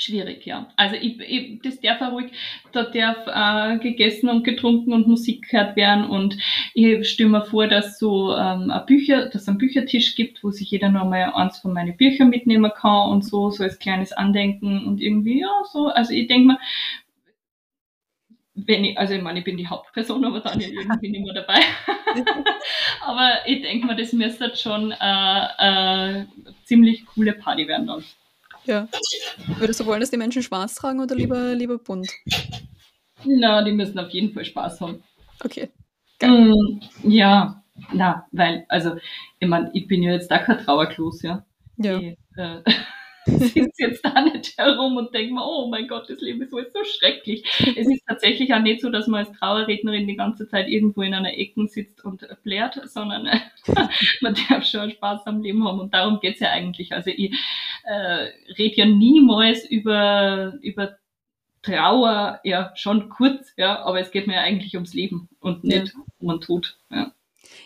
Schwierig, 0.00 0.46
ja. 0.46 0.68
Also 0.76 0.94
ich, 0.94 1.18
ich, 1.18 1.60
das 1.60 1.80
darf 1.80 2.00
auch 2.00 2.12
ruhig, 2.12 2.30
da 2.70 2.84
darf 2.84 3.26
äh, 3.26 3.78
gegessen 3.82 4.28
und 4.28 4.44
getrunken 4.44 4.92
und 4.92 5.08
Musik 5.08 5.48
gehört 5.48 5.74
werden 5.74 6.04
und 6.04 6.38
ich 6.72 7.10
stelle 7.10 7.30
mir 7.30 7.44
vor, 7.44 7.66
dass 7.66 7.98
so 7.98 8.32
ähm, 8.32 8.70
ein 8.70 8.86
Bücher, 8.86 9.26
dass 9.26 9.42
es 9.42 9.48
einen 9.48 9.58
Büchertisch 9.58 10.14
gibt, 10.14 10.44
wo 10.44 10.52
sich 10.52 10.70
jeder 10.70 10.88
nochmal 10.88 11.32
eins 11.34 11.58
von 11.58 11.72
meinen 11.72 11.96
Büchern 11.96 12.30
mitnehmen 12.30 12.70
kann 12.76 13.10
und 13.10 13.24
so, 13.24 13.50
so 13.50 13.64
als 13.64 13.80
kleines 13.80 14.12
Andenken 14.12 14.86
und 14.86 15.00
irgendwie, 15.00 15.40
ja, 15.40 15.50
so. 15.72 15.88
Also 15.88 16.12
ich 16.12 16.28
denke 16.28 16.46
mal, 16.46 16.58
wenn 18.54 18.84
ich, 18.84 18.96
also 18.96 19.14
ich 19.14 19.22
meine, 19.22 19.40
ich 19.40 19.44
bin 19.44 19.56
die 19.56 19.66
Hauptperson, 19.66 20.24
aber 20.24 20.38
dann 20.38 20.60
ja 20.60 20.68
irgendwie 20.68 21.10
nicht 21.10 21.24
mehr 21.24 21.34
dabei. 21.34 21.58
aber 23.00 23.32
ich 23.46 23.62
denke 23.62 23.84
mal, 23.84 23.96
das 23.96 24.12
müsste 24.12 24.54
schon 24.54 24.92
äh, 24.92 26.20
äh, 26.20 26.24
ziemlich 26.62 27.04
coole 27.04 27.32
Party 27.32 27.66
werden 27.66 27.88
dann. 27.88 28.04
Ja. 28.68 28.86
Würdest 29.58 29.80
du 29.80 29.86
wollen, 29.86 30.00
dass 30.00 30.10
die 30.10 30.18
Menschen 30.18 30.42
schwarz 30.42 30.74
tragen 30.74 31.00
oder 31.00 31.14
lieber, 31.14 31.54
lieber 31.54 31.78
bunt? 31.78 32.10
Na, 33.24 33.62
die 33.62 33.72
müssen 33.72 33.98
auf 33.98 34.10
jeden 34.10 34.32
Fall 34.34 34.44
Spaß 34.44 34.82
haben. 34.82 35.02
Okay. 35.42 35.70
Mm, 36.22 36.80
ja, 37.02 37.62
na, 37.92 38.26
weil, 38.30 38.66
also, 38.68 38.96
ich 39.38 39.48
meine, 39.48 39.70
ich 39.72 39.88
bin 39.88 40.02
ja 40.02 40.12
jetzt 40.12 40.30
da 40.30 40.38
kein 40.38 40.58
Trauerklos, 40.58 41.22
ja. 41.22 41.46
Ja. 41.78 41.98
Ich, 41.98 42.18
äh, 42.36 42.62
sitze 43.38 43.82
jetzt 43.82 44.04
da 44.04 44.20
nicht 44.20 44.56
herum 44.56 44.96
und 44.96 45.14
denke 45.14 45.34
mir, 45.34 45.44
oh 45.44 45.68
mein 45.68 45.86
Gott, 45.88 46.08
das 46.08 46.20
Leben 46.20 46.42
ist 46.42 46.50
so 46.50 46.84
schrecklich. 46.84 47.44
Es 47.76 47.86
ist 47.86 48.02
tatsächlich 48.06 48.52
auch 48.54 48.60
nicht 48.60 48.80
so, 48.80 48.90
dass 48.90 49.06
man 49.06 49.26
als 49.26 49.38
Trauerrednerin 49.38 50.06
die 50.06 50.16
ganze 50.16 50.48
Zeit 50.48 50.68
irgendwo 50.68 51.02
in 51.02 51.14
einer 51.14 51.36
Ecke 51.36 51.66
sitzt 51.68 52.04
und 52.04 52.26
blärt, 52.42 52.80
sondern 52.88 53.28
man 54.20 54.36
darf 54.48 54.64
schon 54.64 54.90
Spaß 54.90 55.26
am 55.26 55.42
Leben 55.42 55.66
haben 55.66 55.80
und 55.80 55.94
darum 55.94 56.20
geht's 56.20 56.40
ja 56.40 56.50
eigentlich. 56.50 56.92
Also 56.92 57.10
ich 57.10 57.32
äh, 57.84 58.28
rede 58.58 58.76
ja 58.76 58.86
niemals 58.86 59.64
über, 59.64 60.54
über 60.62 60.96
Trauer, 61.62 62.40
ja, 62.44 62.72
schon 62.76 63.08
kurz, 63.08 63.52
ja, 63.56 63.82
aber 63.84 64.00
es 64.00 64.10
geht 64.10 64.26
mir 64.26 64.34
ja 64.34 64.42
eigentlich 64.42 64.74
ums 64.74 64.94
Leben 64.94 65.28
und 65.40 65.64
nicht 65.64 65.88
ja. 65.88 66.00
um 66.20 66.28
den 66.28 66.40
Tod. 66.40 66.78
Ja. 66.90 67.12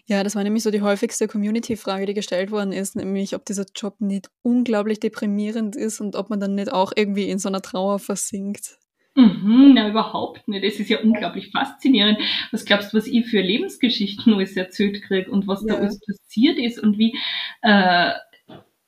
Ja, 0.06 0.22
das 0.24 0.34
war 0.34 0.42
nämlich 0.42 0.62
so 0.62 0.70
die 0.70 0.82
häufigste 0.82 1.28
Community-Frage, 1.28 2.06
die 2.06 2.14
gestellt 2.14 2.50
worden 2.50 2.72
ist, 2.72 2.96
nämlich 2.96 3.34
ob 3.34 3.44
dieser 3.44 3.66
Job 3.74 4.00
nicht 4.00 4.30
unglaublich 4.42 5.00
deprimierend 5.00 5.76
ist 5.76 6.00
und 6.00 6.16
ob 6.16 6.30
man 6.30 6.40
dann 6.40 6.54
nicht 6.54 6.72
auch 6.72 6.92
irgendwie 6.94 7.28
in 7.28 7.38
so 7.38 7.48
einer 7.48 7.62
Trauer 7.62 7.98
versinkt. 7.98 8.78
Mhm, 9.14 9.72
na, 9.74 9.88
überhaupt 9.88 10.48
nicht. 10.48 10.64
Es 10.64 10.80
ist 10.80 10.88
ja 10.88 11.00
unglaublich 11.00 11.50
faszinierend. 11.50 12.18
Was 12.50 12.64
glaubst 12.64 12.92
du, 12.92 12.96
was 12.96 13.06
ich 13.06 13.26
für 13.26 13.40
Lebensgeschichten 13.40 14.32
alles 14.32 14.56
erzählt 14.56 15.02
kriege 15.02 15.30
und 15.30 15.46
was 15.46 15.62
ja. 15.62 15.74
da 15.74 15.80
alles 15.80 16.00
passiert 16.00 16.58
ist 16.58 16.78
und 16.78 16.98
wie, 16.98 17.14
äh, 17.60 18.12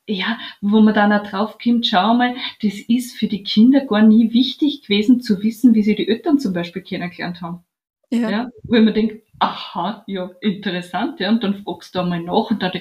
ja, 0.07 0.39
wo 0.61 0.81
man 0.81 0.93
dann 0.93 1.13
auch 1.13 1.27
draufkommt, 1.27 1.85
schau 1.85 2.13
mal, 2.15 2.35
das 2.61 2.73
ist 2.87 3.17
für 3.17 3.27
die 3.27 3.43
Kinder 3.43 3.85
gar 3.85 4.01
nie 4.01 4.33
wichtig 4.33 4.83
gewesen 4.83 5.21
zu 5.21 5.41
wissen, 5.43 5.73
wie 5.75 5.83
sie 5.83 5.95
die 5.95 6.07
Eltern 6.07 6.39
zum 6.39 6.53
Beispiel 6.53 6.81
kennengelernt 6.81 7.41
haben. 7.41 7.63
Ja. 8.11 8.29
ja 8.29 8.49
wo 8.63 8.79
man 8.79 8.93
denkt, 8.93 9.24
aha, 9.39 10.03
ja, 10.07 10.29
interessant, 10.41 11.19
ja, 11.19 11.29
und 11.29 11.43
dann 11.43 11.63
fragst 11.63 11.95
du 11.95 11.99
einmal 11.99 12.21
nach 12.21 12.51
und 12.51 12.61
dann, 12.61 12.71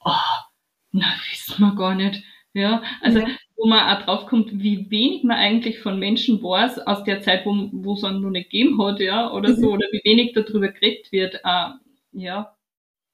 ah, 0.00 0.10
oh, 0.10 0.44
na, 0.92 1.06
wissen 1.30 1.60
wir 1.64 1.74
gar 1.74 1.94
nicht. 1.94 2.22
Ja, 2.54 2.82
also 3.02 3.18
ja. 3.20 3.28
wo 3.56 3.66
man 3.66 3.96
auch 3.96 4.02
draufkommt, 4.04 4.62
wie 4.62 4.90
wenig 4.90 5.24
man 5.24 5.36
eigentlich 5.36 5.80
von 5.80 5.98
Menschen 5.98 6.42
weiß 6.42 6.78
aus 6.86 7.04
der 7.04 7.20
Zeit, 7.20 7.44
wo, 7.44 7.68
wo 7.72 7.94
es 7.94 8.04
einen 8.04 8.22
noch 8.22 8.30
nicht 8.30 8.50
gegeben 8.50 8.82
hat, 8.82 8.98
ja, 9.00 9.30
oder 9.30 9.50
mhm. 9.50 9.56
so, 9.56 9.72
oder 9.72 9.86
wie 9.92 10.00
wenig 10.04 10.32
darüber 10.32 10.68
geredet 10.68 11.12
wird. 11.12 11.34
Äh, 11.44 11.68
ja, 12.12 12.56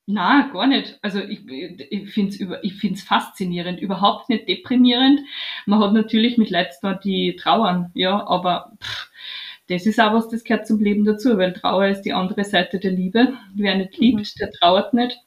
na, 0.07 0.49
gar 0.53 0.67
nicht. 0.67 0.99
Also 1.03 1.21
ich, 1.21 1.41
ich 1.49 2.11
finde 2.11 2.31
es 2.31 2.41
über, 2.41 2.63
ich 2.65 2.75
find's 2.75 3.03
faszinierend, 3.03 3.81
überhaupt 3.81 4.29
nicht 4.29 4.49
deprimierend. 4.49 5.21
Man 5.67 5.81
hat 5.81 5.93
natürlich 5.93 6.39
mit 6.39 6.51
Leuten 6.51 6.99
die 7.05 7.37
trauern, 7.37 7.91
ja, 7.95 8.27
aber 8.27 8.73
pff, 8.83 9.11
das 9.73 9.87
ist 9.87 10.01
auch 10.01 10.13
was, 10.13 10.29
das 10.29 10.45
gehört 10.45 10.67
zum 10.67 10.81
Leben 10.81 11.05
dazu, 11.05 11.37
weil 11.39 11.53
Trauer 11.53 11.89
ist 11.89 12.03
die 12.03 12.13
andere 12.13 12.45
Seite 12.45 12.79
der 12.79 12.91
Liebe. 12.91 13.35
Wer 13.55 13.77
nicht 13.77 13.97
liebt, 13.99 14.19
mhm. 14.19 14.39
der 14.39 14.51
trauert 14.51 14.95
nicht. 14.95 15.19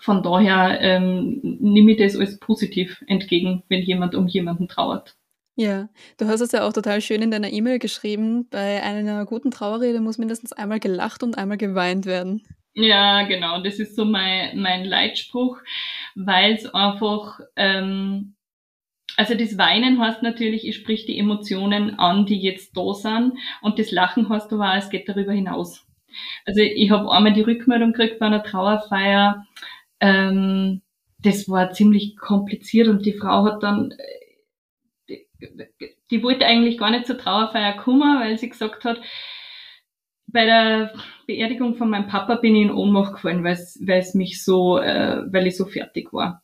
Von 0.00 0.22
daher 0.22 0.80
ähm, 0.80 1.40
nehme 1.42 1.92
ich 1.92 1.98
das 1.98 2.16
als 2.16 2.38
positiv 2.38 3.02
entgegen, 3.06 3.62
wenn 3.68 3.82
jemand 3.82 4.14
um 4.14 4.26
jemanden 4.26 4.68
trauert. 4.68 5.16
Ja, 5.56 5.88
du 6.16 6.26
hast 6.26 6.40
es 6.40 6.52
ja 6.52 6.66
auch 6.66 6.72
total 6.72 7.00
schön 7.00 7.22
in 7.22 7.30
deiner 7.30 7.52
E-Mail 7.52 7.78
geschrieben. 7.78 8.48
Bei 8.48 8.82
einer 8.82 9.26
guten 9.26 9.50
Trauerrede 9.50 10.00
muss 10.00 10.16
mindestens 10.16 10.52
einmal 10.52 10.80
gelacht 10.80 11.22
und 11.22 11.36
einmal 11.36 11.58
geweint 11.58 12.06
werden. 12.06 12.42
Ja, 12.74 13.24
genau. 13.24 13.62
Das 13.62 13.78
ist 13.78 13.96
so 13.96 14.04
mein, 14.04 14.58
mein 14.58 14.84
Leitspruch, 14.84 15.58
weil 16.14 16.54
es 16.54 16.72
einfach 16.72 17.40
ähm, 17.56 18.36
also 19.16 19.34
das 19.34 19.58
Weinen 19.58 20.00
heißt 20.00 20.22
natürlich, 20.22 20.66
ich 20.66 20.76
sprich 20.76 21.06
die 21.06 21.18
Emotionen 21.18 21.98
an, 21.98 22.26
die 22.26 22.40
jetzt 22.40 22.76
da 22.76 22.94
sind. 22.94 23.34
Und 23.60 23.78
das 23.78 23.90
Lachen 23.90 24.28
heißt 24.28 24.52
aber 24.52 24.72
auch, 24.72 24.76
es 24.76 24.90
geht 24.90 25.08
darüber 25.08 25.32
hinaus. 25.32 25.86
Also 26.44 26.60
ich 26.60 26.90
habe 26.90 27.10
einmal 27.10 27.32
die 27.32 27.42
Rückmeldung 27.42 27.92
gekriegt 27.92 28.18
bei 28.18 28.26
einer 28.26 28.42
Trauerfeier, 28.42 29.46
ähm, 30.00 30.82
das 31.18 31.48
war 31.48 31.72
ziemlich 31.72 32.16
kompliziert 32.16 32.88
und 32.88 33.04
die 33.04 33.12
Frau 33.12 33.44
hat 33.44 33.62
dann, 33.62 33.94
die, 35.08 35.26
die 36.10 36.22
wollte 36.22 36.46
eigentlich 36.46 36.78
gar 36.78 36.90
nicht 36.90 37.06
zur 37.06 37.18
Trauerfeier 37.18 37.76
kommen, 37.76 38.20
weil 38.20 38.38
sie 38.38 38.48
gesagt 38.48 38.84
hat, 38.84 39.00
bei 40.26 40.44
der 40.44 40.94
Beerdigung 41.26 41.74
von 41.74 41.90
meinem 41.90 42.06
Papa 42.06 42.36
bin 42.36 42.54
ich 42.54 42.62
in 42.62 42.70
Ohnmacht 42.70 43.14
gefallen, 43.14 43.44
weil 43.44 43.52
es 43.98 44.14
mich 44.14 44.42
so, 44.44 44.78
äh, 44.78 45.22
weil 45.32 45.46
ich 45.46 45.56
so 45.56 45.66
fertig 45.66 46.12
war. 46.12 46.42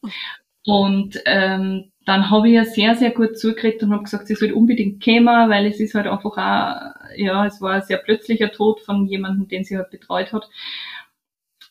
Und 0.64 1.20
ähm, 1.24 1.92
dann 2.06 2.30
habe 2.30 2.48
ich 2.48 2.54
ja 2.54 2.64
sehr, 2.64 2.94
sehr 2.94 3.10
gut 3.10 3.36
zugeredet 3.36 3.82
und 3.82 3.92
habe 3.92 4.04
gesagt, 4.04 4.28
sie 4.28 4.36
soll 4.36 4.52
unbedingt 4.52 5.02
kommen, 5.02 5.50
weil 5.50 5.66
es 5.66 5.80
ist 5.80 5.94
halt 5.94 6.06
einfach 6.06 6.30
auch, 6.30 7.16
ja, 7.16 7.44
es 7.44 7.60
war 7.60 7.74
ein 7.74 7.82
sehr 7.82 7.98
plötzlicher 7.98 8.52
Tod 8.52 8.80
von 8.80 9.06
jemandem, 9.06 9.48
den 9.48 9.64
sie 9.64 9.76
halt 9.76 9.90
betreut 9.90 10.32
hat. 10.32 10.48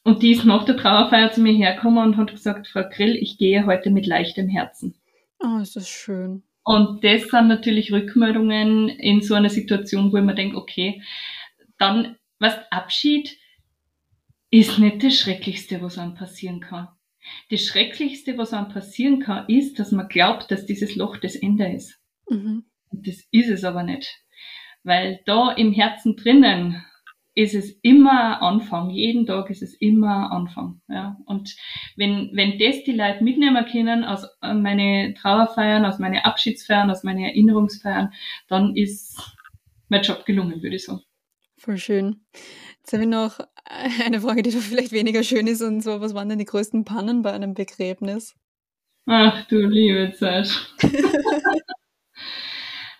Und 0.04 0.22
die 0.22 0.34
ist 0.34 0.44
nach 0.44 0.66
der 0.66 0.76
Trauerfeier 0.76 1.32
zu 1.32 1.40
mir 1.42 1.54
hergekommen 1.54 2.04
und 2.04 2.18
hat 2.18 2.32
gesagt, 2.32 2.68
Frau 2.68 2.84
Grill, 2.92 3.16
ich 3.16 3.38
gehe 3.38 3.66
heute 3.66 3.90
mit 3.90 4.06
leichtem 4.06 4.50
Herzen. 4.50 4.94
Oh, 5.40 5.58
ist 5.60 5.78
das 5.78 5.88
schön. 5.88 6.44
Und 6.66 7.04
das 7.06 7.24
sind 7.30 7.48
natürlich 7.48 7.94
Rückmeldungen 7.94 8.90
in 8.90 9.22
so 9.22 9.36
einer 9.36 9.50
Situation, 9.50 10.12
wo 10.12 10.18
ich 10.18 10.24
mir 10.24 10.36
denke, 10.36 10.58
okay, 10.58 11.02
dann, 11.78 12.18
was 12.40 12.58
Abschied 12.72 13.38
ist 14.52 14.80
nicht 14.80 15.02
das 15.02 15.18
Schrecklichste, 15.18 15.82
was 15.82 15.98
einem 15.98 16.16
passieren 16.16 16.60
kann. 16.60 16.90
Das 17.50 17.62
Schrecklichste, 17.62 18.38
was 18.38 18.54
einem 18.54 18.70
passieren 18.70 19.20
kann, 19.20 19.46
ist, 19.48 19.80
dass 19.80 19.92
man 19.92 20.08
glaubt, 20.08 20.52
dass 20.52 20.66
dieses 20.66 20.96
Loch 20.96 21.18
das 21.18 21.36
Ende 21.36 21.72
ist. 21.72 22.00
Mhm. 22.30 22.66
Und 22.90 23.08
das 23.08 23.24
ist 23.32 23.50
es 23.50 23.64
aber 23.64 23.84
nicht. 23.84 24.22
Weil 24.84 25.22
da 25.26 25.52
im 25.52 25.74
Herzen 25.74 26.16
drinnen 26.16 26.84
ist 27.36 27.54
es 27.54 27.72
immer 27.82 28.42
Anfang. 28.42 28.90
Jeden 28.90 29.26
Tag 29.26 29.50
ist 29.50 29.62
es 29.62 29.74
immer 29.76 30.32
Anfang. 30.32 30.82
Ja. 30.88 31.18
Und 31.26 31.56
wenn, 31.98 32.32
wenn 32.34 32.58
das 32.58 32.84
die 32.84 32.94
Leute 32.94 33.24
mitnehmen 33.24 33.66
können 33.66 34.06
aus 34.06 34.26
äh, 34.42 34.54
meine 34.54 35.14
Trauerfeiern, 35.16 35.86
aus 35.86 36.00
meine 36.00 36.24
Abschiedsfeiern, 36.24 36.90
aus 36.90 37.04
meine 37.04 37.28
Erinnerungsfeiern, 37.28 38.14
dann 38.48 38.76
ist 38.76 39.20
mein 39.90 40.02
Job 40.02 40.26
gelungen, 40.26 40.64
würde 40.64 40.78
ich 40.78 40.86
sagen. 40.86 41.02
Voll 41.58 41.78
schön. 41.78 42.22
Jetzt 42.86 42.94
habe 42.94 43.02
ich 43.02 43.10
noch 43.10 43.40
eine 43.66 44.22
Frage, 44.22 44.44
die 44.44 44.52
vielleicht 44.52 44.92
weniger 44.92 45.24
schön 45.24 45.48
ist, 45.48 45.64
und 45.64 45.82
zwar, 45.82 46.02
was 46.02 46.14
waren 46.14 46.30
denn 46.30 46.38
die 46.38 46.46
größten 46.46 46.86
Pannen 46.86 47.24
bei 47.24 47.34
einem 47.34 47.56
Begräbnis? 47.56 48.36
Ach 49.08 49.44
du 49.48 49.66
liebe 49.66 50.14
Zeit. 50.14 50.72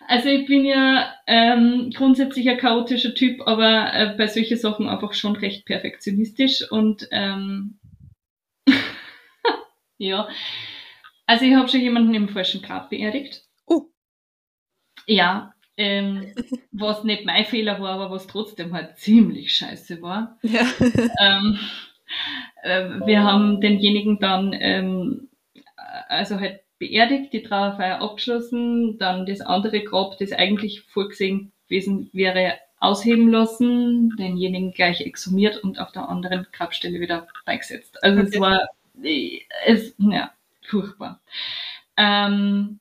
also 0.08 0.28
ich 0.28 0.44
bin 0.48 0.64
ja 0.64 1.14
ähm, 1.28 1.92
grundsätzlich 1.94 2.50
ein 2.50 2.58
chaotischer 2.58 3.14
Typ, 3.14 3.46
aber 3.46 3.94
äh, 3.94 4.16
bei 4.18 4.26
solchen 4.26 4.58
Sachen 4.58 4.88
einfach 4.88 5.14
schon 5.14 5.36
recht 5.36 5.66
perfektionistisch 5.66 6.68
und 6.68 7.06
ähm, 7.12 7.78
ja. 9.98 10.28
Also 11.26 11.44
ich 11.44 11.54
habe 11.54 11.68
schon 11.68 11.80
jemanden 11.80 12.12
im 12.12 12.28
falschen 12.28 12.60
Grab 12.60 12.90
beerdigt. 12.90 13.44
Oh. 13.66 13.82
Ja, 15.06 15.54
ähm, 15.76 16.32
was 16.72 17.04
nicht 17.04 17.24
mein 17.26 17.44
Fehler 17.44 17.80
war, 17.80 17.90
aber 17.90 18.10
was 18.10 18.26
trotzdem 18.26 18.72
halt 18.72 18.98
ziemlich 18.98 19.54
scheiße 19.54 20.00
war. 20.02 20.38
Ja. 20.42 20.66
Ähm, 21.20 21.58
äh, 22.62 23.06
wir 23.06 23.24
haben 23.24 23.60
denjenigen 23.60 24.18
dann 24.20 24.54
ähm, 24.58 25.28
also 26.08 26.38
halt 26.40 26.60
beerdigt, 26.78 27.32
die 27.32 27.42
Trauerfeier 27.42 28.00
abgeschlossen, 28.00 28.98
dann 28.98 29.26
das 29.26 29.40
andere 29.40 29.82
Grab, 29.82 30.18
das 30.18 30.32
eigentlich 30.32 30.82
vorgesehen 30.82 31.52
gewesen 31.68 32.10
wäre, 32.12 32.54
ausheben 32.78 33.30
lassen, 33.30 34.14
denjenigen 34.18 34.72
gleich 34.72 35.00
exhumiert 35.00 35.62
und 35.64 35.80
auf 35.80 35.92
der 35.92 36.08
anderen 36.08 36.46
Grabstelle 36.52 37.00
wieder 37.00 37.26
beigesetzt. 37.46 38.02
Also 38.02 38.20
okay. 38.20 38.30
es 38.32 38.40
war 38.40 38.68
es, 39.66 39.94
ja, 39.98 40.32
furchtbar. 40.62 41.20
Ähm, 41.96 42.80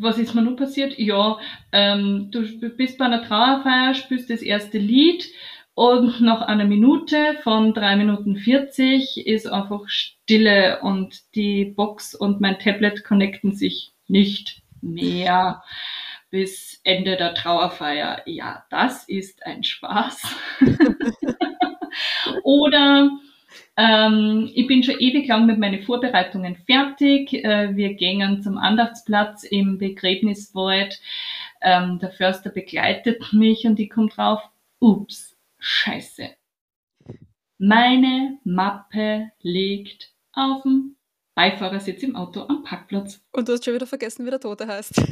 was 0.00 0.18
ist 0.18 0.34
mir 0.34 0.42
nun 0.42 0.56
passiert? 0.56 0.98
Ja, 0.98 1.38
ähm, 1.72 2.30
du 2.30 2.42
bist 2.76 2.98
bei 2.98 3.06
einer 3.06 3.22
Trauerfeier, 3.22 3.94
spielst 3.94 4.30
das 4.30 4.42
erste 4.42 4.78
Lied 4.78 5.30
und 5.74 6.20
nach 6.20 6.42
einer 6.42 6.64
Minute 6.64 7.36
von 7.44 7.72
drei 7.72 7.94
Minuten 7.94 8.36
40 8.36 9.26
ist 9.26 9.46
einfach 9.46 9.88
Stille 9.88 10.80
und 10.82 11.34
die 11.36 11.64
Box 11.66 12.14
und 12.14 12.40
mein 12.40 12.58
Tablet 12.58 13.04
connecten 13.04 13.52
sich 13.52 13.92
nicht 14.08 14.62
mehr 14.80 15.62
bis 16.30 16.80
Ende 16.84 17.16
der 17.16 17.34
Trauerfeier. 17.34 18.22
Ja, 18.26 18.64
das 18.70 19.08
ist 19.08 19.46
ein 19.46 19.62
Spaß. 19.62 20.36
Oder 22.42 23.10
ähm, 23.78 24.50
ich 24.52 24.66
bin 24.66 24.82
schon 24.82 24.98
ewig 24.98 25.28
lang 25.28 25.46
mit 25.46 25.58
meinen 25.58 25.84
Vorbereitungen 25.84 26.56
fertig. 26.66 27.32
Äh, 27.32 27.76
wir 27.76 27.94
gehen 27.94 28.42
zum 28.42 28.58
Andachtsplatz 28.58 29.44
im 29.44 29.78
Begräbniswald. 29.78 31.00
Ähm, 31.62 32.00
der 32.00 32.10
Förster 32.10 32.50
begleitet 32.50 33.32
mich 33.32 33.66
und 33.66 33.78
ich 33.78 33.88
komme 33.88 34.08
drauf, 34.08 34.40
ups, 34.80 35.36
scheiße. 35.60 36.28
Meine 37.58 38.38
Mappe 38.42 39.30
liegt 39.42 40.12
auf 40.32 40.62
dem 40.62 40.96
Beifahrersitz 41.36 42.02
im 42.02 42.16
Auto 42.16 42.46
am 42.48 42.64
Parkplatz. 42.64 43.20
Und 43.30 43.48
du 43.48 43.52
hast 43.52 43.64
schon 43.64 43.74
wieder 43.74 43.86
vergessen, 43.86 44.26
wie 44.26 44.30
der 44.30 44.40
Tote 44.40 44.66
heißt. 44.66 44.96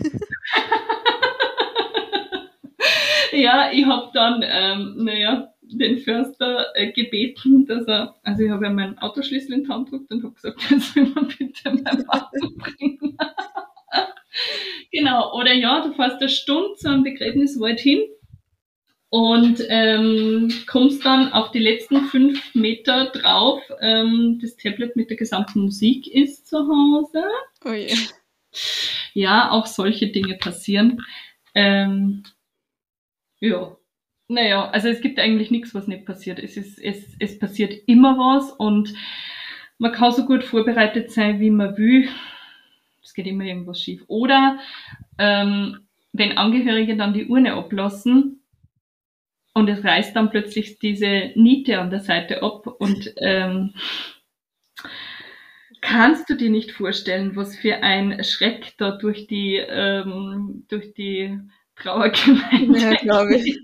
ja, 3.32 3.70
ich 3.70 3.86
habe 3.86 4.10
dann, 4.12 4.44
ähm, 4.44 5.04
naja, 5.04 5.54
den 5.68 5.98
Förster 5.98 6.66
äh, 6.74 6.92
gebeten, 6.92 7.66
dass 7.66 7.86
er, 7.86 8.16
also 8.22 8.44
ich 8.44 8.50
habe 8.50 8.66
ja 8.66 8.70
meinen 8.70 8.98
Autoschlüssel 8.98 9.54
in 9.54 9.64
die 9.64 9.68
Hand 9.68 9.90
gedrückt 9.90 10.10
und 10.12 10.24
habe 10.24 10.34
gesagt, 10.34 10.60
jetzt 10.70 10.96
will 10.96 11.06
man 11.14 11.28
bitte 11.28 11.70
mein 11.70 12.06
Wagen 12.06 12.56
bringen. 12.58 13.18
genau, 14.92 15.34
oder 15.34 15.52
ja, 15.52 15.86
du 15.86 15.92
fährst 15.94 16.20
eine 16.20 16.28
Stunde 16.28 16.74
zu 16.76 16.88
einem 16.88 17.02
Begräbniswald 17.02 17.80
hin 17.80 18.02
und 19.08 19.62
ähm, 19.68 20.52
kommst 20.66 21.04
dann 21.04 21.32
auf 21.32 21.50
die 21.50 21.58
letzten 21.58 22.02
fünf 22.06 22.54
Meter 22.54 23.06
drauf. 23.06 23.62
Ähm, 23.80 24.38
das 24.40 24.56
Tablet 24.56 24.96
mit 24.96 25.10
der 25.10 25.16
gesamten 25.16 25.60
Musik 25.62 26.06
ist 26.06 26.48
zu 26.48 26.58
Hause. 26.58 27.24
Oh 27.64 27.72
je. 27.72 27.94
Ja, 29.14 29.50
auch 29.50 29.66
solche 29.66 30.08
Dinge 30.08 30.36
passieren. 30.36 31.02
Ähm, 31.54 32.24
ja, 33.40 33.76
naja, 34.28 34.68
also 34.70 34.88
es 34.88 35.00
gibt 35.00 35.18
eigentlich 35.18 35.50
nichts, 35.50 35.74
was 35.74 35.86
nicht 35.86 36.04
passiert. 36.04 36.38
Es, 36.38 36.56
ist, 36.56 36.78
es, 36.78 37.16
es 37.18 37.38
passiert 37.38 37.74
immer 37.86 38.16
was 38.18 38.50
und 38.52 38.94
man 39.78 39.92
kann 39.92 40.12
so 40.12 40.26
gut 40.26 40.42
vorbereitet 40.42 41.12
sein, 41.12 41.38
wie 41.40 41.50
man 41.50 41.76
will. 41.76 42.08
Es 43.02 43.14
geht 43.14 43.26
immer 43.26 43.44
irgendwas 43.44 43.80
schief. 43.80 44.02
Oder 44.08 44.58
ähm, 45.18 45.86
wenn 46.12 46.38
Angehörige 46.38 46.96
dann 46.96 47.14
die 47.14 47.26
Urne 47.26 47.54
ablassen 47.54 48.40
und 49.54 49.68
es 49.68 49.84
reißt 49.84 50.16
dann 50.16 50.30
plötzlich 50.30 50.78
diese 50.78 51.30
Niete 51.34 51.78
an 51.78 51.90
der 51.90 52.00
Seite 52.00 52.42
ab 52.42 52.66
und 52.66 53.12
ähm, 53.18 53.74
kannst 55.80 56.28
du 56.28 56.34
dir 56.34 56.50
nicht 56.50 56.72
vorstellen, 56.72 57.36
was 57.36 57.56
für 57.56 57.82
ein 57.82 58.24
Schreck 58.24 58.74
da 58.76 58.90
durch 58.90 59.28
die, 59.28 59.56
ähm, 59.56 60.64
durch 60.68 60.94
die 60.94 61.38
Trauergemeinde 61.76 62.78
Ja, 62.78 62.94
glaube 62.94 63.36
ich. 63.36 63.62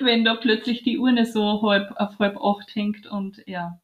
wenn 0.00 0.24
da 0.24 0.34
plötzlich 0.36 0.82
die 0.82 0.98
Urne 0.98 1.26
so 1.26 1.62
halb 1.62 1.92
auf 1.96 2.18
halb 2.18 2.36
acht 2.42 2.74
hängt 2.74 3.06
und 3.06 3.42
ja. 3.46 3.78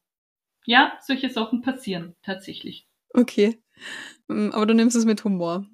Ja, 0.67 0.93
solche 1.01 1.31
Sachen 1.31 1.63
passieren 1.63 2.15
tatsächlich. 2.23 2.87
Okay. 3.15 3.59
Mm, 4.29 4.51
Aber 4.53 4.67
du 4.67 4.75
nimmst 4.75 4.97
es 4.97 5.05
mit 5.07 5.25
Humor. 5.25 5.67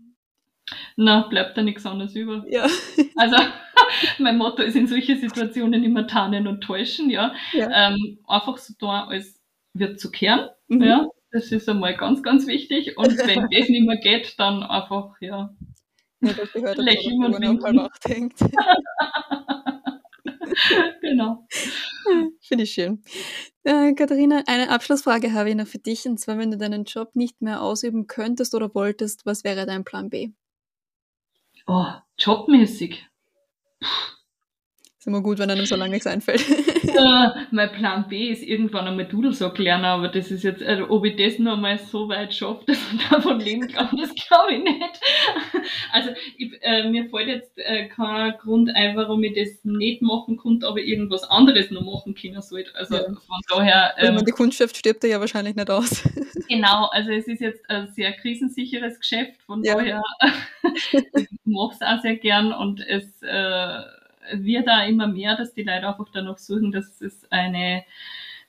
Na, 0.97 1.27
bleibt 1.29 1.57
da 1.59 1.63
nichts 1.63 1.85
anderes 1.87 2.15
über. 2.15 2.45
Ja. 2.49 2.67
Also, 3.17 3.37
mein 4.19 4.37
Motto 4.39 4.63
ist 4.63 4.75
in 4.75 4.89
solchen 4.89 5.21
Situationen 5.21 5.85
immer 5.85 6.07
tarnen 6.09 6.49
und 6.49 6.63
täuschen, 6.63 7.11
ja. 7.11 7.33
Ja. 7.53 7.91
Ähm, 7.91 8.19
einfach 8.27 8.57
so 8.59 8.75
da, 8.81 9.05
als 9.07 9.41
wird 9.73 10.01
zu 10.01 10.11
kehren, 10.11 10.49
Mhm. 10.69 10.83
ja. 10.83 11.07
Das 11.31 11.51
ist 11.53 11.69
einmal 11.69 11.97
ganz, 11.97 12.23
ganz 12.23 12.47
wichtig. 12.47 12.97
Und 12.97 13.07
wenn 13.19 13.49
das 13.51 13.69
nicht 13.69 13.87
mehr 13.87 13.99
geht, 13.99 14.39
dann 14.39 14.63
einfach, 14.65 15.15
ja, 15.21 15.55
Ja, 16.25 16.33
das 16.33 16.53
gehört 16.53 16.79
dazu, 16.79 16.83
Lächeln 16.83 17.25
und 17.25 17.41
winken. 17.41 17.79
acht 17.79 18.09
hängt. 18.09 18.35
genau. 21.01 21.47
Finde 22.41 22.65
ich 22.65 22.73
schön. 22.73 23.03
Äh, 23.63 23.95
Katharina, 23.95 24.43
eine 24.47 24.71
Abschlussfrage 24.71 25.33
habe 25.33 25.51
ich 25.51 25.57
noch 25.57 25.67
für 25.67 25.79
dich. 25.79 26.07
Und 26.07 26.19
zwar, 26.19 26.39
wenn 26.39 26.51
du 26.51 26.59
deinen 26.59 26.85
Job 26.85 27.17
nicht 27.17 27.41
mehr 27.43 27.63
ausüben 27.63 28.07
könntest 28.07 28.55
oder 28.55 28.75
wolltest, 28.75 29.27
was 29.27 29.45
wäre 29.45 29.67
dein 29.67 29.85
Plan 29.85 30.11
B? 30.11 30.31
Oh, 31.67 31.87
jobmäßig. 32.19 33.07
Ist 35.05 35.09
immer 35.09 35.21
gut, 35.21 35.39
wenn 35.39 35.51
einem 35.51 35.67
so 35.67 35.77
lange 35.77 35.91
nichts 35.91 36.07
einfällt. 36.07 36.43
Äh, 36.95 37.29
mein 37.51 37.73
Plan 37.73 38.07
B 38.09 38.29
ist 38.29 38.45
irgendwann 38.45 38.87
einmal 38.87 39.07
Dudelsack 39.07 39.59
lernen, 39.59 39.85
aber 39.85 40.07
das 40.07 40.31
ist 40.31 40.45
jetzt, 40.45 40.63
also, 40.63 40.89
ob 40.91 41.05
ich 41.05 41.17
das 41.17 41.41
noch 41.41 41.57
mal 41.57 41.77
so 41.77 42.09
weit 42.09 42.33
schaffe, 42.33 42.63
dass 42.67 42.79
ich 42.93 43.09
davon 43.09 43.41
leben 43.41 43.67
kann, 43.67 43.89
das 44.01 44.15
glaube 44.15 44.55
ich 44.55 44.63
nicht. 44.63 45.01
Also 45.93 46.11
ich, 46.39 46.53
äh, 46.63 46.89
mir 46.89 47.09
fällt 47.09 47.27
jetzt 47.27 47.59
äh, 47.59 47.89
kein 47.89 48.35
Grund 48.39 48.71
ein, 48.77 48.97
warum 48.97 49.25
ich 49.25 49.35
das 49.35 49.65
nicht 49.65 50.03
machen 50.03 50.37
konnte, 50.37 50.69
aber 50.69 50.79
irgendwas 50.79 51.25
anderes 51.25 51.73
noch 51.73 51.83
machen 51.83 52.15
können 52.15 52.41
sollte. 52.43 52.71
Also 52.77 52.95
Ja. 52.95 53.03
von 53.07 53.41
daher, 53.51 53.97
Also, 53.97 54.09
ähm, 54.11 54.15
man, 54.15 54.25
die 54.25 54.31
Kundschaft 54.33 54.77
stirbt 54.77 55.03
ja 55.03 55.19
wahrscheinlich 55.19 55.57
nicht 55.57 55.71
aus. 55.71 55.91
genau, 56.49 56.87
also 56.93 57.11
es 57.11 57.27
ist 57.27 57.41
jetzt 57.41 57.69
ein 57.69 57.89
sehr 57.89 58.13
krisensicheres 58.13 59.01
Geschäft, 59.01 59.43
von 59.47 59.65
Ja. 59.65 59.75
daher 59.75 60.01
ich 60.93 61.29
mache 61.45 61.75
es 61.75 61.83
auch 61.83 62.01
sehr 62.03 62.17
gern 62.17 62.53
und 62.53 62.87
es 62.87 63.21
äh, 63.23 63.81
wird 64.33 64.67
da 64.67 64.85
immer 64.85 65.07
mehr, 65.07 65.37
dass 65.37 65.55
die 65.55 65.63
Leute 65.63 65.89
einfach 65.89 66.09
danach 66.13 66.39
suchen, 66.39 66.73
dass 66.73 67.01
es 67.01 67.31
eine 67.31 67.85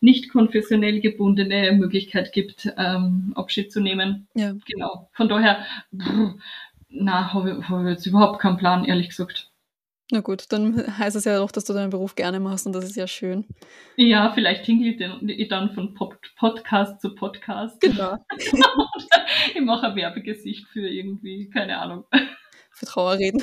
nicht 0.02 0.30
konfessionell 0.30 1.00
gebundene 1.00 1.72
Möglichkeit 1.72 2.32
gibt, 2.32 2.72
ähm, 2.78 3.34
Abschied 3.36 3.72
zu 3.72 3.82
nehmen. 3.82 4.28
Ja. 4.36 4.54
Genau. 4.66 5.10
Von 5.14 5.30
daher, 5.30 5.66
pff, 5.96 6.36
na, 6.90 7.34
habe 7.34 7.58
ich, 7.60 7.70
hab 7.70 7.82
ich 7.84 7.90
jetzt 7.90 8.06
überhaupt 8.06 8.40
keinen 8.40 8.58
Plan, 8.58 8.86
ehrlich 8.86 9.10
gesagt. 9.10 9.52
Na 10.12 10.20
gut, 10.20 10.52
dann 10.52 11.00
heißt 11.00 11.16
es 11.16 11.26
ja 11.26 11.42
auch, 11.42 11.52
dass 11.52 11.66
du 11.66 11.74
deinen 11.74 11.90
Beruf 11.90 12.14
gerne 12.14 12.40
machst 12.40 12.68
und 12.68 12.74
das 12.74 12.84
ist 12.84 12.96
ja 12.96 13.08
schön. 13.08 13.46
Ja, 13.96 14.32
vielleicht 14.34 14.64
hingle 14.66 14.90
ich 15.34 15.48
dann 15.48 15.74
von 15.74 15.96
Pod 15.96 16.18
Podcast 16.38 17.02
zu 17.02 17.16
Podcast. 17.16 17.82
Genau. 17.82 18.18
Ich 19.54 19.62
mache 19.62 19.88
ein 19.88 19.96
Werbegesicht 19.96 20.68
für 20.68 20.88
irgendwie, 20.88 21.50
keine 21.50 21.78
Ahnung. 21.78 22.06
Für 22.76 22.86
Trauerreden. 22.88 23.40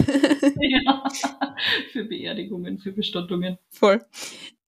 ja. 0.61 1.05
Für 1.93 2.05
Beerdigungen, 2.05 2.79
für 2.79 2.93
Bestattungen. 2.93 3.57
Voll. 3.71 4.05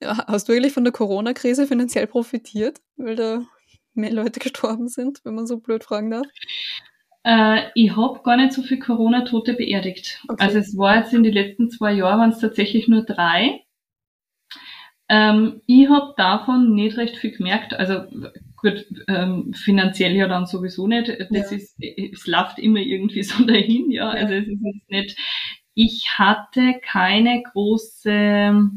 Ja, 0.00 0.26
hast 0.26 0.48
du 0.48 0.52
eigentlich 0.52 0.72
von 0.72 0.84
der 0.84 0.92
Corona-Krise 0.92 1.66
finanziell 1.66 2.06
profitiert, 2.06 2.80
weil 2.96 3.14
da 3.14 3.42
mehr 3.92 4.12
Leute 4.12 4.40
gestorben 4.40 4.88
sind, 4.88 5.20
wenn 5.24 5.34
man 5.34 5.46
so 5.46 5.58
blöd 5.58 5.84
fragen 5.84 6.10
darf? 6.10 6.26
Äh, 7.24 7.70
ich 7.74 7.94
habe 7.94 8.22
gar 8.22 8.38
nicht 8.38 8.54
so 8.54 8.62
viel 8.62 8.78
Corona-Tote 8.78 9.52
beerdigt. 9.52 10.22
Okay. 10.28 10.42
Also 10.42 10.58
es 10.58 10.76
war 10.78 10.96
jetzt 10.96 11.12
in 11.12 11.24
den 11.24 11.34
letzten 11.34 11.70
zwei 11.70 11.92
Jahren 11.92 12.20
waren 12.20 12.30
es 12.30 12.38
tatsächlich 12.38 12.88
nur 12.88 13.04
drei. 13.04 13.60
Ähm, 15.10 15.60
ich 15.66 15.90
habe 15.90 16.14
davon 16.16 16.74
nicht 16.74 16.96
recht 16.96 17.16
viel 17.16 17.32
gemerkt. 17.32 17.74
Also 17.74 18.04
gut, 18.64 18.86
ähm, 19.08 19.52
finanziell 19.54 20.14
ja 20.16 20.28
dann 20.28 20.46
sowieso 20.46 20.88
nicht. 20.88 21.08
Das 21.30 21.52
Ja. 21.52 21.56
ist, 21.58 21.76
es 21.80 22.26
läuft 22.26 22.58
immer 22.58 22.80
irgendwie 22.80 23.22
so 23.24 23.44
dahin, 23.44 23.92
ja. 23.92 24.10
Also 24.10 24.34
es 24.34 24.48
ist 24.48 24.60
jetzt 24.64 24.90
nicht. 24.90 25.16
Ich 25.76 26.08
hatte 26.18 26.80
keine 26.82 27.42
große, 27.52 28.70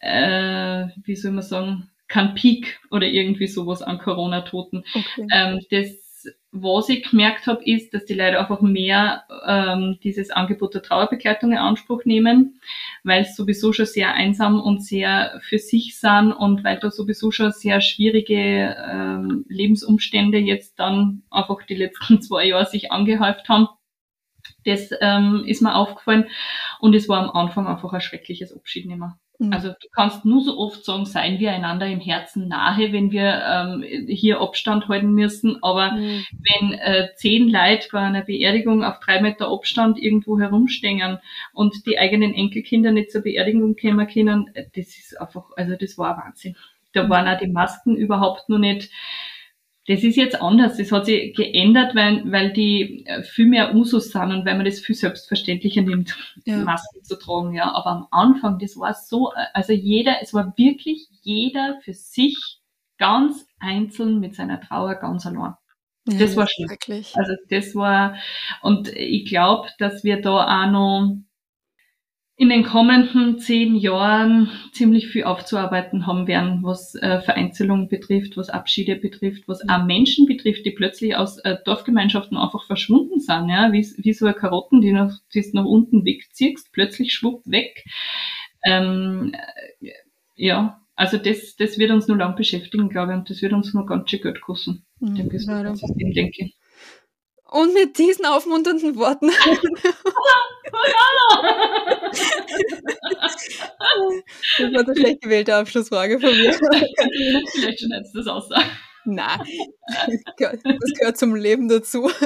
äh, 0.00 0.86
wie 1.04 1.16
soll 1.16 1.32
man 1.32 1.42
sagen, 1.44 1.90
kein 2.08 2.34
Peak 2.34 2.80
oder 2.90 3.06
irgendwie 3.06 3.46
sowas 3.46 3.82
an 3.82 3.98
Corona-Toten. 3.98 4.84
Okay. 4.94 5.26
Ähm, 5.32 5.60
das, 5.70 6.09
was 6.52 6.88
ich 6.88 7.08
gemerkt 7.08 7.46
habe, 7.46 7.64
ist, 7.64 7.94
dass 7.94 8.04
die 8.04 8.14
Leute 8.14 8.40
einfach 8.40 8.60
mehr 8.60 9.24
ähm, 9.46 9.98
dieses 10.02 10.30
Angebot 10.30 10.74
der 10.74 10.82
Trauerbegleitung 10.82 11.52
in 11.52 11.58
Anspruch 11.58 12.04
nehmen, 12.04 12.60
weil 13.04 13.22
es 13.22 13.36
sowieso 13.36 13.72
schon 13.72 13.86
sehr 13.86 14.14
einsam 14.14 14.60
und 14.60 14.84
sehr 14.84 15.40
für 15.44 15.58
sich 15.58 15.98
sind 15.98 16.32
und 16.32 16.64
weil 16.64 16.78
da 16.80 16.90
sowieso 16.90 17.30
schon 17.30 17.52
sehr 17.52 17.80
schwierige 17.80 18.76
ähm, 18.90 19.44
Lebensumstände 19.48 20.38
jetzt 20.38 20.80
dann 20.80 21.22
einfach 21.30 21.62
die 21.62 21.76
letzten 21.76 22.20
zwei 22.22 22.46
Jahre 22.46 22.66
sich 22.66 22.90
angehäuft 22.90 23.48
haben. 23.48 23.68
Das 24.64 24.90
ähm, 25.00 25.44
ist 25.46 25.62
mir 25.62 25.74
aufgefallen 25.74 26.26
und 26.80 26.94
es 26.94 27.08
war 27.08 27.22
am 27.22 27.30
Anfang 27.30 27.68
einfach 27.68 27.92
ein 27.92 28.00
schreckliches 28.00 28.52
Abschied 28.52 28.86
nehmen. 28.86 29.12
Mhm. 29.12 29.29
Also 29.50 29.68
du 29.68 29.88
kannst 29.92 30.24
nur 30.26 30.42
so 30.42 30.58
oft 30.58 30.84
sagen, 30.84 31.06
seien 31.06 31.38
wir 31.40 31.52
einander 31.52 31.86
im 31.86 32.00
Herzen 32.00 32.48
nahe, 32.48 32.92
wenn 32.92 33.10
wir 33.10 33.42
ähm, 33.46 33.82
hier 34.06 34.40
Abstand 34.40 34.88
halten 34.88 35.12
müssen. 35.12 35.62
Aber 35.62 35.92
Mhm. 35.92 36.24
wenn 36.32 36.72
äh, 36.74 37.08
zehn 37.14 37.48
Leute 37.48 37.88
bei 37.90 38.00
einer 38.00 38.22
Beerdigung 38.22 38.84
auf 38.84 39.00
drei 39.00 39.20
Meter 39.22 39.50
Abstand 39.50 39.98
irgendwo 39.98 40.38
herumstehen 40.38 41.18
und 41.54 41.86
die 41.86 41.98
eigenen 41.98 42.34
Enkelkinder 42.34 42.92
nicht 42.92 43.10
zur 43.10 43.22
Beerdigung 43.22 43.76
kommen 43.76 44.06
können, 44.06 44.50
äh, 44.54 44.66
das 44.76 44.88
ist 44.88 45.20
einfach, 45.20 45.44
also 45.56 45.74
das 45.76 45.96
war 45.96 46.16
Wahnsinn. 46.18 46.56
Da 46.92 47.08
waren 47.08 47.28
auch 47.28 47.38
die 47.38 47.46
Masken 47.48 47.96
überhaupt 47.96 48.48
noch 48.48 48.58
nicht. 48.58 48.90
Das 49.86 50.04
ist 50.04 50.16
jetzt 50.16 50.40
anders. 50.40 50.76
Das 50.76 50.92
hat 50.92 51.06
sich 51.06 51.34
geändert, 51.34 51.94
weil, 51.94 52.22
weil 52.30 52.52
die 52.52 53.06
äh, 53.06 53.22
viel 53.22 53.46
mehr 53.46 53.74
Usus 53.74 54.10
sind 54.10 54.30
und 54.30 54.44
weil 54.44 54.56
man 54.56 54.64
das 54.66 54.80
viel 54.80 54.94
selbstverständlicher 54.94 55.82
nimmt. 55.82 56.16
Ja. 56.44 56.58
Masken 56.58 57.02
zu 57.02 57.18
tragen, 57.18 57.54
ja. 57.54 57.72
Aber 57.72 57.90
am 57.90 58.06
Anfang, 58.10 58.58
das 58.58 58.76
war 58.76 58.94
so, 58.94 59.32
also 59.54 59.72
jeder, 59.72 60.16
es 60.22 60.34
war 60.34 60.52
wirklich 60.56 61.08
jeder 61.22 61.80
für 61.82 61.94
sich 61.94 62.60
ganz 62.98 63.46
einzeln 63.58 64.20
mit 64.20 64.34
seiner 64.34 64.60
Trauer 64.60 64.94
ganz 64.96 65.26
allein. 65.26 65.54
Ja, 66.06 66.18
das 66.18 66.36
war. 66.36 66.46
Schrecklich. 66.46 67.16
Also 67.16 67.32
das 67.48 67.74
war, 67.74 68.16
und 68.62 68.88
ich 68.88 69.28
glaube, 69.28 69.68
dass 69.78 70.04
wir 70.04 70.20
da 70.20 70.64
auch 70.64 70.70
noch, 70.70 71.16
in 72.40 72.48
den 72.48 72.64
kommenden 72.64 73.38
zehn 73.38 73.76
Jahren 73.76 74.50
ziemlich 74.72 75.08
viel 75.08 75.24
aufzuarbeiten 75.24 76.06
haben 76.06 76.26
werden, 76.26 76.60
was 76.62 76.94
äh, 76.94 77.20
Vereinzelung 77.20 77.90
betrifft, 77.90 78.38
was 78.38 78.48
Abschiede 78.48 78.96
betrifft, 78.96 79.46
was 79.46 79.60
auch 79.68 79.84
Menschen 79.84 80.24
betrifft, 80.24 80.64
die 80.64 80.70
plötzlich 80.70 81.16
aus 81.16 81.36
äh, 81.40 81.58
Dorfgemeinschaften 81.66 82.38
einfach 82.38 82.64
verschwunden 82.64 83.20
sind, 83.20 83.50
ja, 83.50 83.74
wie, 83.74 83.86
wie 83.98 84.14
so 84.14 84.24
eine 84.24 84.34
Karotten, 84.34 84.80
die, 84.80 84.92
noch, 84.92 85.12
die 85.34 85.42
du 85.42 85.50
nach 85.52 85.66
unten 85.66 86.06
wegziehst, 86.06 86.72
plötzlich 86.72 87.12
schwupp 87.12 87.42
weg. 87.44 87.84
Ähm, 88.64 89.34
äh, 89.82 89.90
ja, 90.34 90.80
also 90.96 91.18
das, 91.18 91.56
das 91.56 91.76
wird 91.76 91.90
uns 91.90 92.08
nur 92.08 92.16
lang 92.16 92.36
beschäftigen, 92.36 92.88
glaube 92.88 93.12
ich, 93.12 93.18
und 93.18 93.28
das 93.28 93.42
wird 93.42 93.52
uns 93.52 93.74
nur 93.74 93.84
ganz 93.84 94.08
schön 94.08 94.22
Geld 94.22 94.40
kosten, 94.40 94.86
mhm, 94.98 95.14
dem 95.14 95.28
Gesundheitssystem, 95.28 96.14
denke 96.14 96.44
ich. 96.44 96.56
Und 97.50 97.74
mit 97.74 97.98
diesen 97.98 98.24
aufmunternden 98.24 98.96
Worten. 98.96 99.28
das 104.58 104.72
war 104.72 104.80
eine 104.80 104.96
schlecht 104.96 105.20
gewählte 105.22 105.54
Abschlussfrage 105.54 106.18
von 106.20 106.30
mir. 106.30 106.52
Vielleicht 106.52 107.80
schon 107.80 107.92
hättest 107.92 108.14
du 108.14 108.18
das 108.18 108.26
aussagen. 108.28 108.70
Na, 109.04 109.38
das 110.38 110.62
gehört 110.98 111.18
zum 111.18 111.34
Leben 111.34 111.68
dazu. 111.68 112.08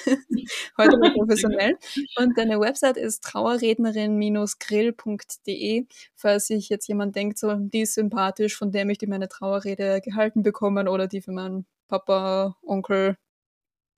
Heute 0.78 0.96
mal 0.98 1.12
professionell. 1.12 1.76
Und 2.18 2.38
deine 2.38 2.60
Website 2.60 2.98
ist 2.98 3.24
trauerrednerin-grill.de, 3.24 5.86
falls 6.14 6.46
sich 6.46 6.68
jetzt 6.68 6.86
jemand 6.86 7.16
denkt, 7.16 7.36
so, 7.38 7.52
die 7.52 7.80
ist 7.80 7.94
sympathisch, 7.94 8.56
von 8.56 8.70
der 8.70 8.84
möchte 8.84 9.06
ich 9.06 9.10
meine 9.10 9.28
Trauerrede 9.28 10.00
gehalten 10.00 10.44
bekommen 10.44 10.86
oder 10.86 11.08
die 11.08 11.20
für 11.20 11.32
meinen 11.32 11.66
Papa, 11.88 12.56
Onkel, 12.62 13.16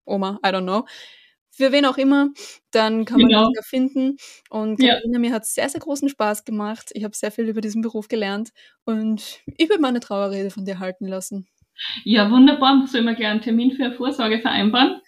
Oma, 0.06 0.40
I 0.42 0.48
don't 0.48 0.62
know 0.62 0.86
für 1.50 1.72
wen 1.72 1.84
auch 1.84 1.98
immer, 1.98 2.30
dann 2.70 3.04
kann 3.04 3.20
man 3.20 3.28
genau. 3.28 3.44
das 3.46 3.52
ja 3.56 3.62
finden. 3.62 4.16
Und 4.48 4.80
Katharina, 4.80 5.12
ja. 5.12 5.18
mir 5.18 5.32
hat 5.32 5.46
sehr, 5.46 5.68
sehr 5.68 5.80
großen 5.80 6.08
Spaß 6.08 6.44
gemacht. 6.44 6.90
Ich 6.94 7.04
habe 7.04 7.16
sehr 7.16 7.30
viel 7.30 7.48
über 7.48 7.60
diesen 7.60 7.82
Beruf 7.82 8.08
gelernt 8.08 8.50
und 8.84 9.40
ich 9.56 9.68
würde 9.68 9.82
meine 9.82 10.00
Trauerrede 10.00 10.50
von 10.50 10.64
dir 10.64 10.78
halten 10.78 11.06
lassen. 11.06 11.46
Ja, 12.04 12.30
wunderbar. 12.30 12.86
Sollen 12.86 13.06
wir 13.06 13.14
gleich 13.14 13.30
einen 13.30 13.40
Termin 13.40 13.72
für 13.72 13.84
eine 13.84 13.94
Vorsorge 13.94 14.38
vereinbaren? 14.38 15.00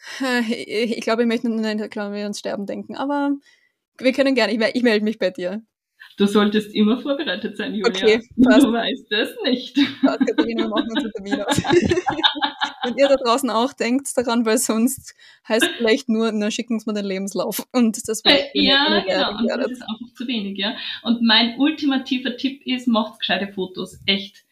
Ich, 0.49 0.97
ich 0.97 1.01
glaube, 1.01 1.23
ich 1.23 1.29
möchte 1.29 1.49
nicht, 1.49 1.91
glaube 1.91 2.15
wir 2.15 2.27
uns 2.27 2.39
sterben 2.39 2.67
denken, 2.67 2.97
aber 2.97 3.33
wir 3.99 4.13
können 4.13 4.35
gerne, 4.35 4.53
ich, 4.53 4.75
ich 4.75 4.83
melde 4.83 5.05
mich 5.05 5.19
bei 5.19 5.31
dir. 5.31 5.63
Du 6.19 6.27
solltest 6.27 6.75
immer 6.75 7.01
vorbereitet 7.01 7.57
sein, 7.57 7.75
Julia. 7.75 7.89
Okay, 7.89 8.21
passt. 8.43 8.67
Du 8.67 8.73
weißt 8.73 9.07
das 9.11 9.31
nicht. 9.45 9.77
Passt, 10.03 10.21
Katharina, 10.27 10.65
wir 10.65 10.69
machen 10.69 10.89
uns 10.91 11.05
einen 11.05 11.13
Termin 11.13 11.41
aus. 11.43 11.63
Wenn 12.85 12.97
ihr 12.97 13.09
da 13.09 13.17
draußen 13.17 13.51
auch 13.51 13.73
denkt 13.73 14.09
daran, 14.17 14.45
weil 14.45 14.59
sonst 14.59 15.15
heißt 15.49 15.67
vielleicht 15.77 16.09
nur, 16.09 16.33
na, 16.33 16.51
schicken 16.51 16.79
Sie 16.79 16.89
mir 16.89 16.95
den 16.95 17.05
Lebenslauf. 17.05 17.67
Und 17.73 18.09
das 18.09 18.25
war 18.25 18.33
äh, 18.33 18.51
Ja, 18.55 19.01
genau. 19.01 19.39
Und 19.39 19.49
das 19.49 19.71
ist 19.71 19.83
einfach 19.83 20.15
zu 20.15 20.27
wenig, 20.27 20.59
ja. 20.59 20.75
Und 21.03 21.23
mein 21.23 21.59
ultimativer 21.59 22.37
Tipp 22.37 22.67
ist, 22.67 22.89
macht 22.89 23.21
gescheite 23.21 23.53
Fotos. 23.53 23.99
Echt 24.07 24.45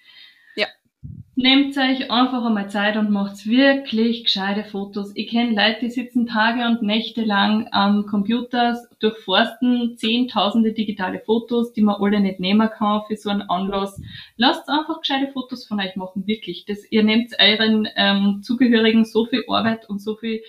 Nehmt 1.43 1.75
euch 1.79 2.11
einfach 2.11 2.45
einmal 2.45 2.69
Zeit 2.69 2.99
und 2.99 3.11
macht 3.11 3.47
wirklich 3.47 4.25
gescheite 4.25 4.63
Fotos. 4.63 5.11
Ich 5.15 5.31
kenne 5.31 5.55
Leute, 5.55 5.87
die 5.87 5.91
sitzen 5.91 6.27
Tage 6.27 6.67
und 6.67 6.83
Nächte 6.83 7.25
lang 7.25 7.67
am 7.73 8.05
Computer, 8.05 8.79
durchforsten 8.99 9.97
zehntausende 9.97 10.75
digitale 10.75 11.19
Fotos, 11.21 11.73
die 11.73 11.81
man 11.81 11.97
alle 11.99 12.21
nicht 12.21 12.41
nehmen 12.41 12.69
kann 12.69 13.05
für 13.09 13.17
so 13.17 13.31
einen 13.31 13.49
Anlass. 13.49 13.99
Lasst 14.37 14.69
einfach 14.69 15.01
gescheite 15.01 15.33
Fotos 15.33 15.67
von 15.67 15.81
euch 15.81 15.97
machen, 15.97 16.27
wirklich. 16.27 16.67
Das, 16.67 16.85
ihr 16.91 17.05
nehmt 17.05 17.33
euren 17.39 17.89
ähm, 17.97 18.43
Zugehörigen 18.43 19.07
so 19.07 19.25
viel 19.25 19.43
Arbeit 19.49 19.89
und 19.89 20.03
so 20.03 20.17
viel 20.17 20.43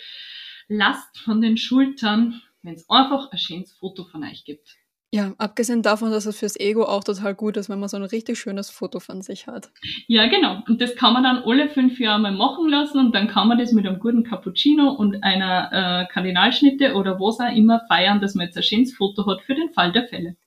Last 0.68 1.20
von 1.20 1.40
den 1.40 1.56
Schultern, 1.56 2.42
wenn 2.64 2.74
es 2.74 2.90
einfach 2.90 3.32
ein 3.32 3.38
schönes 3.38 3.72
Foto 3.72 4.04
von 4.04 4.26
euch 4.26 4.44
gibt. 4.44 4.81
Ja, 5.14 5.34
abgesehen 5.38 5.82
davon, 5.82 6.10
dass 6.10 6.26
es 6.26 6.40
fürs 6.40 6.58
Ego 6.58 6.86
auch 6.86 7.04
total 7.04 7.36
gut 7.36 7.58
ist, 7.58 7.70
wenn 7.70 7.82
man 7.82 7.90
so 7.90 7.98
ein 7.98 8.04
richtig 8.04 8.40
schönes 8.40 8.70
Foto 8.70 9.02
von 9.02 9.22
sich 9.22 9.46
hat. 9.46 9.70
Ja, 10.08 10.28
genau. 10.28 10.64
Und 10.70 10.80
das 10.80 10.96
kann 10.96 11.12
man 11.12 11.24
dann 11.24 11.44
alle 11.46 11.68
fünf 11.68 12.00
Jahre 12.00 12.22
mal 12.22 12.32
machen 12.32 12.70
lassen 12.70 12.98
und 12.98 13.14
dann 13.14 13.28
kann 13.28 13.50
man 13.50 13.58
das 13.58 13.74
mit 13.74 13.86
einem 13.86 14.00
guten 14.00 14.24
Cappuccino 14.24 14.90
und 14.90 15.22
einer 15.22 16.06
äh, 16.08 16.14
Kardinalschnitte 16.14 16.94
oder 16.96 17.20
was 17.20 17.42
auch 17.42 17.54
immer 17.54 17.82
feiern, 17.90 18.22
dass 18.22 18.36
man 18.36 18.46
jetzt 18.46 18.56
ein 18.56 18.64
schönes 18.64 18.96
Foto 18.96 19.26
hat 19.26 19.42
für 19.42 19.54
den 19.54 19.74
Fall 19.74 19.92
der 19.92 20.08
Fälle. 20.08 20.38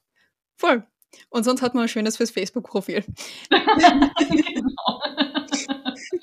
Voll. 0.57 0.83
Und 1.29 1.45
sonst 1.45 1.61
hat 1.61 1.75
man 1.75 1.83
ein 1.83 1.89
schönes 1.89 2.17
fürs 2.17 2.31
Facebook-Profil. 2.31 3.05
genau. 3.51 5.01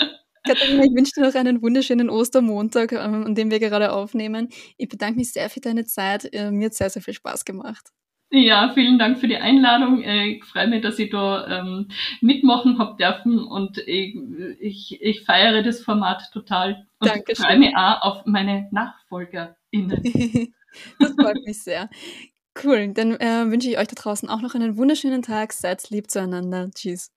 Katharina, 0.43 0.83
ich 0.83 0.95
wünsche 0.95 1.11
dir 1.15 1.21
noch 1.21 1.35
einen 1.35 1.61
wunderschönen 1.61 2.09
Ostermontag, 2.09 2.91
ähm, 2.93 3.25
an 3.25 3.35
dem 3.35 3.51
wir 3.51 3.59
gerade 3.59 3.91
aufnehmen. 3.91 4.49
Ich 4.77 4.89
bedanke 4.89 5.17
mich 5.17 5.31
sehr 5.31 5.49
für 5.49 5.59
deine 5.59 5.85
Zeit. 5.85 6.33
Äh, 6.33 6.49
mir 6.49 6.65
hat 6.65 6.73
sehr, 6.73 6.89
sehr 6.89 7.03
viel 7.03 7.13
Spaß 7.13 7.45
gemacht. 7.45 7.91
Ja, 8.33 8.71
vielen 8.73 8.97
Dank 8.97 9.19
für 9.19 9.27
die 9.27 9.35
Einladung. 9.35 10.01
Äh, 10.01 10.27
ich 10.27 10.45
freue 10.45 10.67
mich, 10.67 10.81
dass 10.81 10.97
ich 10.99 11.09
da 11.09 11.59
ähm, 11.59 11.89
mitmachen 12.21 12.79
habe 12.79 12.95
dürfen 12.95 13.39
und 13.39 13.77
ich, 13.79 14.15
ich, 14.59 15.01
ich 15.01 15.25
feiere 15.25 15.61
das 15.63 15.81
Format 15.81 16.31
total 16.31 16.87
und 16.99 17.09
Dankeschön. 17.09 17.45
freue 17.45 17.59
mich 17.59 17.75
auch 17.75 18.01
auf 18.01 18.25
meine 18.25 18.69
NachfolgerInnen. 18.71 20.01
das 20.99 21.11
freut 21.11 21.45
mich 21.45 21.61
sehr. 21.61 21.89
Cool, 22.63 22.93
dann 22.93 23.15
äh, 23.15 23.49
wünsche 23.51 23.69
ich 23.69 23.77
euch 23.77 23.87
da 23.87 23.95
draußen 23.95 24.29
auch 24.29 24.41
noch 24.41 24.55
einen 24.55 24.77
wunderschönen 24.77 25.21
Tag. 25.21 25.51
Seid 25.51 25.89
lieb 25.89 26.09
zueinander. 26.09 26.69
Tschüss. 26.73 27.11